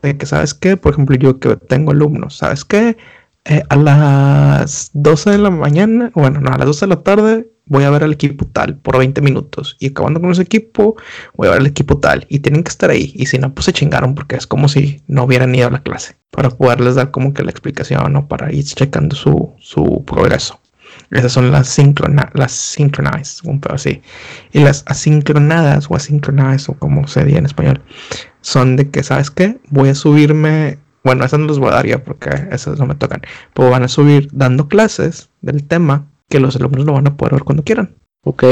De 0.01 0.17
que, 0.17 0.25
¿sabes 0.25 0.53
qué? 0.53 0.77
Por 0.77 0.93
ejemplo, 0.93 1.15
yo 1.15 1.39
que 1.39 1.55
tengo 1.57 1.91
alumnos, 1.91 2.37
¿sabes 2.37 2.65
qué? 2.65 2.97
Eh, 3.45 3.63
a 3.69 3.75
las 3.75 4.89
12 4.93 5.31
de 5.31 5.37
la 5.37 5.51
mañana, 5.51 6.11
bueno, 6.15 6.41
no, 6.41 6.51
a 6.51 6.57
las 6.57 6.67
12 6.67 6.85
de 6.85 6.89
la 6.89 7.03
tarde 7.03 7.49
voy 7.67 7.83
a 7.83 7.89
ver 7.89 8.03
al 8.03 8.13
equipo 8.13 8.45
tal 8.45 8.77
por 8.77 8.97
20 8.97 9.21
minutos 9.21 9.75
y 9.79 9.87
acabando 9.87 10.19
con 10.21 10.31
ese 10.31 10.41
equipo 10.41 10.95
voy 11.35 11.47
a 11.47 11.51
ver 11.51 11.59
al 11.61 11.67
equipo 11.67 11.97
tal 11.99 12.25
y 12.29 12.39
tienen 12.39 12.63
que 12.63 12.69
estar 12.69 12.89
ahí 12.89 13.11
y 13.15 13.25
si 13.25 13.37
no 13.37 13.53
pues 13.53 13.65
se 13.65 13.73
chingaron 13.73 14.15
porque 14.15 14.35
es 14.35 14.47
como 14.47 14.67
si 14.67 15.01
no 15.07 15.23
hubieran 15.23 15.53
ido 15.53 15.67
a 15.67 15.71
la 15.71 15.83
clase 15.83 16.15
para 16.31 16.49
poderles 16.49 16.95
dar 16.95 17.11
como 17.11 17.33
que 17.33 17.43
la 17.43 17.51
explicación 17.51 18.15
o 18.15 18.27
para 18.27 18.51
ir 18.53 18.63
checando 18.63 19.15
su, 19.15 19.53
su 19.59 20.03
progreso. 20.05 20.59
Esas 21.11 21.31
son 21.31 21.51
las, 21.51 21.67
sincrona 21.67 22.29
las 22.33 22.51
synchronized, 22.51 23.45
un 23.45 23.59
pedo 23.59 23.75
así. 23.75 24.01
Y 24.51 24.59
las 24.59 24.83
asincronadas 24.87 25.89
o 25.89 25.95
asincronized 25.95 26.69
o 26.69 26.73
como 26.73 27.07
se 27.07 27.23
dice 27.23 27.37
en 27.37 27.45
español, 27.45 27.81
son 28.41 28.75
de 28.75 28.89
que, 28.89 29.03
¿sabes 29.03 29.31
qué? 29.31 29.57
Voy 29.69 29.89
a 29.89 29.95
subirme, 29.95 30.79
bueno, 31.03 31.23
esas 31.23 31.39
no 31.39 31.47
las 31.47 31.59
voy 31.59 31.69
a 31.69 31.75
dar 31.75 31.87
ya 31.87 32.03
porque 32.03 32.29
esas 32.51 32.79
no 32.79 32.85
me 32.85 32.95
tocan, 32.95 33.21
pero 33.53 33.69
van 33.69 33.83
a 33.83 33.87
subir 33.87 34.29
dando 34.31 34.67
clases 34.67 35.29
del 35.41 35.63
tema 35.63 36.05
que 36.29 36.39
los 36.39 36.55
alumnos 36.55 36.85
lo 36.85 36.93
van 36.93 37.07
a 37.07 37.17
poder 37.17 37.33
ver 37.33 37.43
cuando 37.43 37.63
quieran. 37.63 37.95
Ok. 38.23 38.43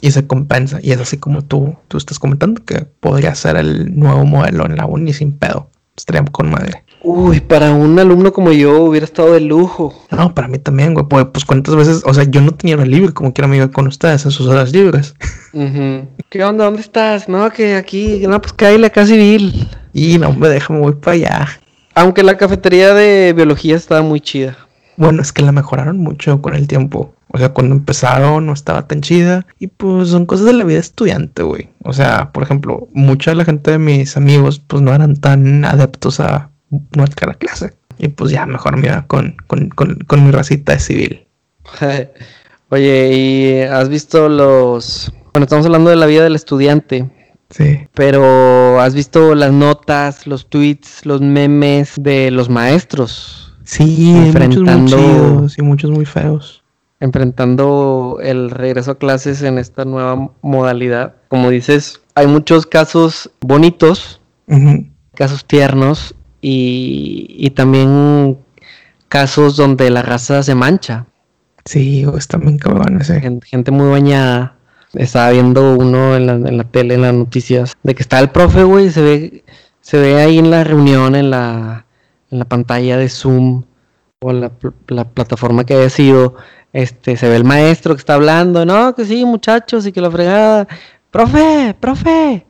Y 0.00 0.10
se 0.10 0.26
compensa. 0.26 0.78
Y 0.82 0.92
es 0.92 1.00
así 1.00 1.18
como 1.18 1.42
tú, 1.42 1.76
tú 1.88 1.96
estás 1.96 2.18
comentando 2.18 2.64
que 2.64 2.86
podría 3.00 3.34
ser 3.34 3.56
el 3.56 3.98
nuevo 3.98 4.24
modelo 4.24 4.66
en 4.66 4.76
la 4.76 4.86
uni 4.86 5.12
sin 5.12 5.38
pedo. 5.38 5.70
Estaría 5.96 6.24
con 6.24 6.50
madre. 6.50 6.84
Uy, 7.02 7.40
para 7.40 7.70
un 7.70 7.98
alumno 7.98 8.32
como 8.32 8.50
yo 8.50 8.82
hubiera 8.82 9.04
estado 9.04 9.34
de 9.34 9.40
lujo. 9.40 9.94
No, 10.10 10.34
para 10.34 10.48
mí 10.48 10.58
también, 10.58 10.94
güey. 10.94 11.06
Pues, 11.06 11.26
pues 11.26 11.44
cuántas 11.44 11.76
veces, 11.76 12.02
o 12.04 12.12
sea, 12.12 12.24
yo 12.24 12.40
no 12.40 12.52
tenía 12.52 12.76
hora 12.76 12.84
libre 12.84 13.12
como 13.12 13.32
quiero 13.32 13.46
amigo 13.46 13.70
con 13.70 13.86
ustedes 13.86 14.24
en 14.24 14.30
sus 14.30 14.46
horas 14.48 14.72
libres. 14.72 15.14
¿Qué 15.52 16.44
onda? 16.44 16.64
¿Dónde 16.64 16.80
estás? 16.80 17.28
No, 17.28 17.50
que 17.50 17.76
aquí, 17.76 18.26
no, 18.26 18.40
pues 18.40 18.52
que 18.52 18.66
hay 18.66 18.78
la 18.78 18.90
casa 18.90 19.08
civil. 19.08 19.68
Y 19.92 20.18
no 20.18 20.32
me 20.32 20.48
deja, 20.48 20.72
me 20.72 20.80
voy 20.80 20.94
para 20.94 21.12
allá. 21.12 21.48
Aunque 21.94 22.24
la 22.24 22.36
cafetería 22.36 22.92
de 22.92 23.32
biología 23.32 23.76
estaba 23.76 24.02
muy 24.02 24.20
chida. 24.20 24.56
Bueno, 24.96 25.22
es 25.22 25.32
que 25.32 25.42
la 25.42 25.52
mejoraron 25.52 25.98
mucho 25.98 26.40
con 26.42 26.54
el 26.54 26.66
tiempo. 26.66 27.14
O 27.34 27.38
sea, 27.38 27.48
cuando 27.48 27.74
empezaron 27.74 28.46
no 28.46 28.52
estaba 28.52 28.86
tan 28.86 29.00
chida. 29.00 29.44
Y 29.58 29.66
pues 29.66 30.10
son 30.10 30.24
cosas 30.24 30.46
de 30.46 30.52
la 30.52 30.62
vida 30.62 30.78
estudiante, 30.78 31.42
güey. 31.42 31.68
O 31.82 31.92
sea, 31.92 32.30
por 32.30 32.44
ejemplo, 32.44 32.86
mucha 32.92 33.32
de 33.32 33.36
la 33.36 33.44
gente 33.44 33.72
de 33.72 33.78
mis 33.78 34.16
amigos 34.16 34.60
pues 34.60 34.82
no 34.82 34.94
eran 34.94 35.16
tan 35.16 35.64
adeptos 35.64 36.20
a 36.20 36.50
nuestra 36.96 37.34
clase. 37.34 37.74
Y 37.98 38.06
pues 38.06 38.30
ya 38.30 38.46
mejor 38.46 38.76
me 38.76 38.86
iba 38.86 39.04
con, 39.08 39.36
con, 39.48 39.68
con 39.68 40.24
mi 40.24 40.30
racita 40.30 40.74
de 40.74 40.78
civil. 40.78 41.26
Oye, 42.70 43.10
¿y 43.12 43.60
has 43.62 43.88
visto 43.88 44.28
los... 44.28 45.12
Bueno, 45.32 45.44
estamos 45.44 45.66
hablando 45.66 45.90
de 45.90 45.96
la 45.96 46.06
vida 46.06 46.22
del 46.22 46.36
estudiante. 46.36 47.10
Sí. 47.50 47.88
Pero 47.94 48.80
has 48.80 48.94
visto 48.94 49.34
las 49.34 49.52
notas, 49.52 50.28
los 50.28 50.48
tweets, 50.48 51.04
los 51.04 51.20
memes 51.20 51.94
de 51.96 52.30
los 52.30 52.48
maestros 52.48 53.44
Sí, 53.64 54.12
enfrentando, 54.14 54.76
muchos 54.76 55.00
muy 55.00 55.08
chidos 55.08 55.58
y 55.58 55.62
muchos 55.62 55.90
muy 55.90 56.04
feos. 56.04 56.63
Enfrentando 57.04 58.18
el 58.22 58.50
regreso 58.50 58.92
a 58.92 58.98
clases 58.98 59.42
en 59.42 59.58
esta 59.58 59.84
nueva 59.84 60.30
modalidad. 60.40 61.16
Como 61.28 61.50
dices, 61.50 62.00
hay 62.14 62.26
muchos 62.26 62.64
casos 62.64 63.30
bonitos, 63.42 64.22
casos 65.14 65.44
tiernos 65.44 66.14
y, 66.40 67.50
también 67.50 68.38
casos 69.10 69.56
donde 69.56 69.90
la 69.90 70.00
raza 70.00 70.42
se 70.42 70.54
mancha. 70.54 71.04
Sí, 71.66 72.06
está 72.16 72.38
bien 72.38 72.56
cabrón 72.56 72.98
ese. 73.02 73.20
Gente, 73.20 73.70
muy 73.70 73.90
bañada. 73.90 74.56
Estaba 74.94 75.28
viendo 75.30 75.74
uno 75.74 76.16
en 76.16 76.26
la, 76.26 76.32
en 76.32 76.56
la 76.56 76.64
tele, 76.64 76.94
en 76.94 77.02
las 77.02 77.12
noticias, 77.12 77.74
de 77.82 77.94
que 77.94 78.02
está 78.02 78.18
el 78.18 78.30
profe, 78.30 78.62
güey, 78.62 78.90
se 78.90 79.02
ve, 79.02 79.44
se 79.82 79.98
ve 79.98 80.22
ahí 80.22 80.38
en 80.38 80.50
la 80.50 80.64
reunión, 80.64 81.14
en 81.16 81.28
la, 81.28 81.84
en 82.30 82.38
la 82.38 82.46
pantalla 82.46 82.96
de 82.96 83.10
Zoom 83.10 83.64
o 84.24 84.32
la, 84.32 84.50
la, 84.88 85.04
plataforma 85.04 85.64
que 85.64 85.74
haya 85.74 85.90
sido, 85.90 86.36
este, 86.72 87.18
se 87.18 87.28
ve 87.28 87.36
el 87.36 87.44
maestro 87.44 87.94
que 87.94 87.98
está 87.98 88.14
hablando, 88.14 88.64
no, 88.64 88.94
que 88.94 89.04
sí, 89.04 89.24
muchachos, 89.26 89.86
y 89.86 89.92
que 89.92 90.00
la 90.00 90.10
fregada, 90.10 90.66
profe, 91.10 91.76
profe, 91.78 92.46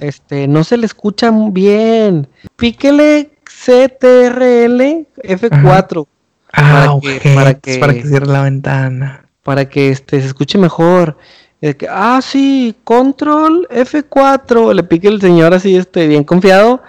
este, 0.00 0.48
no 0.48 0.64
se 0.64 0.76
le 0.76 0.86
escucha 0.86 1.30
bien, 1.32 2.26
píquele 2.56 3.30
CTRL 3.44 5.06
F4. 5.22 6.06
Ah, 6.52 6.98
para, 7.00 7.20
que, 7.20 7.34
para 7.34 7.54
que, 7.54 7.78
para 7.78 7.94
que 7.94 8.02
cierre 8.02 8.26
la 8.26 8.42
ventana. 8.42 9.26
Para 9.44 9.68
que 9.68 9.90
este, 9.90 10.20
se 10.20 10.26
escuche 10.26 10.58
mejor. 10.58 11.16
Que, 11.60 11.86
ah, 11.88 12.20
sí, 12.22 12.74
control 12.82 13.68
F4. 13.70 14.74
Le 14.74 14.82
pique 14.82 15.08
el 15.08 15.20
señor 15.20 15.54
así, 15.54 15.76
este, 15.76 16.08
bien 16.08 16.24
confiado 16.24 16.82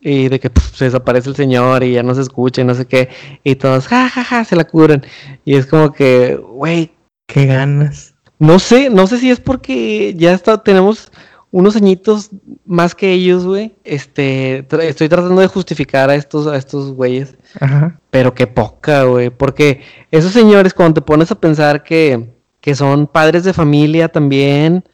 y 0.00 0.28
de 0.28 0.40
que 0.40 0.50
se 0.72 0.86
desaparece 0.86 1.28
el 1.28 1.36
señor 1.36 1.84
y 1.84 1.92
ya 1.92 2.02
no 2.02 2.14
se 2.14 2.22
escucha 2.22 2.62
y 2.62 2.64
no 2.64 2.74
sé 2.74 2.86
qué, 2.86 3.10
y 3.44 3.56
todos, 3.56 3.86
jajaja, 3.86 4.24
ja, 4.24 4.38
ja, 4.38 4.44
se 4.44 4.56
la 4.56 4.64
curan. 4.64 5.04
Y 5.44 5.56
es 5.56 5.66
como 5.66 5.92
que, 5.92 6.36
güey, 6.36 6.92
qué 7.26 7.46
ganas. 7.46 8.14
No 8.38 8.58
sé, 8.58 8.88
no 8.88 9.06
sé 9.06 9.18
si 9.18 9.30
es 9.30 9.40
porque 9.40 10.14
ya 10.16 10.32
está, 10.32 10.62
tenemos 10.62 11.12
unos 11.52 11.76
añitos 11.76 12.30
más 12.64 12.94
que 12.94 13.12
ellos, 13.12 13.44
güey. 13.44 13.74
Este, 13.84 14.66
estoy 14.88 15.08
tratando 15.08 15.40
de 15.40 15.48
justificar 15.48 16.08
a 16.10 16.14
estos, 16.14 16.46
a 16.46 16.56
estos 16.56 16.92
güeyes. 16.92 17.36
Ajá. 17.60 18.00
Pero 18.10 18.34
qué 18.34 18.46
poca, 18.46 19.02
güey. 19.04 19.30
Porque 19.30 19.82
esos 20.10 20.32
señores, 20.32 20.74
cuando 20.74 20.94
te 20.94 21.06
pones 21.06 21.30
a 21.30 21.40
pensar 21.40 21.82
que, 21.82 22.30
que 22.60 22.74
son 22.74 23.06
padres 23.06 23.44
de 23.44 23.52
familia 23.52 24.08
también, 24.08 24.84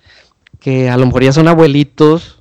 que 0.59 0.89
a 0.89 0.97
lo 0.97 1.07
mejor 1.07 1.25
ya 1.25 1.33
son 1.33 1.49
abuelitos. 1.49 2.36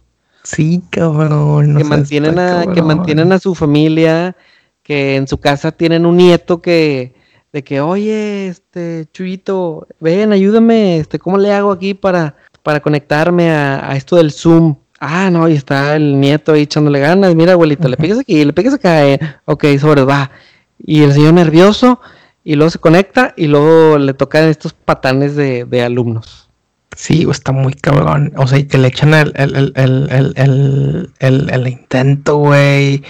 Sí, 0.45 0.83
cabrón. 0.91 1.75
que, 1.75 1.83
mantienen 1.83 2.37
a, 2.37 2.65
que 2.71 2.81
mantienen 2.81 3.31
a 3.31 3.39
su 3.39 3.55
familia, 3.55 4.35
que 4.83 5.15
en 5.15 5.27
su 5.27 5.39
casa 5.39 5.71
tienen 5.71 6.05
un 6.05 6.17
nieto 6.17 6.61
que, 6.61 7.15
de 7.51 7.63
que, 7.63 7.81
oye, 7.81 8.47
este, 8.47 9.07
Chuyito, 9.11 9.87
ven, 9.99 10.31
ayúdame, 10.31 10.99
este, 10.99 11.17
¿cómo 11.17 11.39
le 11.39 11.51
hago 11.51 11.71
aquí 11.71 11.95
para, 11.95 12.35
para 12.61 12.79
conectarme 12.79 13.49
a, 13.49 13.95
esto 13.95 14.17
del 14.17 14.31
Zoom? 14.31 14.75
Ah, 14.99 15.31
no, 15.31 15.49
y 15.49 15.53
está 15.53 15.95
el 15.95 16.19
nieto 16.19 16.53
ahí 16.53 16.61
echándole 16.61 16.99
ganas. 16.99 17.33
Mira, 17.33 17.53
abuelito, 17.53 17.87
le 17.87 17.97
pegas 17.97 18.19
aquí, 18.19 18.45
le 18.45 18.53
pegas 18.53 18.75
acá. 18.75 19.07
Eh. 19.07 19.19
Ok, 19.45 19.65
sobre, 19.79 20.03
va. 20.03 20.29
Y 20.77 21.01
el 21.01 21.13
señor 21.13 21.33
nervioso, 21.33 21.99
y 22.43 22.55
luego 22.55 22.69
se 22.69 22.79
conecta, 22.79 23.33
y 23.35 23.47
luego 23.47 23.97
le 23.97 24.13
tocan 24.13 24.43
estos 24.45 24.73
patanes 24.73 25.35
de, 25.35 25.65
de 25.65 25.81
alumnos. 25.81 26.44
Sí, 26.95 27.27
está 27.29 27.51
muy 27.51 27.73
cabrón. 27.73 28.33
O 28.37 28.47
sea, 28.47 28.57
y 28.57 28.63
que 28.63 28.77
le 28.77 28.87
echan 28.87 29.13
el, 29.13 29.33
el, 29.35 29.73
el, 31.19 31.49
el 31.49 31.67
intento, 31.67 32.37
güey. 32.37 33.03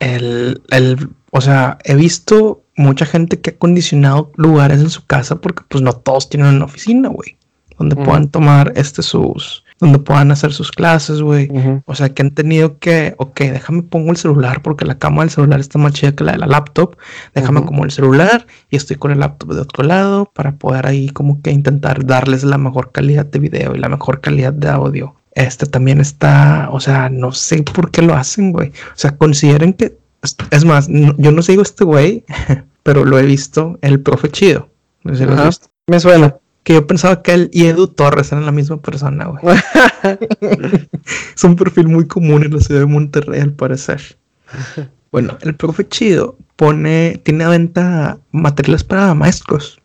El, 0.00 0.60
el, 0.70 1.08
o 1.30 1.40
sea, 1.40 1.78
he 1.84 1.94
visto 1.94 2.62
mucha 2.76 3.06
gente 3.06 3.40
que 3.40 3.50
ha 3.50 3.56
condicionado 3.56 4.32
lugares 4.36 4.80
en 4.80 4.90
su 4.90 5.06
casa 5.06 5.36
porque 5.36 5.62
pues 5.68 5.82
no 5.82 5.92
todos 5.92 6.28
tienen 6.28 6.54
una 6.54 6.64
oficina, 6.64 7.08
güey. 7.08 7.36
Donde 7.78 7.96
puedan 7.96 8.28
tomar 8.28 8.72
este 8.76 9.02
sus, 9.02 9.63
donde 9.84 9.98
puedan 9.98 10.30
hacer 10.30 10.52
sus 10.52 10.72
clases, 10.72 11.20
güey. 11.20 11.50
O 11.84 11.94
sea, 11.94 12.08
que 12.08 12.22
han 12.22 12.30
tenido 12.30 12.78
que, 12.78 13.14
ok, 13.18 13.38
déjame 13.40 13.82
pongo 13.82 14.10
el 14.10 14.16
celular 14.16 14.62
porque 14.62 14.84
la 14.84 14.98
cámara 14.98 15.24
del 15.24 15.30
celular 15.30 15.60
está 15.60 15.78
más 15.78 15.92
chida 15.92 16.12
que 16.12 16.24
la 16.24 16.32
de 16.32 16.38
la 16.38 16.46
laptop. 16.46 16.96
Déjame 17.34 17.64
como 17.64 17.84
el 17.84 17.90
celular 17.90 18.46
y 18.70 18.76
estoy 18.76 18.96
con 18.96 19.10
el 19.10 19.20
laptop 19.20 19.52
de 19.52 19.60
otro 19.60 19.84
lado 19.84 20.30
para 20.32 20.56
poder 20.56 20.86
ahí 20.86 21.10
como 21.10 21.42
que 21.42 21.50
intentar 21.50 22.06
darles 22.06 22.44
la 22.44 22.56
mejor 22.56 22.92
calidad 22.92 23.26
de 23.26 23.38
video 23.38 23.74
y 23.74 23.78
la 23.78 23.88
mejor 23.88 24.20
calidad 24.20 24.52
de 24.52 24.68
audio. 24.68 25.14
Este 25.32 25.66
también 25.66 26.00
está, 26.00 26.68
o 26.70 26.80
sea, 26.80 27.10
no 27.10 27.32
sé 27.32 27.62
por 27.62 27.90
qué 27.90 28.02
lo 28.02 28.14
hacen, 28.14 28.52
güey. 28.52 28.68
O 28.68 28.96
sea, 28.96 29.16
consideren 29.16 29.74
que 29.74 29.98
es 30.50 30.64
más, 30.64 30.88
yo 30.88 31.30
no 31.30 31.42
sigo 31.42 31.62
este 31.62 31.84
güey, 31.84 32.24
pero 32.82 33.04
lo 33.04 33.18
he 33.18 33.26
visto, 33.26 33.78
el 33.82 34.00
profe 34.00 34.30
chido. 34.30 34.70
Me 35.86 36.00
suena. 36.00 36.38
Que 36.64 36.74
yo 36.74 36.86
pensaba 36.86 37.22
que 37.22 37.32
él 37.32 37.50
y 37.52 37.66
Edu 37.66 37.86
Torres 37.88 38.32
eran 38.32 38.46
la 38.46 38.52
misma 38.52 38.80
persona, 38.80 39.26
güey. 39.26 39.56
es 41.36 41.44
un 41.44 41.56
perfil 41.56 41.88
muy 41.88 42.06
común 42.06 42.42
en 42.42 42.54
la 42.54 42.60
ciudad 42.60 42.80
de 42.80 42.86
Monterrey, 42.86 43.40
al 43.40 43.52
parecer. 43.52 44.00
Bueno, 45.14 45.38
el 45.42 45.54
profe 45.54 45.86
chido 45.86 46.36
pone, 46.56 47.20
tiene 47.22 47.44
a 47.44 47.48
venta 47.48 48.18
materiales 48.32 48.82
para 48.82 49.14
maestros. 49.14 49.80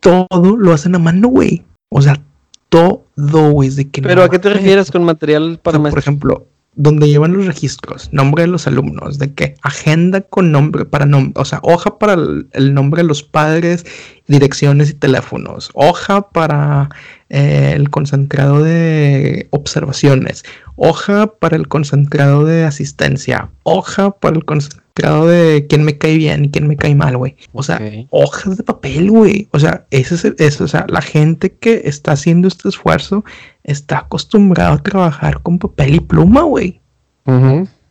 Todo 0.00 0.56
lo 0.58 0.74
hacen 0.74 0.94
a 0.94 0.98
mano, 0.98 1.28
güey. 1.28 1.64
O 1.88 2.02
sea, 2.02 2.20
todo, 2.68 3.06
güey. 3.16 3.70
¿Pero 4.02 4.22
a 4.22 4.28
qué 4.28 4.38
te 4.38 4.50
refieres 4.50 4.90
con 4.90 5.04
material 5.04 5.58
para 5.62 5.78
maestros? 5.78 6.04
Por 6.04 6.12
ejemplo, 6.12 6.46
donde 6.76 7.08
llevan 7.08 7.32
los 7.32 7.46
registros, 7.46 8.08
nombre 8.12 8.42
de 8.42 8.48
los 8.48 8.66
alumnos, 8.66 9.18
de 9.18 9.32
qué, 9.34 9.54
agenda 9.62 10.22
con 10.22 10.50
nombre 10.50 10.84
para 10.84 11.06
nombre, 11.06 11.40
o 11.40 11.44
sea, 11.44 11.60
hoja 11.62 11.98
para 11.98 12.14
el, 12.14 12.74
nombre 12.74 13.02
de 13.02 13.08
los 13.08 13.22
padres, 13.22 13.86
direcciones 14.26 14.90
y 14.90 14.94
teléfonos, 14.94 15.70
hoja 15.74 16.30
para 16.30 16.90
eh, 17.30 17.72
el 17.74 17.90
concentrado 17.90 18.62
de 18.62 19.48
observaciones, 19.50 20.44
hoja 20.76 21.26
para 21.26 21.56
el 21.56 21.68
concentrado 21.68 22.44
de 22.44 22.64
asistencia, 22.64 23.50
hoja 23.62 24.10
para 24.10 24.36
el 24.36 24.44
concentrado 24.44 25.26
de 25.26 25.66
quién 25.68 25.84
me 25.84 25.98
cae 25.98 26.16
bien 26.16 26.44
y 26.44 26.50
quién 26.50 26.68
me 26.68 26.76
cae 26.76 26.94
mal, 26.94 27.16
güey. 27.16 27.36
O 27.52 27.62
sea, 27.62 27.80
hojas 28.10 28.56
de 28.56 28.62
papel, 28.62 29.10
güey. 29.10 29.48
O 29.52 29.58
sea, 29.58 29.86
ese 29.90 30.14
es 30.14 30.24
eso, 30.38 30.64
o 30.64 30.68
sea, 30.68 30.86
la 30.88 31.02
gente 31.02 31.52
que 31.52 31.82
está 31.84 32.12
haciendo 32.12 32.46
este 32.46 32.68
esfuerzo 32.68 33.24
está 33.64 33.98
acostumbrado 33.98 34.74
a 34.74 34.82
trabajar 34.82 35.40
con 35.40 35.58
papel 35.58 35.94
y 35.94 36.00
pluma, 36.00 36.42
güey. 36.42 36.80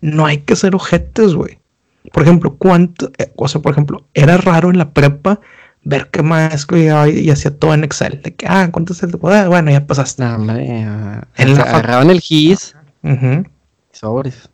No 0.01 0.25
hay 0.25 0.39
que 0.39 0.55
ser 0.55 0.75
ojetes, 0.75 1.33
güey. 1.33 1.59
Por 2.11 2.23
ejemplo, 2.23 2.55
¿cuánto? 2.57 3.11
Eh, 3.17 3.31
o 3.35 3.47
sea, 3.47 3.61
por 3.61 3.71
ejemplo, 3.71 4.05
era 4.13 4.37
raro 4.37 4.69
en 4.69 4.77
la 4.77 4.91
prepa 4.91 5.39
ver 5.83 6.09
qué 6.09 6.21
llegaba 6.21 7.09
y, 7.09 7.29
hacía 7.29 7.57
todo 7.57 7.73
en 7.73 7.83
Excel. 7.83 8.21
De 8.21 8.33
que, 8.33 8.45
ah, 8.47 8.69
¿cuánto 8.71 8.93
es 8.93 9.03
el 9.03 9.17
ah, 9.23 9.47
Bueno, 9.47 9.71
ya 9.71 9.85
pasaste. 9.85 10.23
No, 10.23 10.35
en 10.55 11.55
la 11.55 11.63
agarraban 11.63 12.09
el 12.09 12.19
GIS. 12.19 12.75
Sobres. 13.91 14.49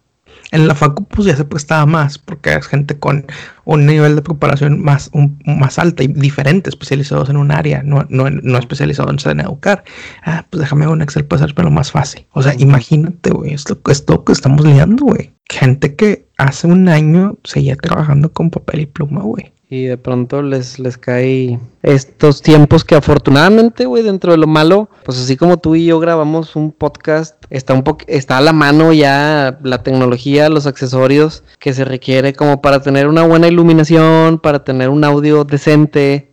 En 0.52 0.68
la 0.68 0.74
facu 0.74 1.06
pues 1.06 1.28
ya 1.28 1.36
se 1.36 1.46
prestaba 1.46 1.86
más 1.86 2.18
porque 2.18 2.54
es 2.56 2.66
gente 2.66 2.98
con 2.98 3.28
un 3.66 3.86
nivel 3.86 4.16
de 4.16 4.24
preparación 4.24 4.82
más, 4.82 5.12
más 5.46 5.78
alta 5.78 6.04
y 6.04 6.08
diferente, 6.08 6.72
especializados 6.72 7.30
en 7.30 7.38
un 7.38 7.52
área, 7.52 7.84
no, 7.84 8.08
no, 8.10 8.32
no 8.32 8.58
especializados 8.58 9.26
en 9.28 9.42
educar. 9.42 9.84
Ah, 10.24 10.46
pues 10.50 10.62
déjame 10.62 10.88
un 10.88 11.04
Excel 11.04 11.26
para 11.26 11.48
lo 11.48 11.72
más 11.72 11.92
fácil. 11.92 12.26
O 12.32 12.42
sea, 12.42 12.56
imagínate, 12.58 13.30
güey, 13.30 13.54
esto 13.54 13.80
es 13.90 14.04
lo 14.08 14.24
que 14.24 14.32
estamos 14.32 14.66
liando, 14.66 15.06
güey. 15.06 15.34
Gente 15.48 15.96
que 15.96 16.28
hace 16.38 16.66
un 16.66 16.90
año 16.90 17.38
seguía 17.44 17.76
trabajando 17.76 18.34
con 18.34 18.50
papel 18.50 18.82
y 18.82 18.86
pluma, 18.88 19.22
güey 19.22 19.54
y 19.72 19.86
de 19.86 19.98
pronto 19.98 20.42
les, 20.42 20.80
les 20.80 20.98
cae 20.98 21.60
estos 21.84 22.42
tiempos 22.42 22.84
que 22.84 22.96
afortunadamente, 22.96 23.86
güey, 23.86 24.02
dentro 24.02 24.32
de 24.32 24.40
lo 24.40 24.48
malo, 24.48 24.90
pues 25.06 25.20
así 25.20 25.38
como 25.38 25.58
tú 25.58 25.76
y 25.76 25.86
yo 25.86 26.00
grabamos 26.00 26.56
un 26.56 26.72
podcast, 26.72 27.36
está 27.52 27.76
un 27.76 27.84
está 28.08 28.40
a 28.40 28.42
la 28.42 28.52
mano 28.52 28.94
ya 28.94 29.60
la 29.62 29.84
tecnología, 29.84 30.50
los 30.50 30.66
accesorios 30.66 31.44
que 31.60 31.74
se 31.74 31.86
requiere 31.86 32.34
como 32.34 32.62
para 32.62 32.82
tener 32.82 33.08
una 33.08 33.22
buena 33.22 33.48
iluminación, 33.48 34.40
para 34.40 34.64
tener 34.64 34.90
un 34.90 35.04
audio 35.04 35.44
decente. 35.44 36.32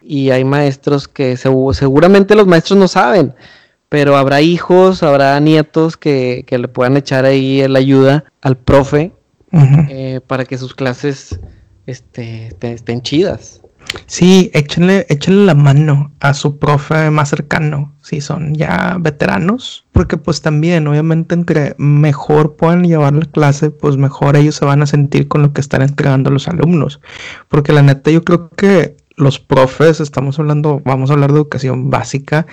Y 0.00 0.30
hay 0.30 0.44
maestros 0.44 1.08
que 1.08 1.36
seguramente 1.36 2.36
los 2.36 2.46
maestros 2.46 2.78
no 2.78 2.86
saben, 2.86 3.34
pero 3.88 4.16
habrá 4.16 4.40
hijos, 4.40 5.02
habrá 5.02 5.40
nietos 5.40 5.96
que, 5.96 6.44
que 6.46 6.58
le 6.58 6.68
puedan 6.68 6.96
echar 6.96 7.24
ahí 7.24 7.66
la 7.66 7.80
ayuda 7.80 8.24
al 8.40 8.56
profe 8.56 9.10
eh, 9.50 10.20
para 10.24 10.44
que 10.44 10.58
sus 10.58 10.76
clases 10.76 11.40
este, 11.86 12.54
estén 12.60 13.02
chidas. 13.02 13.60
Sí, 14.06 14.50
échenle, 14.52 15.06
échenle 15.08 15.46
la 15.46 15.54
mano 15.54 16.12
a 16.20 16.34
su 16.34 16.58
profe 16.58 17.10
más 17.10 17.28
cercano, 17.30 17.94
si 18.02 18.20
son 18.20 18.54
ya 18.54 18.96
veteranos, 19.00 19.86
porque 19.92 20.16
pues 20.16 20.42
también, 20.42 20.86
obviamente, 20.86 21.34
entre 21.34 21.74
mejor 21.78 22.56
puedan 22.56 22.84
llevar 22.84 23.14
la 23.14 23.24
clase, 23.26 23.70
pues 23.70 23.96
mejor 23.96 24.36
ellos 24.36 24.56
se 24.56 24.64
van 24.64 24.82
a 24.82 24.86
sentir 24.86 25.28
con 25.28 25.42
lo 25.42 25.52
que 25.52 25.60
están 25.60 25.82
entregando 25.82 26.30
los 26.30 26.48
alumnos. 26.48 27.00
Porque 27.48 27.72
la 27.72 27.82
neta, 27.82 28.10
yo 28.10 28.24
creo 28.24 28.50
que 28.50 28.96
los 29.16 29.38
profes, 29.38 30.00
estamos 30.00 30.38
hablando, 30.38 30.82
vamos 30.84 31.10
a 31.10 31.14
hablar 31.14 31.32
de 31.32 31.38
educación 31.38 31.90
básica, 31.90 32.46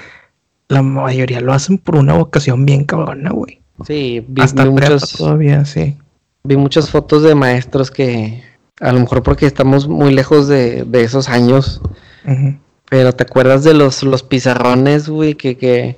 la 0.69 0.81
mayoría 0.81 1.41
lo 1.41 1.53
hacen 1.53 1.77
por 1.77 1.95
una 1.95 2.13
vocación 2.13 2.65
bien 2.65 2.86
cabrona, 2.86 3.31
güey. 3.31 3.59
Sí, 3.86 4.23
vi, 4.27 4.41
Hasta 4.41 4.65
todavía, 5.17 5.65
sí. 5.65 5.97
Vi 6.43 6.57
muchas 6.57 6.89
fotos 6.89 7.23
de 7.23 7.36
maestros 7.36 7.89
que 7.89 8.43
a 8.80 8.91
lo 8.91 8.99
mejor 8.99 9.24
porque 9.24 9.45
estamos 9.45 9.88
muy 9.88 10.13
lejos 10.13 10.47
de, 10.47 10.86
esos 10.93 11.30
años. 11.30 11.82
Pero 12.89 13.13
te 13.13 13.24
acuerdas 13.24 13.63
de 13.63 13.74
los, 13.74 14.03
los 14.03 14.24
pizarrones, 14.24 15.09
güey, 15.09 15.36
que, 15.36 15.57
que 15.57 15.97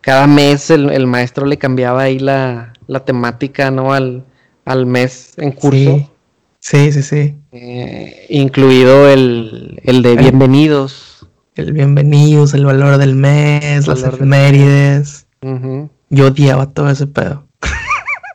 cada 0.00 0.26
mes 0.26 0.70
el, 0.70 1.06
maestro 1.06 1.46
le 1.46 1.56
cambiaba 1.56 2.02
ahí 2.02 2.18
la, 2.18 2.72
temática, 3.06 3.70
¿no? 3.70 3.92
Al, 3.92 4.24
al 4.64 4.86
mes 4.86 5.34
en 5.38 5.52
curso. 5.52 6.10
Sí, 6.58 6.92
sí, 6.92 7.02
sí. 7.02 7.36
Eh, 7.50 8.26
incluido 8.28 9.08
el, 9.08 9.80
de 9.84 10.16
bienvenidos. 10.16 11.26
El 11.54 11.72
bienvenidos, 11.72 12.54
el 12.54 12.64
valor 12.64 12.98
del 12.98 13.14
mes, 13.14 13.86
las 13.86 14.02
efemérides. 14.02 15.26
Yo 16.10 16.26
odiaba 16.26 16.66
todo 16.66 16.88
ese 16.90 17.06
pedo. 17.06 17.46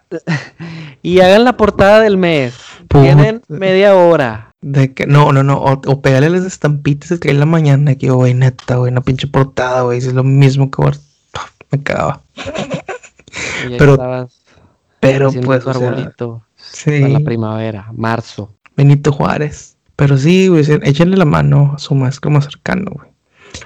y 1.02 1.20
hagan 1.20 1.46
la 1.46 1.58
portada 1.58 2.02
del 2.02 2.18
mes. 2.18 2.67
Tienen 2.90 3.42
media 3.48 3.96
hora. 3.96 4.52
De 4.62 4.94
que, 4.94 5.06
no, 5.06 5.32
no, 5.32 5.44
no, 5.44 5.58
o, 5.58 5.82
o 5.86 6.02
pegarle 6.02 6.30
las 6.30 6.46
estampitas 6.46 7.20
que 7.20 7.30
en 7.30 7.40
la 7.40 7.46
mañana, 7.46 7.96
que, 7.96 8.10
güey, 8.10 8.34
neta, 8.34 8.78
güey, 8.78 8.92
una 8.92 9.02
pinche 9.02 9.28
portada, 9.28 9.82
güey, 9.84 10.00
es 10.00 10.14
lo 10.14 10.24
mismo 10.24 10.72
que 10.72 10.82
me 11.72 11.84
cagaba. 11.84 12.24
pero, 13.78 14.28
pero 15.00 15.32
pues, 15.32 15.68
arbolito 15.68 16.44
sí. 16.56 17.00
la 17.00 17.20
primavera, 17.20 17.92
marzo. 17.94 18.54
Benito 18.76 19.12
Juárez. 19.12 19.78
Pero 19.96 20.18
sí, 20.18 20.48
güey, 20.48 20.64
échenle 20.84 21.18
la 21.18 21.26
mano 21.26 21.74
a 21.76 21.80
su 21.80 21.96
maestro 21.96 22.30
más 22.30 22.46
cercano, 22.46 22.92
güey. 22.92 23.10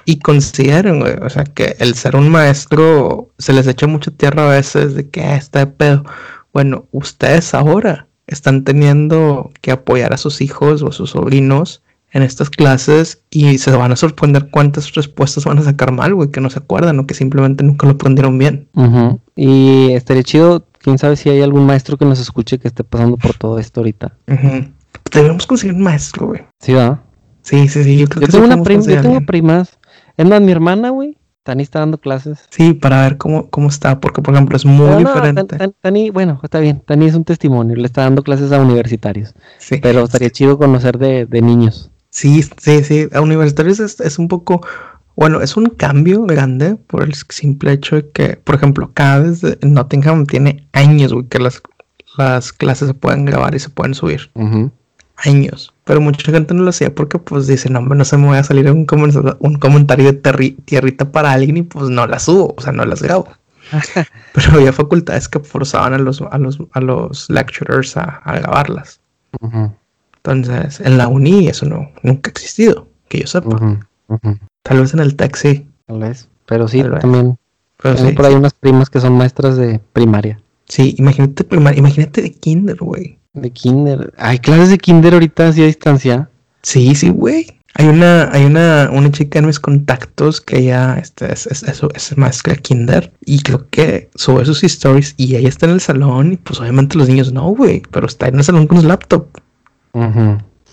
Y 0.06 0.20
consideren, 0.20 1.00
güey, 1.00 1.14
o 1.20 1.28
sea, 1.28 1.44
que 1.44 1.76
el 1.78 1.94
ser 1.94 2.16
un 2.16 2.30
maestro 2.30 3.28
se 3.38 3.52
les 3.52 3.66
echa 3.66 3.86
mucha 3.86 4.10
tierra 4.10 4.46
a 4.46 4.54
veces 4.54 4.94
de 4.94 5.10
que 5.10 5.22
ah, 5.22 5.36
está 5.36 5.58
de 5.60 5.66
pedo. 5.66 6.04
Bueno, 6.52 6.86
ustedes 6.92 7.52
ahora 7.52 8.06
están 8.26 8.64
teniendo 8.64 9.50
que 9.60 9.72
apoyar 9.72 10.12
a 10.12 10.16
sus 10.16 10.40
hijos 10.40 10.82
o 10.82 10.88
a 10.88 10.92
sus 10.92 11.10
sobrinos 11.10 11.82
en 12.12 12.22
estas 12.22 12.50
clases 12.50 13.22
y 13.30 13.58
se 13.58 13.70
van 13.70 13.92
a 13.92 13.96
sorprender 13.96 14.48
cuántas 14.50 14.92
respuestas 14.92 15.44
van 15.44 15.58
a 15.58 15.62
sacar 15.62 15.92
mal, 15.92 16.14
güey, 16.14 16.30
que 16.30 16.40
no 16.40 16.50
se 16.50 16.58
acuerdan 16.58 16.98
o 16.98 17.06
que 17.06 17.14
simplemente 17.14 17.64
nunca 17.64 17.86
lo 17.86 17.94
aprendieron 17.94 18.38
bien. 18.38 18.68
Y 19.34 19.92
estaría 19.92 20.22
chido, 20.22 20.66
quién 20.78 20.98
sabe 20.98 21.16
si 21.16 21.30
hay 21.30 21.40
algún 21.40 21.64
maestro 21.64 21.96
que 21.96 22.04
nos 22.04 22.20
escuche 22.20 22.58
que 22.58 22.68
esté 22.68 22.84
pasando 22.84 23.16
por 23.16 23.34
todo 23.34 23.58
esto 23.58 23.80
ahorita. 23.80 24.14
Debemos 25.12 25.46
conseguir 25.46 25.74
un 25.74 25.82
maestro, 25.82 26.28
güey. 26.28 26.42
Sí, 26.60 26.72
va. 26.74 27.02
Sí, 27.42 27.66
sí, 27.68 27.82
sí. 27.82 27.98
Yo 27.98 28.06
creo 28.08 28.20
Yo 28.20 28.26
que 28.26 28.32
tengo 28.32 28.44
una 28.44 28.56
yo 28.56 29.02
tengo 29.02 29.20
primas. 29.22 29.78
Es 30.16 30.26
más, 30.26 30.40
mi 30.40 30.52
hermana, 30.52 30.90
güey. 30.90 31.16
Tani 31.42 31.62
está 31.62 31.80
dando 31.80 31.98
clases. 31.98 32.46
Sí, 32.50 32.72
para 32.72 33.02
ver 33.02 33.16
cómo, 33.18 33.48
cómo 33.50 33.68
está, 33.68 34.00
porque 34.00 34.22
por 34.22 34.34
ejemplo 34.34 34.56
es 34.56 34.64
muy 34.64 34.86
no, 34.88 34.98
diferente. 34.98 35.44
Tan- 35.44 35.58
Tan- 35.58 35.74
Tani, 35.80 36.10
bueno, 36.10 36.38
está 36.42 36.60
bien. 36.60 36.80
Tani 36.86 37.06
es 37.06 37.14
un 37.14 37.24
testimonio. 37.24 37.74
Le 37.76 37.86
está 37.86 38.02
dando 38.02 38.22
clases 38.22 38.52
a 38.52 38.60
universitarios. 38.60 39.34
Sí. 39.58 39.78
Pero 39.82 40.04
estaría 40.04 40.30
chido 40.30 40.56
conocer 40.58 40.98
de, 40.98 41.26
de 41.26 41.42
niños. 41.42 41.90
Sí, 42.10 42.42
sí, 42.42 42.84
sí. 42.84 43.08
A 43.12 43.20
universitarios 43.20 43.80
es, 43.80 43.98
es 44.00 44.18
un 44.18 44.28
poco, 44.28 44.64
bueno, 45.16 45.40
es 45.40 45.56
un 45.56 45.66
cambio 45.66 46.22
grande 46.24 46.76
por 46.76 47.02
el 47.02 47.14
simple 47.14 47.72
hecho 47.72 47.96
de 47.96 48.10
que, 48.10 48.36
por 48.36 48.54
ejemplo, 48.54 48.92
cada 48.94 49.20
vez 49.20 49.42
Nottingham 49.62 50.26
tiene 50.26 50.68
años, 50.72 51.12
güey, 51.12 51.26
que 51.26 51.38
las, 51.40 51.60
las 52.18 52.52
clases 52.52 52.88
se 52.88 52.94
pueden 52.94 53.24
grabar 53.24 53.54
y 53.54 53.58
se 53.58 53.70
pueden 53.70 53.94
subir. 53.94 54.30
Ujú. 54.34 54.70
Años. 55.16 55.71
Pero 55.84 56.00
mucha 56.00 56.30
gente 56.30 56.54
no 56.54 56.62
lo 56.62 56.70
hacía 56.70 56.94
porque, 56.94 57.18
pues, 57.18 57.46
dice, 57.48 57.68
no, 57.68 57.80
hombre, 57.80 57.98
no 57.98 58.04
se 58.04 58.16
me 58.16 58.26
voy 58.28 58.38
a 58.38 58.44
salir 58.44 58.70
un, 58.70 58.86
comen- 58.86 59.36
un 59.40 59.54
comentario 59.58 60.12
de 60.12 60.54
tierrita 60.64 61.10
para 61.10 61.32
alguien 61.32 61.56
y, 61.56 61.62
pues, 61.62 61.88
no 61.90 62.06
las 62.06 62.22
subo, 62.24 62.54
o 62.56 62.60
sea, 62.60 62.72
no 62.72 62.84
las 62.84 63.02
grabo. 63.02 63.28
Pero 64.34 64.52
había 64.52 64.72
facultades 64.72 65.28
que 65.28 65.40
forzaban 65.40 65.94
a 65.94 65.98
los, 65.98 66.22
a 66.22 66.38
los, 66.38 66.58
a 66.72 66.80
los 66.80 67.28
lecturers 67.30 67.96
a, 67.96 68.02
a 68.02 68.38
grabarlas. 68.38 69.00
Entonces, 70.16 70.80
en 70.80 70.98
la 70.98 71.08
uni 71.08 71.48
eso 71.48 71.66
no, 71.66 71.90
nunca 72.02 72.28
ha 72.28 72.32
existido, 72.32 72.88
que 73.08 73.20
yo 73.20 73.26
sepa. 73.26 73.80
Tal 74.62 74.80
vez 74.80 74.94
en 74.94 75.00
el 75.00 75.16
sí. 75.34 75.68
Tal 75.86 75.98
vez. 75.98 76.28
Pero 76.46 76.68
sí, 76.68 76.82
vez. 76.82 77.00
también. 77.00 77.36
Pero 77.82 77.96
sí, 77.96 78.12
por 78.12 78.26
ahí 78.26 78.34
unas 78.34 78.54
primas 78.54 78.88
que 78.88 79.00
son 79.00 79.14
maestras 79.16 79.56
de 79.56 79.80
primaria. 79.92 80.40
sí, 80.68 80.94
imagínate 80.98 81.42
primaria, 81.42 81.78
imagínate 81.78 82.22
de 82.22 82.32
kinder, 82.32 82.76
güey. 82.76 83.18
De 83.34 83.50
kinder. 83.50 84.12
Hay 84.18 84.38
clases 84.38 84.70
de 84.70 84.78
kinder 84.78 85.14
ahorita 85.14 85.48
así 85.48 85.62
a 85.62 85.66
distancia. 85.66 86.28
Sí, 86.62 86.94
sí, 86.94 87.08
güey. 87.08 87.46
Hay 87.74 87.86
una, 87.86 88.30
hay 88.30 88.44
una, 88.44 88.90
una 88.92 89.10
chica 89.10 89.38
en 89.38 89.46
mis 89.46 89.58
contactos 89.58 90.42
que 90.42 90.58
ella 90.58 90.98
este, 90.98 91.32
es, 91.32 91.46
es, 91.46 91.62
es, 91.62 91.82
es 91.94 92.18
maestra 92.18 92.54
kinder 92.56 93.10
y 93.24 93.40
creo 93.42 93.66
que 93.70 94.10
sube 94.14 94.44
sus 94.44 94.62
stories 94.62 95.14
y 95.16 95.36
ella 95.36 95.48
está 95.48 95.64
en 95.64 95.72
el 95.72 95.80
salón 95.80 96.34
y 96.34 96.36
pues 96.36 96.60
obviamente 96.60 96.98
los 96.98 97.08
niños 97.08 97.32
no, 97.32 97.44
güey, 97.44 97.80
pero 97.90 98.06
está 98.06 98.28
en 98.28 98.36
el 98.36 98.44
salón 98.44 98.66
con 98.66 98.82
su 98.82 98.86
laptop. 98.86 99.26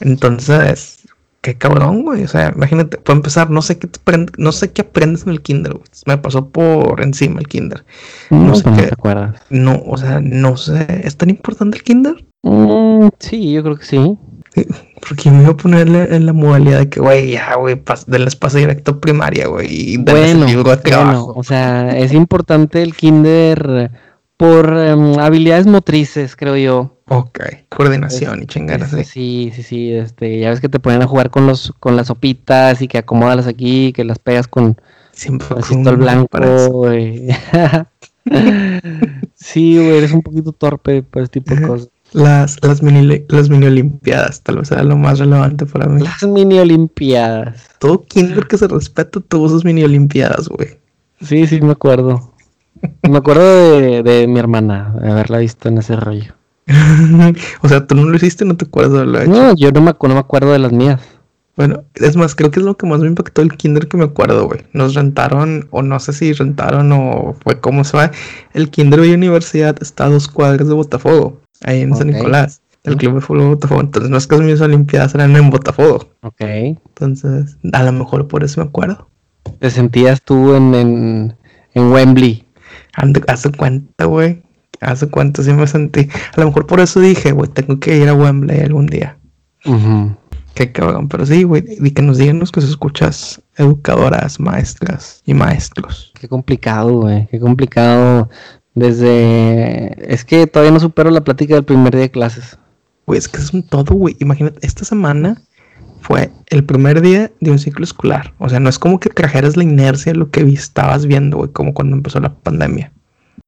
Entonces, 0.01 0.98
qué 1.41 1.55
cabrón, 1.55 2.03
güey. 2.03 2.23
O 2.23 2.27
sea, 2.27 2.51
imagínate, 2.55 2.97
para 2.97 3.17
empezar, 3.17 3.49
no 3.49 3.61
sé 3.61 3.77
qué, 3.77 3.87
te 3.87 3.99
aprend- 3.99 4.33
no 4.37 4.51
sé 4.51 4.71
qué 4.71 4.81
aprendes 4.81 5.23
en 5.23 5.29
el 5.29 5.41
kinder, 5.41 5.73
güey. 5.73 5.85
Me 6.05 6.17
pasó 6.17 6.49
por 6.49 7.01
encima 7.01 7.39
el 7.39 7.47
kinder. 7.47 7.85
No, 8.29 8.55
sé 8.55 8.63
pues 8.63 8.75
no 8.75 8.81
qué- 8.81 8.87
te 8.87 8.93
acuerdas. 8.93 9.41
No, 9.49 9.81
o 9.85 9.97
sea, 9.97 10.19
no 10.21 10.57
sé, 10.57 11.01
¿es 11.03 11.15
tan 11.17 11.29
importante 11.29 11.77
el 11.77 11.83
kinder? 11.83 12.25
Mm, 12.43 13.07
sí, 13.19 13.51
yo 13.53 13.63
creo 13.63 13.77
que 13.77 13.85
sí. 13.85 14.17
Porque 15.07 15.31
me 15.31 15.43
iba 15.43 15.51
a 15.51 15.57
ponerle 15.57 16.13
en 16.13 16.25
la 16.25 16.33
modalidad 16.33 16.79
de 16.79 16.89
que, 16.89 16.99
güey, 16.99 17.31
ya, 17.31 17.55
güey, 17.55 17.81
denles 18.07 18.35
pase 18.35 18.59
directo 18.59 18.91
a 18.91 18.99
primaria, 18.99 19.47
güey, 19.47 19.67
y 19.93 19.97
Bueno, 19.97 20.43
el 20.43 20.45
libro 20.47 20.75
de 20.75 20.95
bueno, 20.95 21.27
o 21.27 21.43
sea, 21.43 21.97
es 21.97 22.11
importante 22.11 22.81
el 22.81 22.93
kinder 22.95 23.91
por 24.35 24.73
em, 24.77 25.17
habilidades 25.19 25.67
motrices, 25.67 26.35
creo 26.35 26.57
yo. 26.57 26.97
Ok, 27.09 27.39
coordinación 27.69 28.43
y 28.43 28.45
chingadas 28.45 28.89
Este, 28.89 29.01
así. 29.01 29.11
sí, 29.11 29.51
sí, 29.55 29.63
sí, 29.63 29.91
este, 29.93 30.39
ya 30.39 30.49
ves 30.51 30.59
que 30.61 30.69
te 30.69 30.79
ponen 30.79 31.01
a 31.01 31.07
jugar 31.07 31.29
con 31.31 31.47
los, 31.47 31.73
con 31.79 31.95
las 31.95 32.07
sopitas 32.07 32.81
y 32.81 32.87
que 32.87 32.99
acomódalas 32.99 33.47
aquí, 33.47 33.91
que 33.93 34.03
las 34.03 34.19
pegas 34.19 34.47
con 34.47 34.77
Siempre 35.11 35.47
al 35.57 35.93
un- 35.95 35.99
blanco, 35.99 36.69
güey. 36.71 37.27
sí, 39.35 39.75
güey, 39.75 39.97
eres 39.97 40.11
un 40.11 40.21
poquito 40.21 40.51
torpe 40.51 41.03
para 41.03 41.23
ese 41.23 41.31
tipo 41.31 41.55
de 41.55 41.61
cosas. 41.67 41.89
Las, 42.11 42.57
las, 42.63 42.81
mini, 42.81 43.23
las 43.27 43.49
mini 43.49 43.67
olimpiadas, 43.67 44.41
tal 44.41 44.57
vez 44.57 44.71
era 44.71 44.83
lo 44.83 44.97
más 44.97 45.19
relevante 45.19 45.65
para 45.65 45.87
mí. 45.87 46.01
Las 46.01 46.23
mini 46.23 46.59
olimpiadas. 46.59 47.69
Todo 47.79 48.03
kinder 48.05 48.47
que 48.47 48.57
se 48.57 48.67
respeta 48.67 49.19
tuvo 49.19 49.47
sus 49.49 49.63
mini 49.63 49.83
olimpiadas, 49.83 50.47
güey. 50.47 50.79
Sí, 51.21 51.45
sí, 51.47 51.61
me 51.61 51.73
acuerdo. 51.73 52.33
Me 53.07 53.17
acuerdo 53.17 53.79
de, 53.79 54.03
de 54.03 54.27
mi 54.27 54.39
hermana, 54.39 54.95
de 55.01 55.11
haberla 55.11 55.37
visto 55.39 55.67
en 55.69 55.79
ese 55.79 55.95
rollo. 55.97 56.33
o 57.61 57.67
sea, 57.67 57.85
tú 57.87 57.95
no 57.95 58.05
lo 58.05 58.15
hiciste, 58.15 58.45
no 58.45 58.55
te 58.55 58.65
acuerdas 58.65 58.93
de 58.93 58.99
haberlo 58.99 59.21
hecho. 59.21 59.31
No, 59.31 59.55
yo 59.55 59.71
no 59.71 59.81
me, 59.81 59.91
no 59.91 60.13
me 60.13 60.19
acuerdo 60.19 60.51
de 60.51 60.59
las 60.59 60.71
mías. 60.71 61.01
Bueno, 61.55 61.83
es 61.95 62.15
más, 62.15 62.35
creo 62.35 62.51
que 62.51 62.61
es 62.61 62.65
lo 62.65 62.77
que 62.77 62.87
más 62.87 63.01
me 63.01 63.07
impactó 63.07 63.41
el 63.41 63.51
kinder 63.51 63.89
que 63.89 63.97
me 63.97 64.05
acuerdo, 64.05 64.45
güey. 64.47 64.61
Nos 64.71 64.93
rentaron, 64.93 65.67
o 65.71 65.81
no 65.81 65.99
sé 65.99 66.13
si 66.13 66.31
rentaron 66.31 66.91
o 66.93 67.35
fue 67.43 67.59
como 67.59 67.83
se 67.83 67.97
va. 67.97 68.11
El 68.53 68.69
kinder 68.69 69.01
de 69.01 69.13
universidad 69.13 69.75
está 69.81 70.05
a 70.05 70.09
dos 70.09 70.29
cuadras 70.29 70.67
de 70.69 70.73
Botafogo, 70.73 71.41
ahí 71.63 71.81
en 71.81 71.95
San. 71.95 72.07
Nicolás. 72.07 72.61
El 72.85 72.95
club 72.95 73.15
de 73.15 73.21
fútbol 73.21 73.41
de 73.41 73.49
Botafogo. 73.49 73.81
Entonces, 73.81 74.09
no 74.09 74.17
es 74.17 74.25
que 74.25 74.37
mis 74.37 74.61
olimpiadas 74.61 75.13
eran 75.15 75.35
en 75.35 75.49
Botafogo. 75.49 76.09
Ok. 76.21 76.39
Entonces, 76.39 77.57
a 77.73 77.83
lo 77.83 77.91
mejor 77.91 78.29
por 78.29 78.45
eso 78.45 78.61
me 78.61 78.67
acuerdo. 78.67 79.09
Te 79.59 79.69
sentías 79.69 80.21
tú 80.21 80.55
en, 80.55 80.73
en, 80.73 81.37
en 81.73 81.91
Wembley. 81.91 82.47
Hace 83.27 83.51
cuenta, 83.51 84.05
güey. 84.05 84.41
Hace 84.81 85.09
cuenta 85.09 85.43
sí 85.43 85.51
me 85.53 85.67
sentí. 85.67 86.07
A 86.35 86.39
lo 86.39 86.47
mejor 86.47 86.67
por 86.67 86.79
eso 86.79 86.99
dije, 86.99 87.31
güey, 87.31 87.49
tengo 87.49 87.79
que 87.79 87.97
ir 87.97 88.07
a 88.07 88.13
Wembley 88.13 88.61
algún 88.61 88.87
día. 88.87 89.17
Ujú. 89.65 90.15
Qué 90.53 90.71
cabrón, 90.71 91.07
pero 91.07 91.25
sí, 91.25 91.43
güey, 91.43 91.63
y 91.67 91.91
que 91.91 92.01
nos 92.01 92.17
digan 92.17 92.39
los 92.39 92.51
que 92.51 92.61
se 92.61 92.67
escuchas 92.67 93.41
educadoras, 93.55 94.39
maestras 94.39 95.21
y 95.25 95.33
maestros. 95.33 96.11
Qué 96.19 96.27
complicado, 96.27 97.01
güey. 97.01 97.27
Qué 97.27 97.39
complicado. 97.39 98.29
Desde. 98.75 99.95
Es 100.13 100.25
que 100.25 100.47
todavía 100.47 100.71
no 100.71 100.79
supero 100.79 101.11
la 101.11 101.23
plática 101.23 101.55
del 101.55 101.65
primer 101.65 101.93
día 101.93 102.03
de 102.03 102.11
clases. 102.11 102.57
Güey, 103.05 103.19
es 103.19 103.27
que 103.27 103.37
es 103.37 103.53
un 103.53 103.63
todo, 103.63 103.93
güey. 103.95 104.15
Imagínate, 104.19 104.59
esta 104.65 104.85
semana 104.85 105.41
fue 106.01 106.31
el 106.47 106.63
primer 106.63 107.01
día 107.01 107.31
de 107.39 107.51
un 107.51 107.59
ciclo 107.59 107.83
escolar. 107.83 108.33
O 108.37 108.49
sea, 108.49 108.59
no 108.59 108.69
es 108.69 108.79
como 108.79 108.99
que 108.99 109.09
trajeras 109.09 109.57
la 109.57 109.63
inercia 109.63 110.13
de 110.13 110.19
lo 110.19 110.29
que 110.29 110.41
estabas 110.41 111.05
viendo, 111.05 111.37
güey, 111.37 111.51
como 111.51 111.73
cuando 111.73 111.95
empezó 111.95 112.19
la 112.19 112.33
pandemia. 112.33 112.91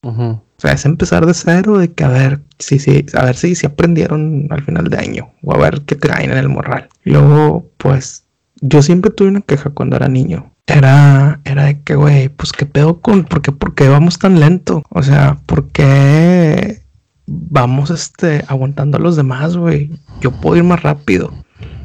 O 0.04 0.41
sea, 0.58 0.74
es 0.74 0.86
empezar 0.86 1.26
de 1.26 1.34
cero, 1.34 1.78
de 1.78 1.93
que 1.93 2.04
a 2.04 2.08
ver, 2.08 2.41
sí, 2.60 2.80
sí, 2.80 3.06
a 3.14 3.26
ver 3.26 3.36
si, 3.36 3.56
si 3.56 3.66
aprendieron 3.68 4.47
al 4.49 4.64
final 4.64 4.86
de 4.86 4.97
año, 4.97 5.32
o 5.43 5.54
a 5.54 5.58
ver 5.58 5.82
qué 5.82 5.95
traen 5.95 6.32
en 6.32 6.38
el 6.38 6.49
morral. 6.49 6.89
Luego, 7.04 7.70
pues, 7.78 8.26
yo 8.62 8.82
siempre 8.82 9.12
tuve 9.12 9.30
una 9.30 9.41
queja 9.41 9.70
cuando 9.70 9.95
era 9.95 10.08
niño. 10.08 10.54
Era, 10.68 11.39
era 11.43 11.66
de 11.66 11.82
que, 11.82 11.95
güey, 11.95 12.30
pues 12.30 12.52
qué 12.52 12.66
pedo 12.66 13.02
con, 13.02 13.26
¿por 13.26 13.41
qué, 13.41 13.52
por 13.52 13.76
qué 13.76 13.89
vamos 13.89 14.20
tan 14.20 14.39
lento? 14.39 14.84
O 14.89 15.04
sea, 15.04 15.39
¿por 15.45 15.70
qué 15.70 16.84
vamos, 17.28 17.89
este, 17.89 18.43
aguantando 18.47 18.97
a 18.97 19.02
los 19.02 19.16
demás, 19.16 19.58
güey? 19.58 19.91
Yo 20.22 20.32
puedo 20.32 20.58
ir 20.58 20.64
más 20.64 20.82
rápido. 20.82 21.32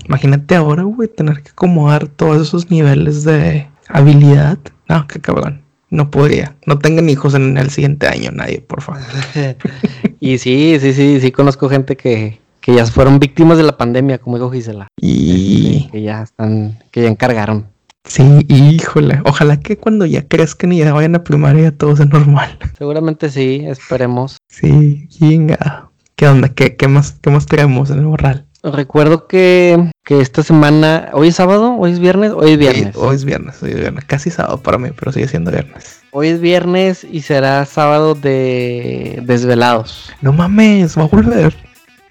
Imagínate 0.06 0.54
ahora, 0.54 0.84
güey, 0.84 1.08
tener 1.08 1.42
que 1.42 1.50
acomodar 1.50 2.08
todos 2.08 2.46
esos 2.46 2.70
niveles 2.70 3.24
de 3.24 3.68
habilidad. 3.88 4.58
No, 4.88 5.06
qué 5.06 5.20
cabrón. 5.20 5.65
No 5.96 6.10
podría. 6.10 6.54
No 6.66 6.78
tengan 6.78 7.08
hijos 7.08 7.32
en 7.34 7.56
el 7.56 7.70
siguiente 7.70 8.06
año, 8.06 8.30
nadie, 8.30 8.60
por 8.60 8.82
favor. 8.82 9.00
y 10.20 10.36
sí, 10.36 10.76
sí, 10.78 10.92
sí, 10.92 11.20
sí 11.22 11.32
conozco 11.32 11.70
gente 11.70 11.96
que, 11.96 12.38
que 12.60 12.74
ya 12.74 12.84
fueron 12.84 13.18
víctimas 13.18 13.56
de 13.56 13.64
la 13.64 13.78
pandemia, 13.78 14.18
como 14.18 14.36
dijo 14.36 14.50
Gisela. 14.50 14.88
Y 15.00 15.88
Que 15.90 16.02
ya 16.02 16.22
están, 16.22 16.78
que 16.90 17.00
ya 17.00 17.08
encargaron. 17.08 17.68
sí, 18.04 18.22
híjole. 18.48 19.20
Ojalá 19.24 19.58
que 19.58 19.78
cuando 19.78 20.04
ya 20.04 20.28
crezcan 20.28 20.72
y 20.72 20.78
ya 20.80 20.92
vayan 20.92 21.14
a 21.14 21.24
primaria 21.24 21.62
ya 21.62 21.72
todo 21.72 21.96
sea 21.96 22.04
normal. 22.04 22.58
Seguramente 22.76 23.30
sí, 23.30 23.64
esperemos. 23.66 24.36
Sí, 24.48 25.08
chinga. 25.08 25.88
¿Qué 26.14 26.28
onda? 26.28 26.50
¿Qué, 26.50 26.76
qué 26.76 26.88
más, 26.88 27.16
qué 27.22 27.30
más 27.30 27.46
traemos 27.46 27.90
en 27.90 27.98
el 28.00 28.04
morral? 28.04 28.45
Recuerdo 28.62 29.26
que, 29.26 29.90
que 30.04 30.20
esta 30.20 30.42
semana, 30.42 31.10
hoy 31.12 31.28
es 31.28 31.36
sábado, 31.36 31.76
hoy 31.78 31.92
es 31.92 31.98
viernes, 32.00 32.32
hoy 32.34 32.52
es 32.52 32.58
viernes. 32.58 32.96
Hoy, 32.96 33.08
hoy 33.08 33.16
es 33.16 33.24
viernes, 33.24 33.62
hoy 33.62 33.70
es 33.70 33.76
viernes. 33.80 34.04
Casi 34.06 34.30
sábado 34.30 34.58
para 34.60 34.78
mí, 34.78 34.90
pero 34.98 35.12
sigue 35.12 35.28
siendo 35.28 35.50
viernes. 35.52 36.00
Hoy 36.10 36.28
es 36.28 36.40
viernes 36.40 37.04
y 37.04 37.22
será 37.22 37.64
sábado 37.66 38.14
de 38.14 39.20
desvelados. 39.24 40.10
No 40.20 40.32
mames, 40.32 40.98
va 40.98 41.02
a 41.04 41.06
volver. 41.06 41.54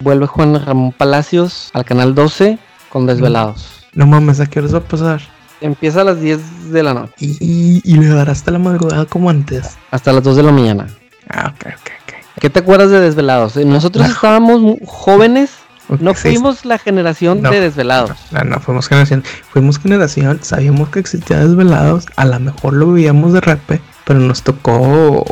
Vuelve 0.00 0.26
Juan 0.26 0.64
Ramón 0.64 0.92
Palacios 0.92 1.70
al 1.74 1.84
canal 1.84 2.14
12 2.14 2.58
con 2.90 3.06
desvelados. 3.06 3.86
No 3.94 4.06
mames, 4.06 4.40
¿a 4.40 4.46
qué 4.46 4.60
horas 4.60 4.74
va 4.74 4.78
a 4.78 4.82
pasar? 4.82 5.20
Empieza 5.60 6.02
a 6.02 6.04
las 6.04 6.20
10 6.20 6.70
de 6.70 6.82
la 6.82 6.92
noche 6.92 7.12
Y, 7.18 7.36
y, 7.40 7.80
y 7.82 7.96
le 7.96 8.08
dará 8.08 8.32
hasta 8.32 8.50
la 8.50 8.58
madrugada 8.58 9.06
como 9.06 9.30
antes. 9.30 9.76
hasta 9.90 10.12
las 10.12 10.22
2 10.22 10.36
de 10.36 10.42
la 10.42 10.52
mañana. 10.52 10.86
Ah, 11.28 11.52
ok, 11.54 11.66
ok, 11.66 11.90
ok. 12.02 12.14
¿Qué 12.40 12.50
te 12.50 12.58
acuerdas 12.60 12.90
de 12.90 13.00
desvelados? 13.00 13.56
Eh, 13.56 13.64
Nosotros 13.64 14.04
Ah. 14.06 14.10
estábamos 14.12 14.76
jóvenes, 14.86 15.50
no 15.88 16.14
fuimos 16.14 16.64
la 16.64 16.78
generación 16.78 17.42
No. 17.42 17.50
de 17.50 17.60
desvelados. 17.60 18.16
No, 18.30 18.42
no, 18.44 18.60
fuimos 18.60 18.88
generación. 18.88 19.22
Fuimos 19.50 19.78
generación, 19.78 20.40
sabíamos 20.42 20.88
que 20.88 20.98
existía 20.98 21.38
desvelados, 21.38 22.06
a 22.16 22.24
lo 22.24 22.38
mejor 22.40 22.74
lo 22.74 22.92
vivíamos 22.92 23.32
de 23.32 23.40
repe, 23.40 23.80
pero 24.04 24.18
nos 24.20 24.42
tocó 24.42 25.24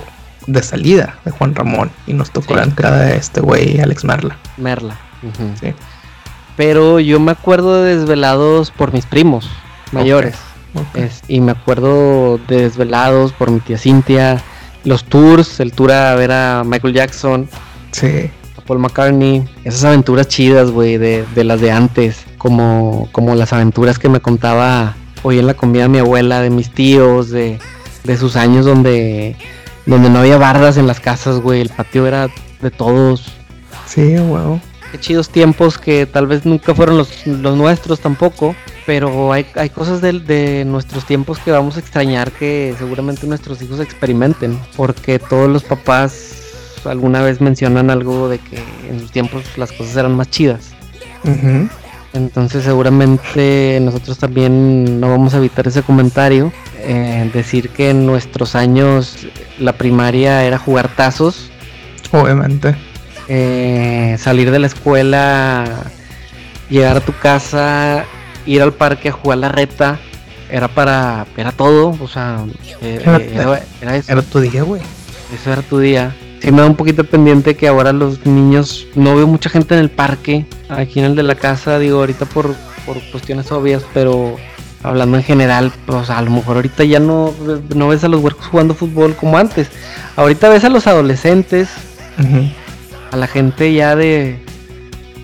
de 0.46 0.62
salida 0.62 1.16
de 1.24 1.30
Juan 1.30 1.54
Ramón 1.54 1.90
y 2.06 2.12
nos 2.12 2.30
tocó 2.30 2.48
Sí. 2.48 2.54
la 2.54 2.62
entrada 2.64 3.00
de 3.02 3.16
este 3.16 3.40
güey, 3.40 3.80
Alex 3.80 4.04
Merla. 4.04 4.36
Merla. 4.56 4.96
Sí. 5.60 5.72
Pero 6.56 7.00
yo 7.00 7.18
me 7.18 7.32
acuerdo 7.32 7.82
de 7.82 7.96
Desvelados 7.96 8.70
por 8.70 8.92
mis 8.92 9.06
primos 9.06 9.48
mayores. 9.92 10.36
y 11.28 11.40
me 11.40 11.52
acuerdo 11.52 12.38
de 12.48 12.62
Desvelados 12.62 13.32
por 13.32 13.50
mi 13.50 13.60
tía 13.60 13.78
Cintia. 13.78 14.42
Los 14.84 15.04
tours, 15.04 15.60
el 15.60 15.72
tour 15.72 15.92
a 15.92 16.14
ver 16.14 16.30
a 16.32 16.62
Michael 16.64 16.92
Jackson. 16.94 17.48
Sí. 17.92 18.30
Paul 18.66 18.78
McCartney. 18.78 19.46
Esas 19.64 19.84
aventuras 19.84 20.28
chidas, 20.28 20.70
güey, 20.70 20.98
de, 20.98 21.24
de, 21.34 21.44
las 21.44 21.60
de 21.60 21.70
antes. 21.70 22.24
Como, 22.38 23.08
como 23.12 23.34
las 23.34 23.52
aventuras 23.52 23.98
que 23.98 24.08
me 24.08 24.20
contaba 24.20 24.96
hoy 25.22 25.38
en 25.38 25.46
la 25.46 25.54
comida 25.54 25.88
mi 25.88 25.98
abuela, 25.98 26.40
de 26.40 26.50
mis 26.50 26.70
tíos, 26.70 27.30
de, 27.30 27.58
de 28.04 28.16
sus 28.16 28.36
años 28.36 28.66
donde, 28.66 29.36
donde 29.86 30.10
no 30.10 30.20
había 30.20 30.36
bardas 30.36 30.76
en 30.76 30.86
las 30.86 31.00
casas, 31.00 31.40
güey. 31.40 31.60
El 31.60 31.70
patio 31.70 32.06
era 32.06 32.28
de 32.60 32.70
todos. 32.70 33.26
Sí, 33.86 34.16
wow. 34.16 34.60
Qué 34.92 35.00
chidos 35.00 35.28
tiempos 35.28 35.76
que 35.76 36.06
tal 36.06 36.26
vez 36.26 36.46
nunca 36.46 36.74
fueron 36.74 36.96
los, 36.96 37.26
los 37.26 37.56
nuestros 37.56 38.00
tampoco. 38.00 38.54
Pero 38.86 39.32
hay, 39.32 39.46
hay 39.54 39.70
cosas 39.70 40.02
de, 40.02 40.12
de, 40.20 40.64
nuestros 40.66 41.06
tiempos 41.06 41.38
que 41.38 41.50
vamos 41.50 41.76
a 41.76 41.80
extrañar 41.80 42.30
que 42.30 42.74
seguramente 42.78 43.26
nuestros 43.26 43.60
hijos 43.62 43.80
experimenten. 43.80 44.58
Porque 44.76 45.18
todos 45.18 45.48
los 45.48 45.64
papás 45.64 46.43
alguna 46.86 47.22
vez 47.22 47.40
mencionan 47.40 47.90
algo 47.90 48.28
de 48.28 48.38
que 48.38 48.62
en 48.88 49.00
sus 49.00 49.10
tiempos 49.10 49.44
las 49.56 49.72
cosas 49.72 49.96
eran 49.96 50.16
más 50.16 50.30
chidas. 50.30 50.74
Entonces 52.12 52.62
seguramente 52.62 53.78
nosotros 53.82 54.18
también 54.18 55.00
no 55.00 55.10
vamos 55.10 55.34
a 55.34 55.38
evitar 55.38 55.66
ese 55.66 55.82
comentario. 55.82 56.52
Eh, 56.78 57.30
decir 57.32 57.70
que 57.70 57.90
en 57.90 58.06
nuestros 58.06 58.54
años 58.54 59.26
la 59.58 59.72
primaria 59.72 60.44
era 60.44 60.58
jugar 60.58 60.88
tazos. 60.88 61.50
Obviamente. 62.12 62.76
Eh, 63.26 64.16
salir 64.18 64.50
de 64.50 64.58
la 64.58 64.66
escuela, 64.66 65.64
llegar 66.68 66.98
a 66.98 67.00
tu 67.00 67.12
casa, 67.16 68.04
ir 68.46 68.62
al 68.62 68.74
parque 68.74 69.08
a 69.08 69.12
jugar 69.12 69.38
la 69.38 69.48
reta. 69.48 69.98
Era 70.50 70.68
para... 70.68 71.26
Era 71.36 71.50
todo. 71.50 71.96
O 72.00 72.06
sea... 72.06 72.44
Eh, 72.80 73.00
era, 73.02 73.60
era, 73.80 73.96
eso. 73.96 74.12
Era 74.12 74.22
tu 74.22 74.38
día, 74.38 74.62
güey. 74.62 74.82
Eso 75.34 75.52
era 75.52 75.62
tu 75.62 75.80
día 75.80 76.14
sí 76.44 76.52
me 76.52 76.60
da 76.60 76.66
un 76.66 76.76
poquito 76.76 77.04
pendiente 77.04 77.56
que 77.56 77.66
ahora 77.66 77.92
los 77.92 78.26
niños, 78.26 78.86
no 78.94 79.16
veo 79.16 79.26
mucha 79.26 79.48
gente 79.48 79.74
en 79.74 79.80
el 79.80 79.90
parque, 79.90 80.44
aquí 80.68 80.98
en 80.98 81.06
el 81.06 81.16
de 81.16 81.22
la 81.22 81.36
casa, 81.36 81.78
digo, 81.78 82.00
ahorita 82.00 82.26
por, 82.26 82.54
por 82.84 83.00
cuestiones 83.10 83.50
obvias, 83.50 83.82
pero 83.94 84.36
hablando 84.82 85.16
en 85.16 85.22
general, 85.22 85.72
pues 85.86 86.10
a 86.10 86.20
lo 86.20 86.30
mejor 86.30 86.56
ahorita 86.56 86.84
ya 86.84 87.00
no, 87.00 87.32
no 87.74 87.88
ves 87.88 88.04
a 88.04 88.08
los 88.08 88.20
huercos 88.20 88.46
jugando 88.46 88.74
fútbol 88.74 89.16
como 89.16 89.38
antes. 89.38 89.70
Ahorita 90.16 90.50
ves 90.50 90.64
a 90.64 90.68
los 90.68 90.86
adolescentes, 90.86 91.70
a 93.10 93.16
la 93.16 93.26
gente 93.26 93.72
ya 93.72 93.96
de 93.96 94.43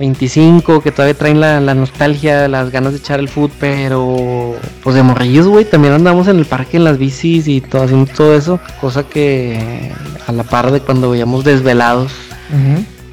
25 0.01 0.81
que 0.81 0.93
todavía 0.93 1.15
traen 1.15 1.41
la, 1.41 1.61
nostalgia, 1.75 2.49
las 2.49 2.71
ganas 2.71 2.93
de 2.93 2.99
echar 2.99 3.21
el 3.21 3.29
fútbol, 3.29 3.53
pero 3.61 4.57
pues 4.83 4.97
de 4.97 5.03
morrillos, 5.03 5.47
güey, 5.47 5.67
también 5.67 5.93
andamos 5.93 6.27
en 6.27 6.39
el 6.39 6.47
parque 6.47 6.79
en 6.79 6.85
las 6.85 6.97
bicis 6.97 7.47
y 7.47 7.61
todo 7.61 7.83
haciendo 7.83 8.11
todo 8.11 8.35
eso, 8.35 8.59
cosa 8.81 9.05
que 9.05 9.93
a 10.27 10.33
la 10.33 10.43
par 10.43 10.73
de 10.73 10.81
cuando 10.81 11.11
veíamos 11.11 11.45
desvelados 11.45 12.13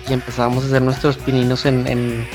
y 0.10 0.14
empezábamos 0.14 0.64
a 0.64 0.68
hacer 0.68 0.82
nuestros 0.82 1.18
pininos 1.18 1.66
en, 1.66 2.26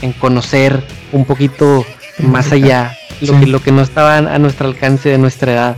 en, 0.00 0.12
conocer 0.14 0.82
un 1.12 1.26
poquito 1.26 1.84
más 2.18 2.50
allá 2.50 2.96
lo, 3.20 3.38
que, 3.38 3.46
lo 3.46 3.62
que 3.62 3.72
no 3.72 3.82
estaba 3.82 4.16
a 4.16 4.38
nuestro 4.38 4.68
alcance 4.68 5.10
de 5.10 5.18
nuestra 5.18 5.52
edad 5.52 5.76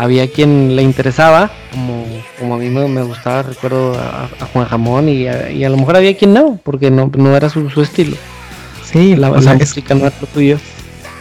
había 0.00 0.30
quien 0.30 0.74
le 0.76 0.82
interesaba, 0.82 1.50
como, 1.72 2.06
como 2.38 2.54
a 2.54 2.58
mí 2.58 2.70
me, 2.70 3.02
gustaba, 3.02 3.42
recuerdo 3.42 3.98
a, 4.00 4.30
Juan 4.50 4.66
Jamón, 4.66 5.10
y 5.10 5.28
a, 5.28 5.50
y 5.50 5.62
a, 5.62 5.68
lo 5.68 5.76
mejor 5.76 5.96
había 5.96 6.16
quien 6.16 6.32
no, 6.32 6.58
porque 6.64 6.90
no, 6.90 7.10
no 7.14 7.36
era 7.36 7.50
su, 7.50 7.68
su 7.68 7.82
estilo. 7.82 8.16
Sí, 8.82 9.14
la, 9.14 9.28
la 9.28 9.54
música 9.54 9.94
no 9.94 10.06
era 10.06 10.16
lo 10.18 10.26
tuyo. 10.26 10.58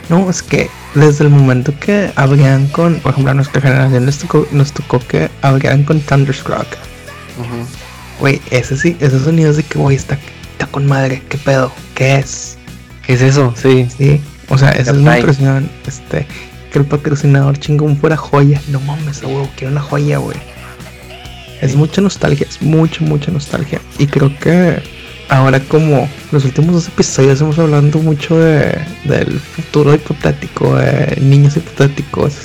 No, 0.07 0.29
es 0.29 0.41
que 0.41 0.69
desde 0.95 1.25
el 1.25 1.29
momento 1.29 1.73
que 1.77 2.13
abrían 2.15 2.67
con, 2.67 3.01
por 3.01 3.11
ejemplo, 3.11 3.31
a 3.31 3.33
nuestra 3.33 3.59
generación 3.59 4.05
nos 4.05 4.17
tocó, 4.17 4.47
nos 4.51 4.71
tocó 4.71 4.99
que 4.99 5.29
abrían 5.41 5.83
con 5.83 5.99
Thunderstruck. 5.99 6.67
Güey, 8.21 8.41
ese 8.49 8.77
sí, 8.77 8.95
esos 9.01 9.23
sonidos 9.23 9.57
de 9.57 9.63
que, 9.63 9.77
güey, 9.77 9.97
está, 9.97 10.17
está 10.53 10.67
con 10.67 10.87
madre, 10.87 11.21
¿qué 11.27 11.37
pedo? 11.37 11.69
¿Qué 11.95 12.15
es? 12.15 12.57
¿Qué 13.05 13.13
es 13.13 13.21
eso? 13.21 13.53
Sí. 13.57 13.89
Sí, 13.97 14.21
o 14.47 14.57
sea, 14.57 14.71
esa 14.71 14.91
es 14.91 14.97
mi 14.97 15.13
impresión. 15.13 15.69
Este, 15.85 16.25
que 16.71 16.79
el 16.79 16.85
patrocinador 16.85 17.57
chingón 17.59 17.97
fuera 17.97 18.17
joya. 18.17 18.61
No 18.69 18.79
mames, 18.81 19.23
huevo, 19.23 19.49
quiero 19.55 19.71
una 19.71 19.81
joya, 19.81 20.17
güey. 20.17 20.37
Es 21.61 21.75
mucha 21.75 22.01
nostalgia, 22.01 22.47
es 22.49 22.61
mucha, 22.61 23.03
mucha 23.03 23.31
nostalgia. 23.31 23.81
Y 23.97 24.07
creo 24.07 24.37
que 24.39 24.81
ahora 25.29 25.59
como 25.59 26.09
los 26.31 26.45
últimos 26.45 26.73
dos 26.73 26.87
episodios 26.87 27.33
estamos 27.33 27.59
hablando 27.59 27.99
mucho 27.99 28.39
de, 28.39 28.79
del 29.03 29.39
futuro 29.39 29.93
hipotético, 29.93 30.75
de 30.75 31.17
niños 31.21 31.57
hipotéticos. 31.57 32.35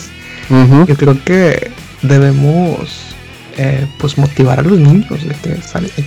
Yo 0.86 0.96
creo 0.96 1.16
que 1.24 1.70
debemos 2.02 3.14
eh, 3.56 3.86
pues 3.98 4.18
motivar 4.18 4.58
a 4.58 4.62
los 4.62 4.78
niños 4.78 5.26
de 5.26 5.34
que 5.36 5.56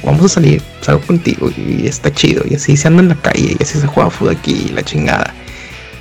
vamos 0.04 0.26
a 0.26 0.30
salir, 0.30 0.62
salgo 0.82 1.02
contigo 1.02 1.50
y 1.56 1.88
está 1.88 2.12
chido. 2.12 2.44
Y 2.48 2.56
así 2.56 2.78
se 2.78 2.88
anda 2.88 3.02
en 3.02 3.10
la 3.10 3.16
calle 3.16 3.56
y 3.58 3.64
así 3.64 3.80
se 3.80 3.88
juega 3.88 4.10
fútbol 4.10 4.36
aquí 4.36 4.68
y 4.70 4.74
la 4.74 4.84
chingada 4.84 5.34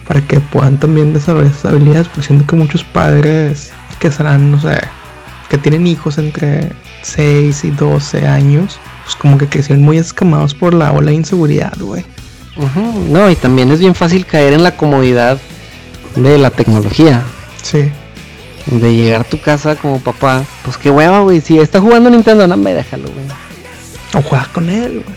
para 0.06 0.20
que 0.20 0.40
puedan 0.40 0.78
también 0.78 1.12
desarrollar 1.12 1.50
esas 1.50 1.66
habilidades, 1.66 2.08
porque 2.08 2.26
siento 2.26 2.46
que 2.46 2.56
muchos 2.56 2.84
padres 2.84 3.72
que 3.98 4.10
serán, 4.10 4.50
no 4.52 4.60
sé, 4.60 4.78
que 5.48 5.58
tienen 5.58 5.86
hijos 5.86 6.18
entre 6.18 6.70
6 7.02 7.64
y 7.64 7.70
12 7.70 8.26
años, 8.26 8.78
pues 9.04 9.16
como 9.16 9.38
que 9.38 9.48
crecieron 9.48 9.84
muy 9.84 9.98
escamados 9.98 10.54
por 10.54 10.74
la 10.74 10.92
ola 10.92 11.10
de 11.10 11.16
inseguridad, 11.16 11.76
güey. 11.78 12.04
No, 13.10 13.30
y 13.30 13.36
también 13.36 13.70
es 13.70 13.80
bien 13.80 13.94
fácil 13.94 14.24
caer 14.24 14.54
en 14.54 14.62
la 14.62 14.76
comodidad 14.76 15.38
de 16.14 16.38
la 16.38 16.50
tecnología. 16.50 17.22
Sí. 17.62 17.90
De 18.66 18.94
llegar 18.96 19.20
a 19.20 19.24
tu 19.24 19.40
casa 19.40 19.76
como 19.76 20.00
papá, 20.00 20.44
pues 20.64 20.78
qué 20.78 20.90
hueva, 20.90 21.20
güey. 21.20 21.40
Si 21.40 21.58
está 21.58 21.80
jugando 21.80 22.08
Nintendo, 22.08 22.46
no 22.46 22.56
me 22.56 22.72
déjalo, 22.72 23.10
güey. 23.10 23.26
O 24.14 24.26
juega 24.26 24.48
con 24.52 24.70
él, 24.70 25.02
güey. 25.04 25.16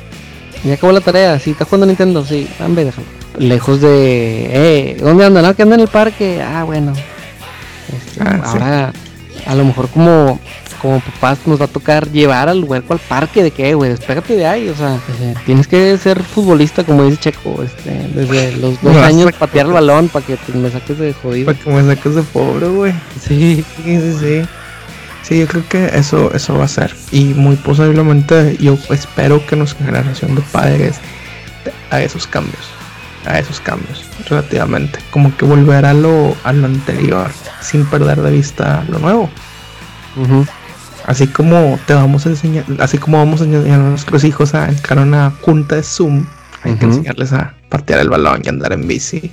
Ya 0.66 0.74
acabó 0.74 0.92
la 0.92 1.00
tarea. 1.00 1.40
Si 1.40 1.52
está 1.52 1.64
jugando 1.64 1.86
Nintendo, 1.86 2.26
sí, 2.26 2.48
dame, 2.60 2.84
déjalo 2.84 3.19
lejos 3.40 3.82
de, 3.82 4.50
eh, 4.52 4.98
¿dónde 5.00 5.26
anda? 5.26 5.42
No, 5.42 5.56
que 5.56 5.64
anda 5.64 5.76
en 5.76 5.82
el 5.82 5.88
parque. 5.88 6.42
Ah, 6.42 6.64
bueno. 6.64 6.94
Este, 6.94 8.22
ah, 8.22 8.42
ahora, 8.44 8.94
a 9.46 9.56
lo 9.56 9.66
mejor 9.66 9.90
como, 9.90 10.40
como 10.82 11.00
papás 11.00 11.40
nos 11.46 11.60
va 11.60 11.66
a 11.66 11.70
tocar 11.70 12.12
llevar 12.12 12.50
al 12.50 12.64
huerco 12.64 12.94
al 12.94 13.00
parque. 13.00 13.42
¿De 13.42 13.52
qué, 13.52 13.74
güey? 13.74 13.92
Despégate 13.92 14.36
de 14.36 14.46
ahí. 14.46 14.70
O 14.70 14.76
sea, 14.76 15.00
eh, 15.22 15.34
tienes 15.46 15.68
que 15.68 15.98
ser 15.98 16.22
futbolista, 16.22 16.84
como 16.84 17.06
dice 17.06 17.18
Checo. 17.18 17.64
Este, 17.64 17.92
desde 18.14 18.58
los 18.58 18.82
dos 18.82 18.96
años 18.98 19.32
patear 19.40 19.66
el 19.66 19.74
balón 19.74 20.10
para 20.10 20.26
que 20.26 20.38
me 20.54 20.70
saques 20.70 21.00
de 21.00 21.14
jodido. 21.14 21.46
Para 21.46 21.58
que 21.58 21.70
me 21.70 21.96
saques 21.96 22.16
de 22.16 22.24
pobre, 22.24 22.68
güey. 22.68 22.94
Sí. 23.22 23.64
Sí, 23.84 24.00
sí, 24.00 24.14
sí. 24.20 24.42
Sí, 25.22 25.40
yo 25.40 25.48
creo 25.48 25.64
que 25.70 25.86
eso, 25.94 26.34
eso 26.34 26.58
va 26.58 26.66
a 26.66 26.68
ser. 26.68 26.96
Y 27.12 27.26
muy 27.26 27.56
posiblemente 27.56 28.58
yo 28.60 28.78
espero 28.90 29.46
que 29.46 29.56
nuestra 29.56 29.86
generación 29.86 30.34
de 30.34 30.42
padres 30.42 30.96
haga 31.92 32.04
esos 32.04 32.26
cambios 32.26 32.79
a 33.26 33.40
esos 33.40 33.60
cambios 33.60 34.06
relativamente. 34.30 35.00
Como 35.12 35.36
que 35.36 35.46
volver 35.46 35.86
a 35.86 35.94
lo, 35.94 36.36
a 36.44 36.54
lo 36.54 36.66
anterior 36.66 37.30
sin 37.62 37.86
perder 37.86 38.22
de 38.22 38.32
vista 38.32 38.84
lo 38.90 39.00
nuevo. 39.00 39.30
Así 41.06 41.28
como 41.28 41.80
te 41.88 41.94
vamos 41.94 42.26
a 42.26 42.30
enseñar, 42.30 42.66
así 42.80 42.98
como 42.98 43.18
vamos 43.18 43.42
a 43.42 43.46
enseñar 43.46 43.80
a 43.80 43.90
nuestros 43.90 44.24
hijos 44.24 44.54
a 44.54 44.70
entrar 44.70 45.00
a 45.00 45.04
una 45.04 45.32
junta 45.32 45.76
de 45.76 45.84
Zoom, 45.84 46.26
hay 46.64 46.76
que 46.76 46.86
enseñarles 46.86 47.32
a 47.34 47.56
patear 47.70 48.02
el 48.02 48.10
balón 48.10 48.42
y 48.44 48.50
andar 48.50 48.74
en 48.74 48.88
bici, 48.88 49.32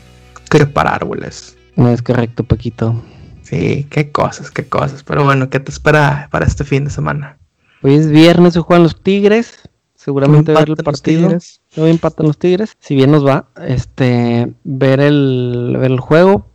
trepar 0.49 0.87
árboles. 0.87 1.57
No 1.75 1.91
es 1.91 2.03
correcto, 2.03 2.45
Paquito. 2.45 3.03
Sí, 3.43 3.87
qué 3.91 4.11
cosas, 4.11 4.51
qué 4.51 4.65
cosas. 4.65 5.03
Pero 5.03 5.25
bueno, 5.25 5.51
¿qué 5.51 5.61
te 5.61 5.71
espera 5.71 6.29
para 6.31 6.47
este 6.47 6.65
fin 6.65 6.85
de 6.85 6.91
semana? 6.91 7.37
Hoy 7.83 7.95
es 7.95 8.11
viernes, 8.11 8.55
se 8.55 8.61
juegan 8.61 8.83
los 8.83 9.01
Tigres 9.03 9.59
seguramente 10.07 10.53
ver 10.53 10.69
el 10.69 10.77
partido. 10.77 11.37
No 11.77 11.87
empatan 11.87 12.27
los 12.27 12.39
Tigres. 12.39 12.77
Si 12.81 12.95
bien 12.95 13.11
nos 13.11 13.27
va, 13.27 13.49
este, 13.67 14.53
ver 14.65 15.01
el, 15.01 15.77
ver 15.79 15.91
el 15.91 16.01
juego. 16.01 16.47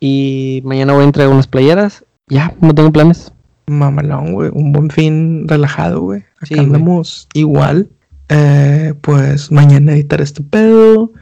Y 0.00 0.60
mañana 0.64 0.92
voy 0.92 1.02
a 1.02 1.06
entregar 1.06 1.32
unas 1.32 1.46
playeras. 1.46 2.04
Ya, 2.28 2.54
no 2.60 2.74
tengo 2.74 2.92
planes. 2.92 3.32
Mamalón, 3.66 4.32
güey. 4.32 4.50
Un 4.52 4.72
buen 4.72 4.90
fin 4.90 5.46
relajado, 5.48 6.00
güey. 6.00 6.24
Acá 6.40 6.60
andamos 6.60 7.28
igual. 7.34 7.88
Eh, 8.28 8.94
pues 9.00 9.50
mañana 9.52 9.92
editar 9.92 10.20
este 10.20 10.42
pedo. 10.42 11.12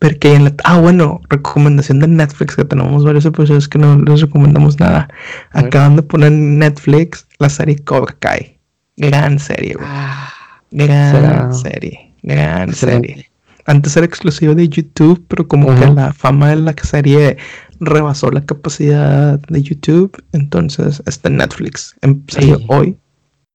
Ver 0.00 0.18
que 0.18 0.28
hay 0.28 0.34
en 0.36 0.44
la. 0.44 0.54
Ah, 0.64 0.80
bueno, 0.80 1.20
recomendación 1.28 2.00
de 2.00 2.08
Netflix, 2.08 2.56
que 2.56 2.64
tenemos 2.64 3.04
varios 3.04 3.24
episodios 3.24 3.68
que 3.68 3.78
no 3.78 3.98
les 3.98 4.20
recomendamos 4.20 4.78
nada. 4.80 5.08
Acaban 5.50 5.96
de 5.96 6.02
poner 6.02 6.28
en 6.28 6.58
Netflix 6.58 7.26
la 7.38 7.48
serie 7.48 7.76
Cobra 7.76 8.14
Kai. 8.18 8.58
Gran 8.96 9.38
serie, 9.38 9.74
güey. 9.74 9.86
Ah. 9.88 10.32
Gran 10.72 11.54
serie, 11.54 12.11
gran 12.22 12.74
serie. 12.74 13.30
Antes 13.66 13.96
era 13.96 14.06
exclusivo 14.06 14.54
de 14.54 14.68
YouTube, 14.68 15.24
pero 15.28 15.46
como 15.46 15.74
que 15.74 15.86
la 15.86 16.12
fama 16.12 16.50
de 16.50 16.56
la 16.56 16.74
serie 16.82 17.36
rebasó 17.78 18.30
la 18.30 18.44
capacidad 18.44 19.38
de 19.38 19.62
YouTube, 19.62 20.20
entonces 20.32 21.02
está 21.06 21.28
en 21.28 21.36
Netflix. 21.36 21.94
Empezó 22.00 22.58
hoy 22.68 22.96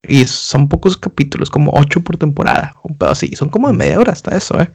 y 0.07 0.25
son 0.25 0.69
pocos 0.69 0.97
capítulos, 0.97 1.49
como 1.49 1.71
ocho 1.73 2.01
por 2.01 2.17
temporada, 2.17 2.73
un 2.83 2.97
pedo 2.97 3.11
así. 3.11 3.35
Son 3.35 3.49
como 3.49 3.67
de 3.67 3.73
media 3.73 3.99
hora 3.99 4.13
hasta 4.13 4.37
eso, 4.37 4.59
¿eh? 4.61 4.69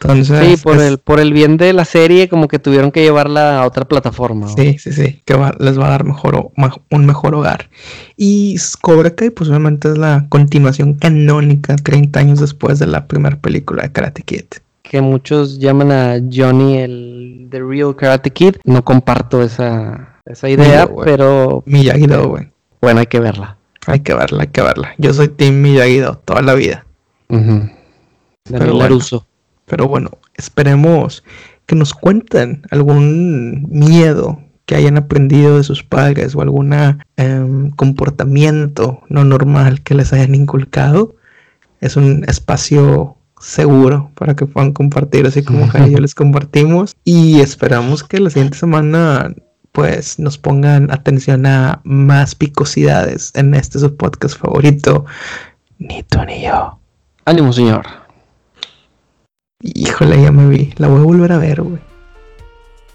Entonces, 0.00 0.40
Sí, 0.58 0.62
por 0.62 0.76
es- 0.76 0.82
el, 0.82 0.98
por 0.98 1.20
el 1.20 1.32
bien 1.32 1.56
de 1.56 1.72
la 1.72 1.84
serie, 1.84 2.28
como 2.28 2.48
que 2.48 2.58
tuvieron 2.58 2.90
que 2.90 3.02
llevarla 3.02 3.60
a 3.62 3.66
otra 3.66 3.84
plataforma. 3.86 4.48
Sí, 4.48 4.76
sí, 4.78 4.92
sí, 4.92 5.20
que 5.24 5.34
va- 5.34 5.54
les 5.58 5.78
va 5.78 5.86
a 5.86 5.90
dar 5.90 6.04
mejor 6.04 6.50
un 6.90 7.06
mejor 7.06 7.34
hogar. 7.34 7.68
Y 8.16 8.56
Cobra 8.80 9.10
Kai, 9.14 9.30
pues 9.30 9.48
obviamente 9.50 9.88
es 9.90 9.98
la 9.98 10.26
continuación 10.28 10.94
canónica 10.94 11.76
30 11.76 12.18
años 12.20 12.40
después 12.40 12.78
de 12.78 12.86
la 12.86 13.06
primera 13.06 13.36
película 13.40 13.82
de 13.84 13.92
Karate 13.92 14.22
Kid. 14.22 14.44
Que 14.82 15.00
muchos 15.00 15.58
llaman 15.58 15.92
a 15.92 16.20
Johnny 16.32 16.78
el 16.78 17.46
The 17.50 17.60
Real 17.62 17.94
Karate 17.94 18.30
Kid. 18.30 18.56
No 18.64 18.84
comparto 18.84 19.42
esa, 19.42 20.18
esa 20.26 20.48
idea, 20.48 20.88
pero 21.04 21.62
Miyagi-Do, 21.66 22.28
güey. 22.28 22.50
bueno, 22.80 23.00
hay 23.00 23.06
que 23.06 23.20
verla. 23.20 23.56
Hay 23.86 24.00
que 24.00 24.14
verla, 24.14 24.42
hay 24.42 24.48
que 24.48 24.62
verla. 24.62 24.94
Yo 24.98 25.12
soy 25.14 25.28
Team 25.28 25.62
Miyagi-Do 25.62 26.16
toda 26.24 26.42
la 26.42 26.54
vida. 26.54 26.84
Ujú. 27.28 27.68
Daniel 28.48 28.70
bueno. 28.72 28.78
Laruso. 28.78 29.26
Pero 29.66 29.88
bueno, 29.88 30.10
esperemos 30.34 31.24
que 31.66 31.76
nos 31.76 31.94
cuenten 31.94 32.62
algún 32.70 33.66
miedo 33.70 34.40
que 34.66 34.76
hayan 34.76 34.96
aprendido 34.96 35.56
de 35.56 35.64
sus 35.64 35.82
padres 35.82 36.34
o 36.34 36.42
algún 36.42 36.74
comportamiento 37.76 39.02
no 39.08 39.24
normal 39.24 39.82
que 39.82 39.94
les 39.94 40.12
hayan 40.12 40.34
inculcado. 40.34 41.14
Es 41.80 41.96
un 41.96 42.24
espacio 42.28 43.16
seguro 43.40 44.10
para 44.14 44.36
que 44.36 44.46
puedan 44.46 44.72
compartir, 44.72 45.26
así 45.26 45.42
como 45.42 45.66
y 45.86 45.90
yo 45.90 45.98
les 45.98 46.14
compartimos. 46.14 46.96
Y 47.04 47.40
esperamos 47.40 48.04
que 48.04 48.20
la 48.20 48.30
siguiente 48.30 48.56
semana 48.56 49.34
pues 49.72 50.18
nos 50.18 50.38
pongan 50.38 50.90
atención 50.90 51.46
a 51.46 51.80
más 51.82 52.34
picosidades 52.34 53.32
en 53.34 53.54
este 53.54 53.78
su 53.78 53.96
podcast 53.96 54.38
favorito. 54.38 55.06
Ni 55.78 56.02
tú 56.02 56.18
ni 56.24 56.42
yo. 56.42 56.78
Ánimo, 57.24 57.52
señor. 57.52 58.01
Híjole, 59.62 60.20
ya 60.22 60.32
me 60.32 60.48
vi. 60.48 60.72
La 60.76 60.88
voy 60.88 61.00
a 61.00 61.04
volver 61.04 61.32
a 61.32 61.38
ver, 61.38 61.62
güey. 61.62 61.80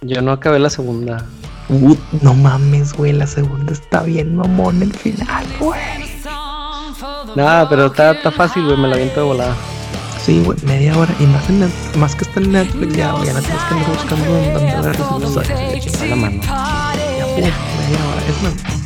Yo 0.01 0.21
no 0.21 0.31
acabé 0.31 0.59
la 0.59 0.69
segunda. 0.69 1.25
Uh, 1.69 1.95
no 2.21 2.33
mames, 2.33 2.93
güey, 2.93 3.11
la 3.13 3.27
segunda 3.27 3.73
está 3.73 4.03
bien 4.03 4.35
mamón 4.35 4.81
el 4.81 4.93
final, 4.93 5.45
güey. 5.59 5.79
Nada, 7.35 7.67
pero 7.69 7.87
está, 7.87 8.11
está 8.11 8.31
fácil, 8.31 8.65
güey. 8.65 8.77
Me 8.77 8.87
la 8.87 8.95
viento 8.97 9.21
de 9.21 9.25
volada. 9.25 9.55
Sí, 10.23 10.41
güey, 10.43 10.57
media 10.63 10.97
hora. 10.97 11.13
Y 11.19 11.25
más, 11.25 11.49
en 11.49 11.61
Net- 11.61 11.95
más 11.97 12.15
que 12.15 12.23
está 12.25 12.39
en 12.39 12.51
Netflix, 12.51 12.93
ya, 12.95 13.11
güey, 13.13 13.25
ya 13.27 13.33
no 13.33 13.41
tienes 13.41 13.63
que 13.63 13.73
andar 13.73 13.89
buscando 13.91 14.25
en 14.37 14.53
dónde 14.53 14.81
ver 14.81 14.99
los 14.99 15.11
episodios. 15.23 16.01
A 16.01 16.05
la 16.05 16.15
mano. 16.15 16.41
Ya, 16.43 16.51
güey. 17.33 18.76